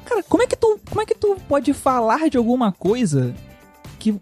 Cara, 0.05 0.21
como 0.23 0.43
é 0.43 0.47
que 0.47 0.55
tu, 0.55 0.79
como 0.89 1.01
é 1.01 1.05
que 1.05 1.15
tu 1.15 1.37
pode 1.47 1.73
falar 1.73 2.29
de 2.29 2.37
alguma 2.37 2.71
coisa 2.71 3.33
que 3.99 4.13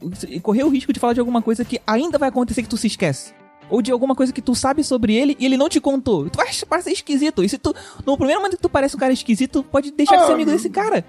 correr 0.42 0.64
o 0.64 0.70
risco 0.70 0.94
de 0.94 1.00
falar 1.00 1.14
de 1.14 1.20
alguma 1.20 1.42
coisa 1.42 1.66
que 1.66 1.80
ainda 1.86 2.18
vai 2.18 2.30
acontecer 2.30 2.64
que 2.64 2.70
tu 2.70 2.78
se 2.78 2.88
esquece? 2.88 3.34
Ou 3.70 3.82
de 3.82 3.92
alguma 3.92 4.14
coisa 4.16 4.32
que 4.32 4.42
tu 4.42 4.54
sabe 4.56 4.84
sobre 4.84 5.16
ele 5.16 5.36
e 5.40 5.46
ele 5.46 5.58
não 5.58 5.68
te 5.70 5.80
contou. 5.82 6.30
Tu 6.30 6.38
vai 6.38 6.48
parecer 6.70 6.92
esquisito. 6.92 7.44
E 7.44 7.50
se 7.50 7.58
tu, 7.58 7.74
no 8.06 8.16
primeiro 8.18 8.40
momento 8.42 8.58
que 8.58 8.62
tu 8.62 8.70
parece 8.70 8.96
um 8.96 9.00
cara 9.00 9.12
esquisito, 9.14 9.64
pode 9.64 9.92
deixar 9.92 10.18
de 10.18 10.26
ser 10.26 10.32
Ah, 10.32 10.36
amigo 10.36 10.52
desse 10.52 10.70
cara. 10.70 11.04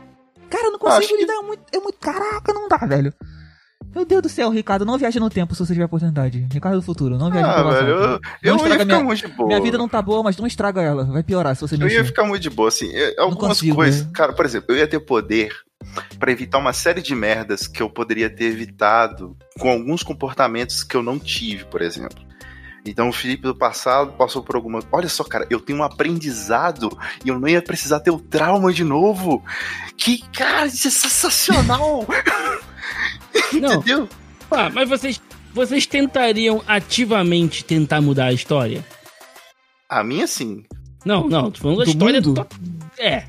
Cara, 0.49 0.69
eu 0.69 0.73
não 0.73 0.79
consigo 0.79 1.07
que- 1.15 1.17
lidar 1.21 1.43
muito. 1.43 1.63
É 1.73 1.79
muito. 1.79 1.99
Caraca, 1.99 2.53
não 2.55 2.69
dá, 2.69 2.79
velho. 2.79 3.13
Meu 3.95 4.05
Deus 4.05 4.23
do 4.23 4.29
céu, 4.29 4.51
Ricardo, 4.51 4.85
não 4.85 4.99
viaje 4.99 5.19
no 5.19 5.31
tempo 5.31 5.55
se 5.55 5.61
você 5.65 5.73
tiver 5.73 5.87
oportunidade. 5.87 6.47
Ricardo 6.53 6.77
do 6.77 6.83
futuro, 6.83 7.17
não 7.17 7.31
viaje 7.31 7.47
no 7.47 7.53
Ah, 7.53 7.65
passado. 7.65 7.85
velho, 7.87 7.91
eu, 7.91 7.99
Não 8.09 8.19
eu 8.43 8.55
ia 8.67 8.73
ficar 8.73 8.85
minha- 8.85 9.01
muito 9.05 9.27
de 9.27 9.33
boa. 9.33 9.47
Minha 9.49 9.61
vida 9.61 9.79
não 9.79 9.89
tá 9.89 10.03
boa, 10.03 10.23
mas 10.23 10.37
não 10.37 10.47
estraga 10.47 10.83
ela. 10.83 11.05
Vai 11.05 11.23
piorar 11.23 11.55
se 11.57 11.63
você 11.63 11.77
Eu 11.77 11.79
mexer. 11.81 11.97
ia 11.97 12.05
ficar 12.05 12.25
muito 12.25 12.43
de 12.43 12.51
boa, 12.51 12.69
assim. 12.69 12.91
é, 12.95 13.15
Algumas 13.19 13.49
consigo, 13.59 13.77
coisas. 13.77 14.05
né? 14.05 14.11
Cara, 14.15 14.33
por 14.35 14.45
exemplo, 14.45 14.67
eu 14.75 14.77
ia 14.79 14.87
ter 14.87 15.01
poder 15.01 15.51
pra 16.19 16.31
evitar 16.31 16.59
uma 16.59 16.73
série 16.75 17.01
de 17.01 17.15
merdas 17.15 17.67
que 17.67 17.83
eu 17.83 17.89
poderia 17.89 18.29
ter 18.29 18.45
evitado 18.47 19.37
com 19.59 19.69
alguns 19.71 20.03
comportamentos 20.03 20.83
que 20.85 20.95
eu 20.97 21.03
não 21.03 21.19
tive, 21.19 21.65
por 21.65 21.81
exemplo. 21.81 22.25
Então 22.87 23.09
o 23.09 23.13
Felipe 23.13 23.43
do 23.43 23.55
passado 23.55 24.13
passou 24.13 24.43
por 24.43 24.57
algumas. 24.57 24.87
Olha 24.93 25.09
só, 25.09 25.25
cara, 25.25 25.47
eu 25.51 25.61
tenho 25.61 25.79
um 25.81 25.83
aprendizado 25.83 26.89
e 27.25 27.29
eu 27.29 27.39
não 27.39 27.49
ia 27.49 27.61
precisar 27.63 28.01
ter 28.01 28.11
o 28.11 28.19
trauma 28.19 28.73
de 28.73 28.85
novo. 28.85 29.43
Que, 29.97 30.19
cara, 30.33 30.67
isso 30.67 30.89
é 30.89 30.91
sensacional! 30.91 32.07
Entendeu? 33.53 34.09
ah, 34.51 34.71
mas 34.71 34.89
vocês, 34.89 35.21
vocês 35.53 35.87
tentariam 35.87 36.63
ativamente 36.67 37.65
tentar 37.65 38.01
mudar 38.01 38.27
a 38.27 38.33
história? 38.33 38.85
A 39.89 40.03
minha, 40.03 40.27
sim. 40.27 40.65
Não, 41.05 41.29
não, 41.29 41.51
tô 41.51 41.61
falando 41.61 41.79
da 41.79 41.85
Do 41.85 41.91
história 41.91 42.21
mundo? 42.21 42.35
to- 42.45 42.57
É. 42.99 43.27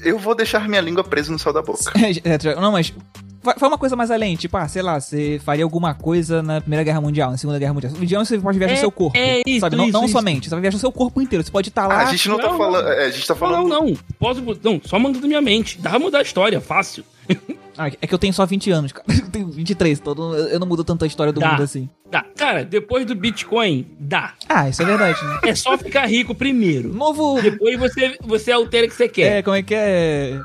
Eu 0.00 0.18
vou 0.18 0.34
deixar 0.34 0.66
minha 0.68 0.80
língua 0.80 1.04
presa 1.04 1.30
no 1.30 1.38
céu 1.38 1.52
da 1.52 1.62
boca. 1.62 1.92
É, 2.24 2.34
é, 2.48 2.54
não, 2.60 2.72
mas. 2.72 2.92
Vai 3.42 3.54
uma 3.62 3.78
coisa 3.78 3.96
mais 3.96 4.10
além, 4.10 4.36
tipo, 4.36 4.54
ah, 4.58 4.68
sei 4.68 4.82
lá, 4.82 5.00
você 5.00 5.40
faria 5.42 5.64
alguma 5.64 5.94
coisa 5.94 6.42
na 6.42 6.60
Primeira 6.60 6.84
Guerra 6.84 7.00
Mundial, 7.00 7.30
na 7.30 7.38
Segunda 7.38 7.58
Guerra 7.58 7.72
Mundial. 7.72 7.92
Digamos 7.98 8.28
que 8.28 8.34
você 8.36 8.40
pode 8.42 8.58
viajar 8.58 8.72
É, 8.74 8.76
no 8.76 8.80
seu 8.80 8.90
corpo. 8.92 9.16
é 9.16 9.40
isso, 9.46 9.60
sabe? 9.60 9.76
Não, 9.76 9.84
isso, 9.84 9.92
não 9.94 10.04
isso. 10.04 10.12
somente, 10.12 10.44
você 10.48 10.50
vai 10.54 10.60
viajar 10.60 10.76
no 10.76 10.80
seu 10.80 10.92
corpo 10.92 11.22
inteiro. 11.22 11.42
Você 11.42 11.50
pode 11.50 11.68
estar 11.70 11.86
lá. 11.86 11.94
Ah, 11.94 12.08
a 12.08 12.10
gente 12.10 12.28
não, 12.28 12.36
tá 12.36 12.48
não, 12.48 12.58
falando. 12.58 12.88
é, 12.88 13.06
A 13.06 13.10
gente 13.10 13.26
tá 13.26 13.32
Não, 13.34 13.38
falando. 13.38 13.68
não, 13.68 13.86
não. 13.86 13.96
Posso, 14.18 14.42
não, 14.62 14.80
só 14.84 14.98
mandando 14.98 15.26
minha 15.26 15.40
mente. 15.40 15.78
Dá 15.80 15.90
pra 15.90 15.98
mudar 15.98 16.18
a 16.18 16.22
história, 16.22 16.60
fácil. 16.60 17.02
Ah, 17.78 17.88
é 17.88 18.06
que 18.06 18.12
eu 18.12 18.18
tenho 18.18 18.32
só 18.32 18.44
20 18.44 18.70
anos, 18.70 18.92
cara. 18.92 19.06
Eu 19.20 19.30
tenho 19.30 19.48
23, 19.48 20.00
então 20.00 20.34
eu 20.34 20.58
não 20.58 20.66
mudo 20.66 20.82
tanto 20.82 21.04
a 21.04 21.06
história 21.06 21.32
do 21.32 21.38
Dá. 21.38 21.52
mundo 21.52 21.62
assim. 21.62 21.88
Dá. 22.10 22.24
Cara, 22.36 22.64
depois 22.64 23.06
do 23.06 23.14
Bitcoin, 23.14 23.86
dá. 23.98 24.34
Ah, 24.48 24.68
isso 24.68 24.82
é 24.82 24.84
verdade, 24.84 25.24
né? 25.24 25.38
É 25.44 25.54
só 25.54 25.78
ficar 25.78 26.06
rico 26.06 26.34
primeiro. 26.34 26.92
Novo. 26.92 27.40
Depois 27.40 27.78
você, 27.78 28.18
você 28.22 28.50
altera 28.50 28.86
o 28.86 28.90
que 28.90 28.96
você 28.96 29.08
quer. 29.08 29.36
É, 29.38 29.42
como 29.42 29.54
é 29.54 29.62
que 29.62 29.72
é? 29.72 30.40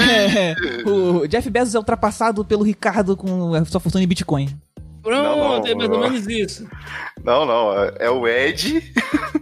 É, 0.00 0.54
o 0.88 1.26
Jeff 1.26 1.50
Bezos 1.50 1.74
é 1.74 1.78
ultrapassado 1.78 2.44
pelo 2.44 2.62
Ricardo 2.62 3.16
com 3.16 3.54
a 3.54 3.64
sua 3.64 3.80
fortuna 3.80 4.04
em 4.04 4.06
Bitcoin. 4.06 4.56
Pronto, 5.02 5.20
Não, 5.20 5.36
não, 5.36 5.66
é 5.66 5.74
mais 5.74 5.90
ou 5.90 5.98
menos 5.98 6.28
isso. 6.28 6.68
Não, 7.24 7.44
não, 7.44 7.72
é- 7.98 8.08
o 8.08 8.28
Ed. 8.28 8.92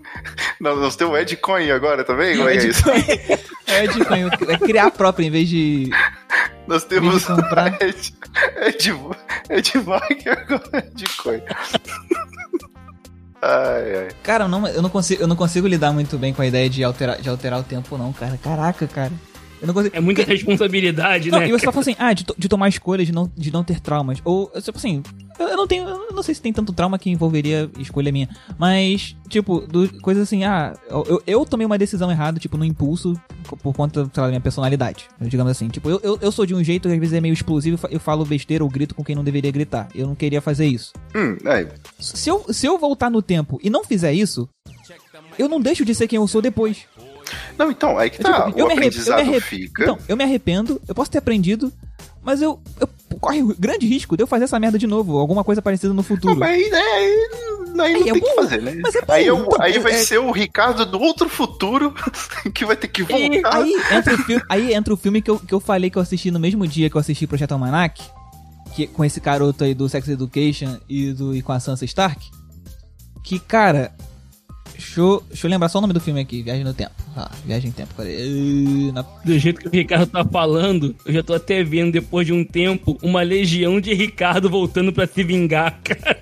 não, 0.59 0.77
nós 0.77 0.97
temos 0.97 1.13
o 1.13 1.19
Ed 1.19 1.37
Coin 1.37 1.71
agora 1.71 2.03
também? 2.03 2.35
Como 2.39 2.49
é 2.49 2.57
que 2.57 2.67
é 2.67 2.69
isso? 2.71 2.83
É 3.67 3.87
Bitcoin, 3.87 4.23
é 4.49 4.59
criar 4.59 4.87
a 4.87 4.91
própria 4.91 5.27
em 5.27 5.31
vez 5.31 5.49
de. 5.49 5.91
Nós 6.71 6.85
temos 6.85 7.25
comprar. 7.25 7.77
Ed, 7.83 8.15
Ed, 8.63 8.95
Ed 9.51 9.79
Mark 9.85 10.27
agora 10.27 10.87
Ed 10.87 11.05
Coin. 11.21 11.41
Ai, 13.43 13.97
ai. 13.97 14.09
Cara, 14.23 14.47
não, 14.47 14.67
eu, 14.69 14.81
não 14.83 14.91
consigo, 14.91 15.23
eu 15.23 15.27
não 15.27 15.35
consigo 15.37 15.67
lidar 15.67 15.93
muito 15.93 16.17
bem 16.19 16.33
com 16.33 16.43
a 16.43 16.47
ideia 16.47 16.69
de 16.69 16.85
alterar, 16.85 17.21
de 17.21 17.29
alterar 17.29 17.59
o 17.59 17.63
tempo, 17.65 17.97
não, 17.99 18.13
cara. 18.13 18.39
Caraca, 18.43 18.87
cara. 18.87 19.13
Eu 19.61 19.67
não 19.67 19.75
consigo. 19.75 19.97
É 19.97 20.01
muita 20.01 20.23
responsabilidade, 20.23 21.31
Não, 21.31 21.41
né? 21.41 21.49
e 21.49 21.53
você 21.53 21.65
tá 21.65 21.73
falando 21.73 21.89
assim, 21.89 21.97
ah, 21.99 22.13
de, 22.13 22.25
to- 22.25 22.35
de 22.39 22.49
tomar 22.49 22.69
escolhas, 22.69 23.07
de 23.07 23.13
não, 23.13 23.31
de 23.37 23.51
não 23.53 23.65
ter 23.65 23.81
traumas. 23.81 24.19
Ou, 24.25 24.51
tipo 24.63 24.79
assim, 24.79 25.03
eu, 25.41 25.49
eu 25.49 25.57
não 25.57 25.67
tenho. 25.67 25.89
Eu 25.89 26.13
não 26.13 26.23
sei 26.23 26.35
se 26.35 26.43
tem 26.43 26.53
tanto 26.53 26.73
trauma 26.73 26.99
que 26.99 27.11
envolveria 27.11 27.71
escolha 27.79 28.13
minha. 28.13 28.29
Mas, 28.59 29.17
tipo, 29.29 29.61
do, 29.61 29.89
coisas 30.01 30.23
assim, 30.25 30.45
ah, 30.45 30.75
eu, 30.89 31.23
eu 31.27 31.45
tomei 31.47 31.67
uma 31.67 31.79
decisão 31.79 32.11
errada, 32.11 32.39
tipo, 32.39 32.57
no 32.57 32.65
impulso, 32.65 33.15
por 33.63 33.75
conta, 33.75 34.05
sei 34.13 34.21
lá, 34.21 34.27
da 34.27 34.29
minha 34.29 34.41
personalidade. 34.41 35.09
Digamos 35.21 35.51
assim. 35.51 35.69
Tipo, 35.69 35.91
eu, 35.91 36.01
eu, 36.03 36.19
eu 36.21 36.31
sou 36.33 36.45
de 36.47 36.55
um 36.55 36.63
jeito 36.63 36.89
que 36.89 36.95
às 36.95 37.01
vezes 37.01 37.15
é 37.15 37.21
meio 37.21 37.33
explosivo, 37.33 37.75
eu 37.75 37.79
fa- 37.79 37.89
eu 37.91 38.01
falo 38.01 38.25
besteira 38.25 38.63
ou 38.63 38.71
grito 38.71 38.95
com 38.95 39.03
quem 39.05 39.17
não 39.17 39.25
deveria 39.25 39.51
gritar. 39.51 39.89
Eu 39.95 40.07
não 40.07 40.15
queria 40.15 40.41
fazer 40.41 40.67
isso. 40.67 40.93
Hum, 41.15 41.37
aí. 41.47 41.67
Se 41.99 42.29
eu, 42.31 42.45
se 42.53 42.67
eu 42.67 42.79
voltar 42.79 43.11
no 43.11 43.23
tempo 43.23 43.59
e 43.63 43.71
não 43.71 43.83
fizer 43.85 44.13
isso, 44.13 44.49
eu 45.39 45.49
não 45.49 45.61
deixo 45.61 45.85
de 45.85 45.95
ser 45.95 46.07
quem 46.09 46.17
eu 46.19 46.27
sou 46.29 46.43
depois. 46.43 46.85
Não, 47.57 47.71
então, 47.71 47.97
aí 47.97 48.11
que 48.11 48.19
tá. 48.19 48.47
tipo, 48.47 48.57
o 48.57 48.61
eu 48.61 48.67
aprendizado 48.67 49.21
eu 49.21 49.25
me 49.27 49.31
arre- 49.33 49.41
fica. 49.41 49.83
Então, 49.85 49.99
eu 50.09 50.17
me 50.17 50.25
arrependo, 50.25 50.81
eu 50.89 50.95
posso 50.95 51.11
ter 51.11 51.19
aprendido, 51.19 51.73
mas 52.23 52.43
eu, 52.43 52.61
eu 52.81 52.89
corre 53.21 53.43
grande 53.59 53.87
risco 53.87 54.17
de 54.17 54.23
eu 54.23 54.27
fazer 54.27 54.45
essa 54.45 54.59
merda 54.59 54.79
de 54.79 54.87
novo, 54.87 55.19
alguma 55.19 55.45
coisa 55.45 55.61
parecida 55.61 55.91
no 55.91 55.97
Não, 55.97 56.03
futuro. 56.03 56.37
mas 56.37 56.51
aí, 56.61 56.71
né, 56.71 56.79
aí 56.79 57.29
não 57.75 57.85
Aí 57.85 57.95
é 57.95 58.03
tem 58.05 58.13
o 58.13 58.21
que 58.21 58.35
fazer, 58.35 58.63
né? 58.63 58.79
mas 58.83 58.95
é 58.95 59.01
aí, 59.09 59.27
eu- 59.27 59.39
então, 59.45 59.61
aí 59.63 59.79
vai 59.79 59.93
é- 59.93 60.05
ser 60.05 60.19
o 60.19 60.31
Ricardo 60.31 60.85
do 60.87 60.99
outro 61.01 61.29
futuro 61.29 61.95
que 62.55 62.65
vai 62.65 62.77
ter 62.77 62.89
que 62.89 63.03
voltar. 63.03 63.57
Aí 63.57 63.75
entra 63.93 64.15
o 64.15 64.19
filme, 64.19 64.43
aí 64.49 64.75
entra 64.75 64.95
o 64.95 64.97
filme 64.97 65.23
que, 65.23 65.31
eu, 65.31 65.39
que 65.39 65.53
eu 65.55 65.61
falei 65.61 65.91
que 65.91 65.97
eu 65.99 66.03
assisti 66.03 66.31
no 66.31 66.41
mesmo 66.41 66.67
dia 66.67 66.89
que 66.91 66.97
eu 66.97 67.01
assisti 67.01 67.27
Projeto 67.27 67.53
Almanac, 67.53 68.03
que, 68.75 68.87
com 68.87 69.05
esse 69.05 69.21
garoto 69.21 69.65
aí 69.65 69.75
do 69.75 69.89
Sex 69.89 70.09
Education 70.09 70.79
e, 70.89 71.13
do, 71.13 71.35
e 71.35 71.43
com 71.43 71.53
a 71.53 71.61
Sansa 71.61 71.85
Stark. 71.85 72.29
Que, 73.23 73.39
cara. 73.39 73.93
Deixa 74.81 75.01
eu, 75.01 75.23
deixa 75.29 75.47
eu 75.47 75.51
lembrar 75.51 75.69
só 75.69 75.79
o 75.79 75.81
nome 75.83 75.93
do 75.93 76.01
filme 76.01 76.21
aqui, 76.21 76.43
Viagem 76.43 76.65
no 76.65 76.73
Tempo. 76.73 76.93
Ah, 77.17 77.31
Viagem 77.45 77.69
no 77.71 77.77
Tempo, 77.77 77.95
na- 78.95 79.03
Do 79.25 79.39
jeito 79.39 79.61
que 79.61 79.69
o 79.69 79.71
Ricardo 79.71 80.07
tá 80.07 80.25
falando, 80.25 80.97
eu 81.05 81.13
já 81.13 81.23
tô 81.23 81.35
até 81.35 81.63
vendo, 81.63 81.93
depois 81.93 82.27
de 82.27 82.33
um 82.33 82.43
tempo, 82.45 82.97
uma 83.03 83.21
legião 83.23 83.81
de 83.81 83.93
Ricardo 83.93 84.49
voltando 84.49 84.93
pra 84.93 85.07
se 85.07 85.23
vingar, 85.23 85.79
cara. 85.85 86.19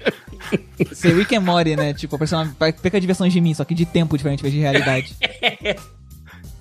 Ser 0.93 1.15
Rick 1.17 1.35
and 1.37 1.41
Morty, 1.41 1.77
né? 1.77 1.95
Tipo, 1.95 2.17
a 2.17 2.19
pessoa 2.19 2.49
peca 2.59 3.01
diversões 3.01 3.33
de 3.33 3.41
mim, 3.41 3.55
só 3.55 3.65
que 3.65 3.75
de 3.75 3.87
tempo 3.87 4.17
diferente, 4.17 4.43
vez 4.43 4.53
de 4.53 4.61
realidade. 4.61 5.15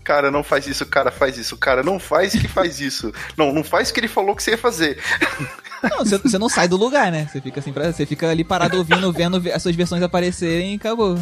Cara, 0.04 0.32
não 0.32 0.42
faz 0.42 0.66
isso, 0.68 0.86
cara, 0.86 1.12
faz 1.12 1.38
isso, 1.38 1.58
cara, 1.58 1.84
não 1.84 2.00
faz 2.00 2.32
que 2.32 2.48
faz 2.48 2.80
isso. 2.80 3.12
Não, 3.36 3.52
não 3.52 3.62
faz 3.62 3.90
o 3.90 3.94
que 3.94 4.00
ele 4.00 4.08
falou 4.08 4.34
que 4.38 4.42
você 4.42 4.52
ia 4.52 4.58
fazer. 4.58 4.98
Não, 5.84 6.00
você, 6.00 6.18
você 6.18 6.40
não 6.40 6.50
sai 6.50 6.68
do 6.68 6.76
lugar, 6.76 7.12
né? 7.12 7.30
Você 7.32 7.40
fica 7.40 7.60
assim, 7.60 7.72
pra- 7.72 7.92
você 7.94 8.04
fica 8.04 8.28
ali 8.28 8.44
parado 8.44 8.78
ouvindo, 8.80 9.12
vendo 9.14 9.40
as 9.54 9.62
suas 9.62 9.76
versões 9.76 10.02
aparecerem 10.02 10.74
e 10.74 10.76
acabou. 10.76 11.20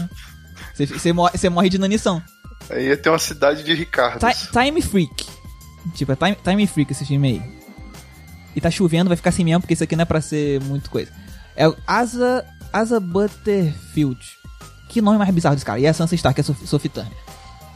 Você, 0.75 0.85
você, 0.85 1.13
morre, 1.13 1.37
você 1.37 1.49
morre 1.49 1.69
de 1.69 1.77
inanição. 1.77 2.21
Aí 2.69 2.87
ia 2.87 2.97
ter 2.97 3.09
uma 3.09 3.19
cidade 3.19 3.63
de 3.63 3.73
Ricardo. 3.73 4.19
Ti- 4.27 4.49
Time 4.51 4.81
Freak. 4.81 5.25
Tipo, 5.93 6.11
é 6.11 6.15
Time, 6.15 6.37
Time 6.43 6.67
Freak 6.67 6.91
esse 6.91 7.05
filme 7.05 7.27
aí. 7.29 7.41
E 8.55 8.61
tá 8.61 8.71
chovendo, 8.71 9.09
vai 9.09 9.17
ficar 9.17 9.29
assim 9.29 9.43
mesmo, 9.43 9.61
porque 9.61 9.73
isso 9.73 9.83
aqui 9.83 9.95
não 9.95 10.03
é 10.03 10.05
pra 10.05 10.21
ser 10.21 10.61
muito 10.61 10.89
coisa. 10.89 11.11
É 11.55 11.67
o 11.67 11.75
Asa, 11.85 12.45
Asa 12.73 12.99
Butterfield. 12.99 14.19
Que 14.89 15.01
nome 15.01 15.17
mais 15.17 15.29
bizarro 15.33 15.55
desse 15.55 15.65
cara. 15.65 15.79
E 15.79 15.85
é 15.85 15.89
a 15.89 15.93
Sansa 15.93 16.15
Stark, 16.15 16.39
é 16.39 16.43
Sof- 16.43 16.65
Sophie 16.67 16.89
Turner. 16.89 17.11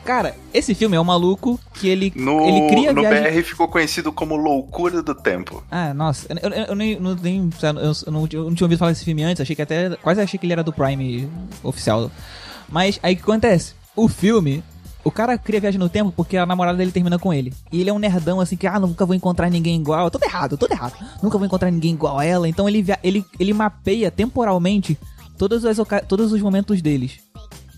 Cara, 0.06 0.36
esse 0.54 0.74
filme 0.74 0.96
é 0.96 1.00
um 1.00 1.04
maluco 1.04 1.60
que 1.74 1.88
ele, 1.88 2.12
No, 2.16 2.40
ele 2.48 2.70
cria 2.70 2.94
no 2.94 3.02
viagem... 3.02 3.32
BR 3.42 3.44
ficou 3.44 3.68
conhecido 3.68 4.12
como 4.12 4.36
Loucura 4.38 5.04
do 5.04 5.14
Tempo. 5.14 5.64
Ah, 5.70 5.94
nossa, 5.94 6.26
eu, 6.42 6.50
eu, 6.50 6.66
eu 6.70 6.76
nem, 6.76 7.00
não, 7.00 7.14
nem, 7.16 7.50
eu, 7.62 7.94
eu 8.08 8.12
não, 8.12 8.28
eu 8.32 8.44
não 8.46 8.56
tinha 8.56 8.66
ouvido 8.66 8.80
falar 8.80 8.92
desse 8.92 9.06
filme 9.06 9.22
antes, 9.24 9.42
achei 9.42 9.56
que 9.56 9.62
até, 9.62 9.96
quase 9.98 10.22
achei 10.22 10.40
que 10.40 10.46
ele 10.46 10.54
era 10.54 10.64
do 10.64 10.74
Prime 10.74 11.30
oficial. 11.62 12.10
Mas 12.72 13.00
aí 13.02 13.14
o 13.14 13.18
que 13.18 13.24
acontece? 13.24 13.74
O 13.96 14.08
filme, 14.08 14.64
o 15.04 15.12
cara 15.12 15.38
cria 15.38 15.60
viagem 15.60 15.80
no 15.80 15.90
tempo 15.90 16.12
porque 16.12 16.38
a 16.38 16.46
namorada 16.46 16.78
dele 16.78 16.92
termina 16.92 17.18
com 17.18 17.34
ele. 17.34 17.54
E 17.72 17.82
ele 17.82 17.90
é 17.90 17.94
um 17.94 18.00
nerdão 18.00 18.40
assim 18.40 18.56
que, 18.56 18.68
ah, 18.68 18.80
nunca 18.80 19.06
vou 19.06 19.16
encontrar 19.16 19.50
ninguém 19.50 19.80
igual. 19.80 20.10
Tudo 20.12 20.24
errado, 20.24 20.58
tudo 20.58 20.72
errado. 20.72 20.94
Nunca 21.22 21.38
vou 21.38 21.46
encontrar 21.46 21.72
ninguém 21.72 21.94
igual 21.94 22.20
a 22.20 22.26
ela. 22.26 22.48
Então 22.48 22.68
ele, 22.68 22.86
ele, 23.04 23.26
ele 23.40 23.54
mapeia 23.54 24.12
temporalmente 24.12 24.98
todos, 25.38 25.66
as, 25.66 25.78
todos 26.08 26.32
os 26.32 26.42
momentos 26.42 26.82
deles. 26.82 27.20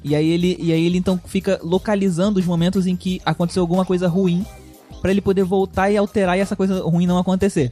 E 0.03 0.15
aí 0.15 0.27
ele, 0.27 0.57
e 0.59 0.73
aí 0.73 0.83
ele 0.83 0.97
então 0.97 1.19
fica 1.25 1.59
localizando 1.63 2.39
os 2.39 2.45
momentos 2.45 2.87
em 2.87 2.95
que 2.95 3.21
aconteceu 3.23 3.61
alguma 3.61 3.85
coisa 3.85 4.07
ruim 4.07 4.45
pra 5.01 5.11
ele 5.11 5.21
poder 5.21 5.43
voltar 5.43 5.89
e 5.89 5.97
alterar 5.97 6.37
e 6.37 6.41
essa 6.41 6.55
coisa 6.55 6.81
ruim 6.83 7.05
não 7.05 7.17
acontecer. 7.17 7.71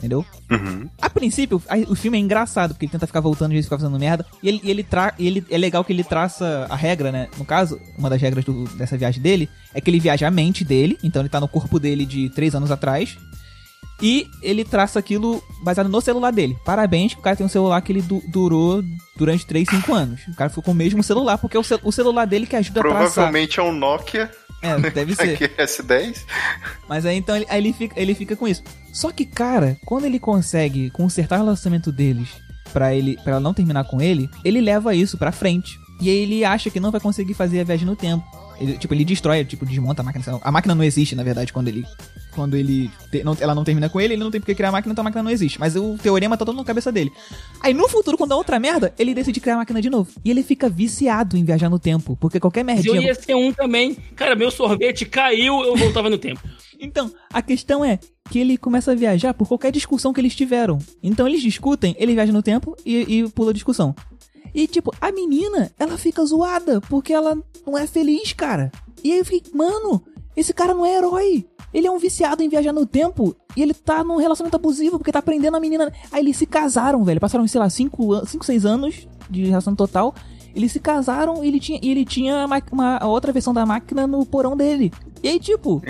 Entendeu? 0.00 0.24
Uhum. 0.50 0.88
A 1.00 1.10
princípio, 1.10 1.62
a- 1.68 1.76
o 1.90 1.94
filme 1.94 2.16
é 2.16 2.20
engraçado, 2.20 2.72
porque 2.72 2.86
ele 2.86 2.92
tenta 2.92 3.06
ficar 3.06 3.20
voltando, 3.20 3.48
às 3.50 3.52
vezes 3.52 3.66
fica 3.66 3.78
fazendo 3.78 3.98
merda. 3.98 4.24
E 4.42 4.48
ele, 4.48 4.60
e 4.64 4.70
ele, 4.70 4.82
tra 4.82 5.12
e 5.18 5.26
ele 5.26 5.44
é 5.50 5.58
legal 5.58 5.84
que 5.84 5.92
ele 5.92 6.02
traça 6.02 6.66
a 6.70 6.74
regra, 6.74 7.12
né? 7.12 7.28
No 7.36 7.44
caso, 7.44 7.78
uma 7.98 8.08
das 8.08 8.20
regras 8.20 8.42
do- 8.44 8.64
dessa 8.76 8.96
viagem 8.96 9.20
dele 9.22 9.48
é 9.74 9.80
que 9.80 9.90
ele 9.90 10.00
viaja 10.00 10.26
a 10.26 10.30
mente 10.30 10.64
dele, 10.64 10.98
então 11.04 11.20
ele 11.20 11.28
tá 11.28 11.38
no 11.38 11.46
corpo 11.46 11.78
dele 11.78 12.06
de 12.06 12.30
três 12.30 12.54
anos 12.54 12.70
atrás. 12.70 13.18
E 14.02 14.26
ele 14.40 14.64
traça 14.64 14.98
aquilo 14.98 15.42
baseado 15.62 15.88
no 15.90 16.00
celular 16.00 16.30
dele. 16.32 16.56
Parabéns, 16.64 17.12
que 17.12 17.20
o 17.20 17.22
cara 17.22 17.36
tem 17.36 17.44
um 17.44 17.50
celular 17.50 17.78
que 17.82 17.92
ele 17.92 18.00
du- 18.00 18.22
durou 18.28 18.82
durante 19.14 19.44
3, 19.44 19.68
5 19.68 19.92
anos. 19.92 20.22
O 20.26 20.34
cara 20.34 20.48
ficou 20.48 20.64
com 20.64 20.70
o 20.70 20.74
mesmo 20.74 21.02
celular, 21.02 21.36
porque 21.36 21.54
é 21.54 21.60
o, 21.60 21.64
o 21.84 21.92
celular 21.92 22.24
dele 22.24 22.46
que 22.46 22.56
ajuda 22.56 22.80
a 22.80 22.82
traçar. 22.82 22.98
Provavelmente 23.12 23.60
é 23.60 23.62
um 23.62 23.72
Nokia 23.72 24.30
É, 24.62 24.90
deve 24.90 25.14
ser. 25.14 25.34
aqui 25.34 25.48
S10. 25.48 26.24
Mas 26.88 27.06
aí 27.06 27.16
então 27.16 27.36
ele, 27.36 27.46
aí 27.48 27.60
ele, 27.60 27.72
fica, 27.72 28.00
ele 28.00 28.14
fica 28.14 28.36
com 28.36 28.46
isso. 28.46 28.62
Só 28.92 29.10
que, 29.10 29.24
cara, 29.24 29.78
quando 29.84 30.04
ele 30.04 30.18
consegue 30.18 30.90
consertar 30.90 31.36
o 31.36 31.44
relacionamento 31.44 31.90
deles 31.90 32.28
pra 32.72 32.94
ele 32.94 33.16
para 33.22 33.32
ela 33.32 33.40
não 33.40 33.54
terminar 33.54 33.84
com 33.84 34.00
ele, 34.00 34.28
ele 34.44 34.60
leva 34.60 34.94
isso 34.94 35.18
pra 35.18 35.32
frente. 35.32 35.78
E 36.00 36.08
aí 36.08 36.16
ele 36.16 36.44
acha 36.44 36.70
que 36.70 36.80
não 36.80 36.90
vai 36.90 37.00
conseguir 37.00 37.34
fazer 37.34 37.60
a 37.60 37.64
viagem 37.64 37.86
no 37.86 37.96
tempo. 37.96 38.24
Ele, 38.58 38.76
tipo, 38.76 38.92
ele 38.92 39.04
destrói, 39.04 39.44
tipo, 39.44 39.64
desmonta 39.66 40.02
a 40.02 40.04
máquina. 40.04 40.40
A 40.42 40.52
máquina 40.52 40.74
não 40.74 40.84
existe, 40.84 41.14
na 41.14 41.22
verdade, 41.22 41.52
quando 41.52 41.68
ele. 41.68 41.84
Quando 42.40 42.56
ele. 42.56 42.90
te- 43.10 43.22
não- 43.22 43.36
ela 43.38 43.54
não 43.54 43.64
termina 43.64 43.88
com 43.90 44.00
ele, 44.00 44.14
ele 44.14 44.22
não 44.24 44.30
tem 44.30 44.40
porque 44.40 44.54
criar 44.54 44.70
a 44.70 44.72
máquina, 44.72 44.92
então 44.92 45.02
a 45.02 45.04
máquina 45.04 45.22
não 45.22 45.30
existe. 45.30 45.60
Mas 45.60 45.76
o 45.76 45.98
teorema 46.02 46.38
tá 46.38 46.44
todo 46.46 46.56
na 46.56 46.64
cabeça 46.64 46.90
dele. 46.90 47.12
Aí 47.60 47.74
no 47.74 47.86
futuro, 47.86 48.16
quando 48.16 48.30
dá 48.30 48.36
outra 48.36 48.58
merda, 48.58 48.94
ele 48.98 49.12
decide 49.12 49.40
criar 49.40 49.54
a 49.54 49.58
máquina 49.58 49.82
de 49.82 49.90
novo. 49.90 50.10
E 50.24 50.30
ele 50.30 50.42
fica 50.42 50.70
viciado 50.70 51.36
em 51.36 51.44
viajar 51.44 51.68
no 51.68 51.78
tempo. 51.78 52.16
Porque 52.16 52.40
qualquer 52.40 52.64
merdinha. 52.64 52.96
eu 52.96 53.02
ia 53.02 53.14
ser 53.14 53.34
um 53.34 53.52
também. 53.52 53.94
Cara, 54.16 54.34
meu 54.34 54.50
sorvete 54.50 55.04
caiu, 55.04 55.60
eu 55.62 55.76
voltava 55.76 56.08
no 56.08 56.16
tempo. 56.16 56.40
Então, 56.80 57.12
a 57.30 57.42
questão 57.42 57.84
é 57.84 57.98
que 58.30 58.38
ele 58.38 58.56
começa 58.56 58.92
a 58.92 58.94
viajar 58.94 59.34
por 59.34 59.46
qualquer 59.46 59.70
discussão 59.70 60.14
que 60.14 60.20
eles 60.20 60.34
tiveram. 60.34 60.78
Então 61.02 61.28
eles 61.28 61.42
discutem, 61.42 61.94
ele 61.98 62.14
viaja 62.14 62.32
no 62.32 62.42
tempo 62.42 62.74
e, 62.86 63.18
e 63.18 63.28
pula 63.28 63.50
a 63.50 63.54
discussão. 63.54 63.94
E 64.54 64.66
tipo, 64.66 64.90
a 65.00 65.12
menina, 65.12 65.70
ela 65.78 65.98
fica 65.98 66.24
zoada 66.24 66.80
porque 66.80 67.12
ela 67.12 67.36
não 67.66 67.76
é 67.76 67.86
feliz, 67.86 68.32
cara. 68.32 68.72
E 69.04 69.12
aí 69.12 69.18
eu 69.18 69.24
fiquei, 69.24 69.52
mano, 69.54 70.02
esse 70.40 70.52
cara 70.52 70.74
não 70.74 70.84
é 70.86 70.96
herói. 70.96 71.46
Ele 71.72 71.86
é 71.86 71.90
um 71.90 71.98
viciado 71.98 72.42
em 72.42 72.48
viajar 72.48 72.72
no 72.72 72.84
tempo 72.84 73.34
e 73.56 73.62
ele 73.62 73.72
tá 73.72 74.02
num 74.02 74.16
relacionamento 74.16 74.56
abusivo 74.56 74.98
porque 74.98 75.12
tá 75.12 75.22
prendendo 75.22 75.56
a 75.56 75.60
menina. 75.60 75.92
Aí 76.10 76.20
eles 76.22 76.36
se 76.36 76.44
casaram, 76.46 77.04
velho. 77.04 77.20
Passaram, 77.20 77.46
sei 77.46 77.60
lá, 77.60 77.70
5, 77.70 78.26
6 78.44 78.66
anos 78.66 79.06
de 79.30 79.44
relação 79.44 79.74
total. 79.76 80.12
Eles 80.52 80.72
se 80.72 80.80
casaram 80.80 81.44
e 81.44 81.46
ele 81.48 81.60
tinha, 81.60 81.78
e 81.80 81.88
ele 81.92 82.04
tinha 82.04 82.44
uma, 82.44 82.60
uma- 82.72 82.96
a 82.96 83.06
outra 83.06 83.32
versão 83.32 83.54
da 83.54 83.64
máquina 83.64 84.04
no 84.04 84.26
porão 84.26 84.56
dele. 84.56 84.92
E 85.22 85.28
aí, 85.28 85.38
tipo, 85.38 85.80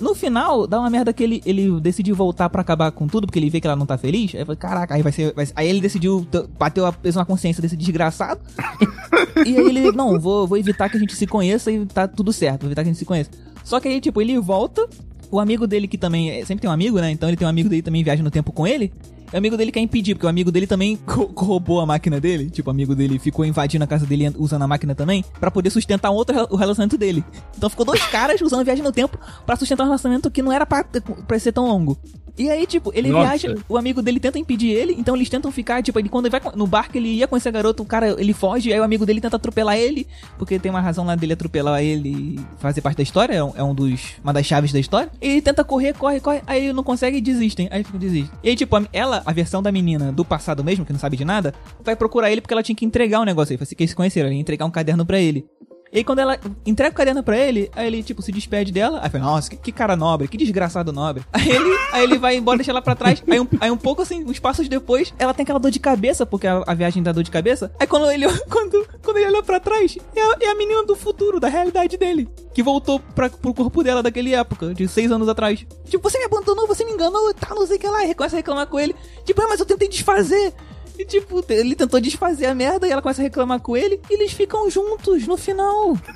no, 0.00 0.10
no 0.10 0.14
final, 0.14 0.64
dá 0.66 0.78
uma 0.78 0.88
merda 0.90 1.12
que 1.12 1.24
ele, 1.24 1.42
ele 1.44 1.80
decidiu 1.80 2.14
voltar 2.14 2.48
pra 2.50 2.60
acabar 2.60 2.92
com 2.92 3.08
tudo, 3.08 3.26
porque 3.26 3.38
ele 3.38 3.50
vê 3.50 3.60
que 3.60 3.66
ela 3.66 3.74
não 3.74 3.86
tá 3.86 3.98
feliz. 3.98 4.32
Aí, 4.34 4.44
caraca, 4.56 4.94
aí 4.94 5.02
vai 5.02 5.10
ser. 5.10 5.32
vai 5.34 5.46
ser- 5.46 5.54
aí 5.56 5.66
ele 5.68 5.80
decidiu, 5.80 6.24
bateu 6.56 6.86
a 6.86 6.92
peso 6.92 7.18
na 7.18 7.24
consciência 7.24 7.60
desse 7.60 7.76
desgraçado. 7.76 8.38
e 9.44 9.56
aí 9.56 9.66
ele, 9.66 9.90
não, 9.92 10.20
vou, 10.20 10.46
vou 10.46 10.56
evitar 10.58 10.88
que 10.88 10.96
a 10.96 11.00
gente 11.00 11.16
se 11.16 11.26
conheça 11.26 11.72
e 11.72 11.84
tá 11.86 12.06
tudo 12.06 12.32
certo, 12.32 12.60
vou 12.60 12.68
evitar 12.68 12.82
que 12.84 12.90
a 12.90 12.92
gente 12.92 12.98
se 12.98 13.04
conheça. 13.06 13.30
Só 13.64 13.78
que 13.80 13.88
aí, 13.88 14.00
tipo, 14.00 14.20
ele 14.20 14.38
volta, 14.38 14.86
o 15.30 15.38
amigo 15.40 15.66
dele 15.66 15.86
que 15.88 15.98
também. 15.98 16.30
é- 16.30 16.44
Sempre 16.44 16.62
tem 16.62 16.70
um 16.70 16.72
amigo, 16.72 16.98
né? 17.00 17.10
Então 17.10 17.28
ele 17.28 17.36
tem 17.36 17.46
um 17.46 17.50
amigo 17.50 17.68
dele 17.68 17.82
também 17.82 18.02
viaja 18.02 18.22
no 18.22 18.30
tempo 18.30 18.52
com 18.52 18.66
ele. 18.66 18.92
O 19.32 19.36
amigo 19.36 19.56
dele 19.56 19.70
quer 19.70 19.78
impedir, 19.78 20.16
porque 20.16 20.26
o 20.26 20.28
amigo 20.28 20.50
dele 20.50 20.66
também 20.66 20.98
roubou 21.36 21.78
a 21.80 21.86
máquina 21.86 22.18
dele. 22.20 22.50
Tipo, 22.50 22.68
o 22.68 22.72
amigo 22.72 22.96
dele 22.96 23.16
ficou 23.16 23.44
invadindo 23.44 23.84
a 23.84 23.86
casa 23.86 24.04
dele 24.04 24.32
usando 24.36 24.62
a 24.62 24.66
máquina 24.66 24.92
também, 24.92 25.24
pra 25.38 25.52
poder 25.52 25.70
sustentar 25.70 26.10
um 26.10 26.14
outro 26.14 26.34
o 26.50 26.56
relacionamento 26.56 26.98
dele. 26.98 27.24
Então 27.56 27.70
ficou 27.70 27.86
dois 27.86 28.02
caras 28.10 28.40
usando 28.40 28.64
viagem 28.64 28.82
no 28.82 28.90
tempo 28.90 29.16
pra 29.46 29.54
sustentar 29.54 29.84
um 29.84 29.86
relacionamento 29.86 30.28
que 30.32 30.42
não 30.42 30.50
era 30.50 30.66
pra, 30.66 30.82
pra 30.82 31.38
ser 31.38 31.52
tão 31.52 31.68
longo. 31.68 31.96
E 32.38 32.50
aí, 32.50 32.66
tipo, 32.66 32.90
ele 32.94 33.08
Nossa. 33.10 33.28
viaja, 33.36 33.54
o 33.68 33.76
amigo 33.76 34.00
dele 34.02 34.20
tenta 34.20 34.38
impedir 34.38 34.70
ele, 34.70 34.94
então 34.98 35.14
eles 35.16 35.28
tentam 35.28 35.50
ficar, 35.52 35.82
tipo, 35.82 35.98
ele 35.98 36.08
quando 36.08 36.26
ele 36.26 36.30
vai 36.32 36.40
com- 36.40 36.56
no 36.56 36.66
barco, 36.66 36.96
ele 36.96 37.08
ia 37.08 37.26
conhecer 37.28 37.48
a 37.48 37.52
garota, 37.52 37.82
o 37.82 37.86
cara, 37.86 38.16
ele 38.20 38.32
foge, 38.32 38.72
aí 38.72 38.78
o 38.80 38.82
amigo 38.82 39.04
dele 39.04 39.20
tenta 39.20 39.36
atropelar 39.36 39.76
ele, 39.76 40.06
porque 40.38 40.58
tem 40.58 40.70
uma 40.70 40.80
razão 40.80 41.04
lá 41.04 41.14
dele 41.14 41.32
atropelar 41.34 41.82
ele 41.82 42.08
e 42.10 42.40
fazer 42.58 42.80
parte 42.80 42.96
da 42.98 43.02
história, 43.02 43.34
é 43.34 43.42
um, 43.44 43.52
é 43.56 43.62
um 43.62 43.74
dos, 43.74 44.14
uma 44.22 44.32
das 44.32 44.46
chaves 44.46 44.72
da 44.72 44.78
história. 44.78 45.10
E 45.20 45.28
ele 45.28 45.42
tenta 45.42 45.62
correr, 45.64 45.92
corre, 45.94 46.20
corre, 46.20 46.42
aí 46.46 46.72
não 46.72 46.82
consegue 46.82 47.18
e 47.18 47.20
desistem, 47.20 47.68
aí 47.70 47.84
fica 47.84 47.98
desiste. 47.98 48.30
E 48.42 48.48
aí, 48.50 48.56
tipo, 48.56 48.74
a- 48.76 48.86
ela, 48.92 49.22
a 49.26 49.32
versão 49.32 49.62
da 49.62 49.70
menina 49.72 50.12
do 50.12 50.24
passado 50.24 50.62
mesmo, 50.64 50.84
que 50.84 50.92
não 50.92 51.00
sabe 51.00 51.16
de 51.16 51.24
nada, 51.24 51.54
vai 51.84 51.94
procurar 51.96 52.30
ele 52.30 52.40
porque 52.40 52.54
ela 52.54 52.62
tinha 52.62 52.76
que 52.76 52.84
entregar 52.84 53.20
um 53.20 53.24
negócio 53.24 53.52
aí, 53.52 53.58
foi 53.58 53.64
assim 53.64 53.74
que 53.76 53.82
eles 53.82 53.90
se 53.90 53.96
conheceram, 53.96 54.26
ela 54.28 54.34
ia 54.34 54.40
entregar 54.40 54.64
um 54.64 54.70
caderno 54.70 55.04
pra 55.04 55.18
ele. 55.20 55.44
E 55.92 55.98
aí 55.98 56.04
quando 56.04 56.20
ela 56.20 56.38
entrega 56.64 56.92
o 56.92 56.96
caderno 56.96 57.22
pra 57.22 57.36
ele, 57.36 57.68
aí 57.74 57.86
ele, 57.88 58.02
tipo, 58.02 58.22
se 58.22 58.30
despede 58.30 58.70
dela. 58.70 59.00
Aí 59.02 59.10
fala, 59.10 59.24
nossa, 59.24 59.50
que, 59.50 59.56
que 59.56 59.72
cara 59.72 59.96
nobre, 59.96 60.28
que 60.28 60.36
desgraçado 60.36 60.92
nobre. 60.92 61.24
Aí 61.32 61.48
ele, 61.48 61.78
aí 61.92 62.02
ele 62.04 62.18
vai 62.18 62.36
embora, 62.36 62.58
deixa 62.58 62.70
ela 62.70 62.80
pra 62.80 62.94
trás. 62.94 63.22
Aí 63.28 63.40
um, 63.40 63.48
aí 63.60 63.70
um 63.70 63.76
pouco 63.76 64.02
assim, 64.02 64.24
uns 64.24 64.38
passos 64.38 64.68
depois, 64.68 65.12
ela 65.18 65.34
tem 65.34 65.42
aquela 65.42 65.58
dor 65.58 65.70
de 65.70 65.80
cabeça, 65.80 66.24
porque 66.24 66.46
a, 66.46 66.62
a 66.64 66.74
viagem 66.74 67.02
dá 67.02 67.10
dor 67.10 67.24
de 67.24 67.30
cabeça. 67.30 67.72
Aí 67.78 67.86
quando 67.88 68.08
ele, 68.10 68.26
quando, 68.48 68.86
quando 69.02 69.16
ele 69.16 69.26
olha 69.26 69.42
pra 69.42 69.58
trás, 69.58 69.98
é 70.14 70.20
a, 70.20 70.36
é 70.42 70.48
a 70.50 70.54
menina 70.54 70.84
do 70.84 70.94
futuro, 70.94 71.40
da 71.40 71.48
realidade 71.48 71.96
dele. 71.96 72.28
Que 72.54 72.62
voltou 72.62 73.00
pra, 73.00 73.28
pro 73.28 73.52
corpo 73.52 73.82
dela 73.82 74.02
daquele 74.02 74.32
época, 74.32 74.72
de 74.72 74.86
seis 74.86 75.10
anos 75.10 75.28
atrás. 75.28 75.66
Tipo, 75.86 76.08
você 76.08 76.18
me 76.18 76.24
abandonou, 76.24 76.68
você 76.68 76.84
me 76.84 76.92
enganou, 76.92 77.34
tá, 77.34 77.52
não 77.52 77.66
sei 77.66 77.76
o 77.76 77.80
que 77.80 77.86
lá. 77.88 78.04
E 78.04 78.14
começa 78.14 78.36
a 78.36 78.38
reclamar 78.38 78.66
com 78.68 78.78
ele. 78.78 78.94
Tipo, 79.24 79.42
ah, 79.42 79.46
mas 79.48 79.58
eu 79.58 79.66
tentei 79.66 79.88
desfazer. 79.88 80.52
E 81.00 81.04
tipo, 81.06 81.42
ele 81.48 81.74
tentou 81.74 81.98
desfazer 82.00 82.46
a 82.46 82.54
merda 82.54 82.86
e 82.86 82.90
ela 82.90 83.00
começa 83.00 83.22
a 83.22 83.24
reclamar 83.24 83.60
com 83.60 83.76
ele 83.76 84.00
e 84.10 84.14
eles 84.14 84.32
ficam 84.32 84.68
juntos 84.70 85.26
no 85.26 85.36
final. 85.36 85.96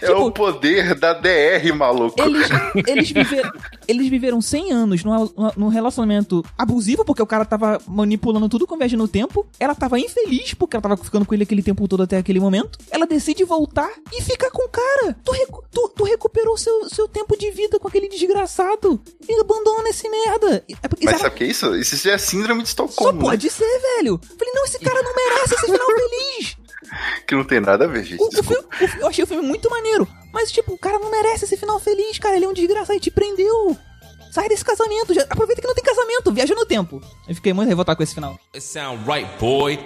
É 0.00 0.06
Tipo, 0.06 0.26
o 0.26 0.32
poder 0.32 0.94
da 0.94 1.12
DR, 1.12 1.74
maluco. 1.74 2.14
eles, 2.20 2.48
eles, 2.86 3.10
viveram, 3.10 3.52
eles 3.88 4.08
viveram 4.08 4.40
100 4.40 4.72
anos 4.72 5.04
num, 5.04 5.30
num 5.56 5.68
relacionamento 5.68 6.44
abusivo, 6.56 7.04
porque 7.04 7.22
o 7.22 7.26
cara 7.26 7.44
tava 7.44 7.80
manipulando 7.86 8.48
tudo 8.48 8.66
com 8.66 8.76
viagem 8.76 8.96
no 8.96 9.08
tempo. 9.08 9.46
Ela 9.58 9.74
tava 9.74 9.98
infeliz, 9.98 10.54
porque 10.54 10.76
ela 10.76 10.82
tava 10.82 10.96
ficando 10.96 11.26
com 11.26 11.34
ele 11.34 11.42
aquele 11.42 11.62
tempo 11.62 11.86
todo 11.88 12.02
até 12.04 12.16
aquele 12.16 12.38
momento. 12.40 12.78
Ela 12.90 13.06
decide 13.06 13.42
voltar 13.44 13.90
e 14.12 14.22
fica 14.22 14.50
com 14.50 14.64
o 14.64 14.68
cara. 14.68 15.16
Tu, 15.24 15.32
recu- 15.32 15.64
tu, 15.72 15.88
tu 15.96 16.04
recuperou 16.04 16.56
seu, 16.56 16.88
seu 16.88 17.08
tempo 17.08 17.36
de 17.36 17.50
vida 17.50 17.78
com 17.78 17.88
aquele 17.88 18.08
desgraçado. 18.08 19.00
E 19.28 19.40
abandona 19.40 19.88
esse 19.88 20.08
merda. 20.08 20.64
É 20.82 20.88
porque, 20.88 21.04
Mas 21.04 21.18
sabe- 21.20 21.34
o 21.34 21.36
que 21.36 21.44
é 21.44 21.46
isso? 21.48 21.74
Isso 21.74 22.08
é 22.08 22.18
síndrome 22.18 22.62
de 22.62 22.68
só 22.68 22.84
Estocolmo, 22.84 23.18
né? 23.20 23.24
pode 23.30 23.50
ser, 23.50 23.77
velho. 23.78 24.20
Falei, 24.38 24.54
não, 24.54 24.64
esse 24.64 24.78
cara 24.78 25.02
não 25.02 25.14
merece 25.14 25.54
esse 25.54 25.66
final 25.66 25.86
feliz. 25.96 26.56
Que 27.26 27.34
não 27.34 27.44
tem 27.44 27.60
nada 27.60 27.84
a 27.84 27.88
ver, 27.88 28.04
gente. 28.04 28.22
O, 28.22 28.26
o 28.26 28.30
filme- 28.42 28.66
o 28.98 29.00
eu 29.02 29.06
achei 29.08 29.24
o 29.24 29.26
filme 29.26 29.46
muito 29.46 29.68
maneiro. 29.70 30.06
Mas, 30.32 30.50
tipo, 30.52 30.72
o 30.72 30.78
cara 30.78 30.98
não 30.98 31.10
merece 31.10 31.44
esse 31.44 31.56
final 31.56 31.78
feliz, 31.80 32.18
cara. 32.18 32.36
Ele 32.36 32.44
é 32.44 32.48
um 32.48 32.52
desgraçado 32.52 32.94
e 32.96 33.00
te 33.00 33.10
prendeu. 33.10 33.76
Sai 34.32 34.48
desse 34.48 34.64
casamento. 34.64 35.12
Já, 35.14 35.22
aproveita 35.22 35.60
que 35.60 35.66
não 35.66 35.74
tem 35.74 35.84
casamento. 35.84 36.32
Viaja 36.32 36.54
no 36.54 36.64
tempo. 36.66 37.02
Eu 37.28 37.34
fiquei 37.34 37.52
muito 37.52 37.68
revoltado 37.68 37.96
com 37.96 38.02
esse 38.02 38.14
final. 38.14 38.38
It 38.54 38.62
sound 38.62 39.02
right, 39.10 39.28
boy. 39.40 39.78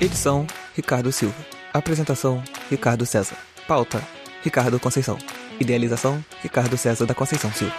Edição: 0.00 0.46
Ricardo 0.74 1.12
Silva. 1.12 1.34
Apresentação: 1.72 2.42
Ricardo 2.70 3.04
César. 3.04 3.36
Pauta: 3.68 4.02
Ricardo 4.42 4.80
Conceição. 4.80 5.18
Idealização: 5.60 6.24
Ricardo 6.42 6.76
César 6.78 7.04
da 7.06 7.14
Conceição 7.14 7.52
Silva. 7.52 7.74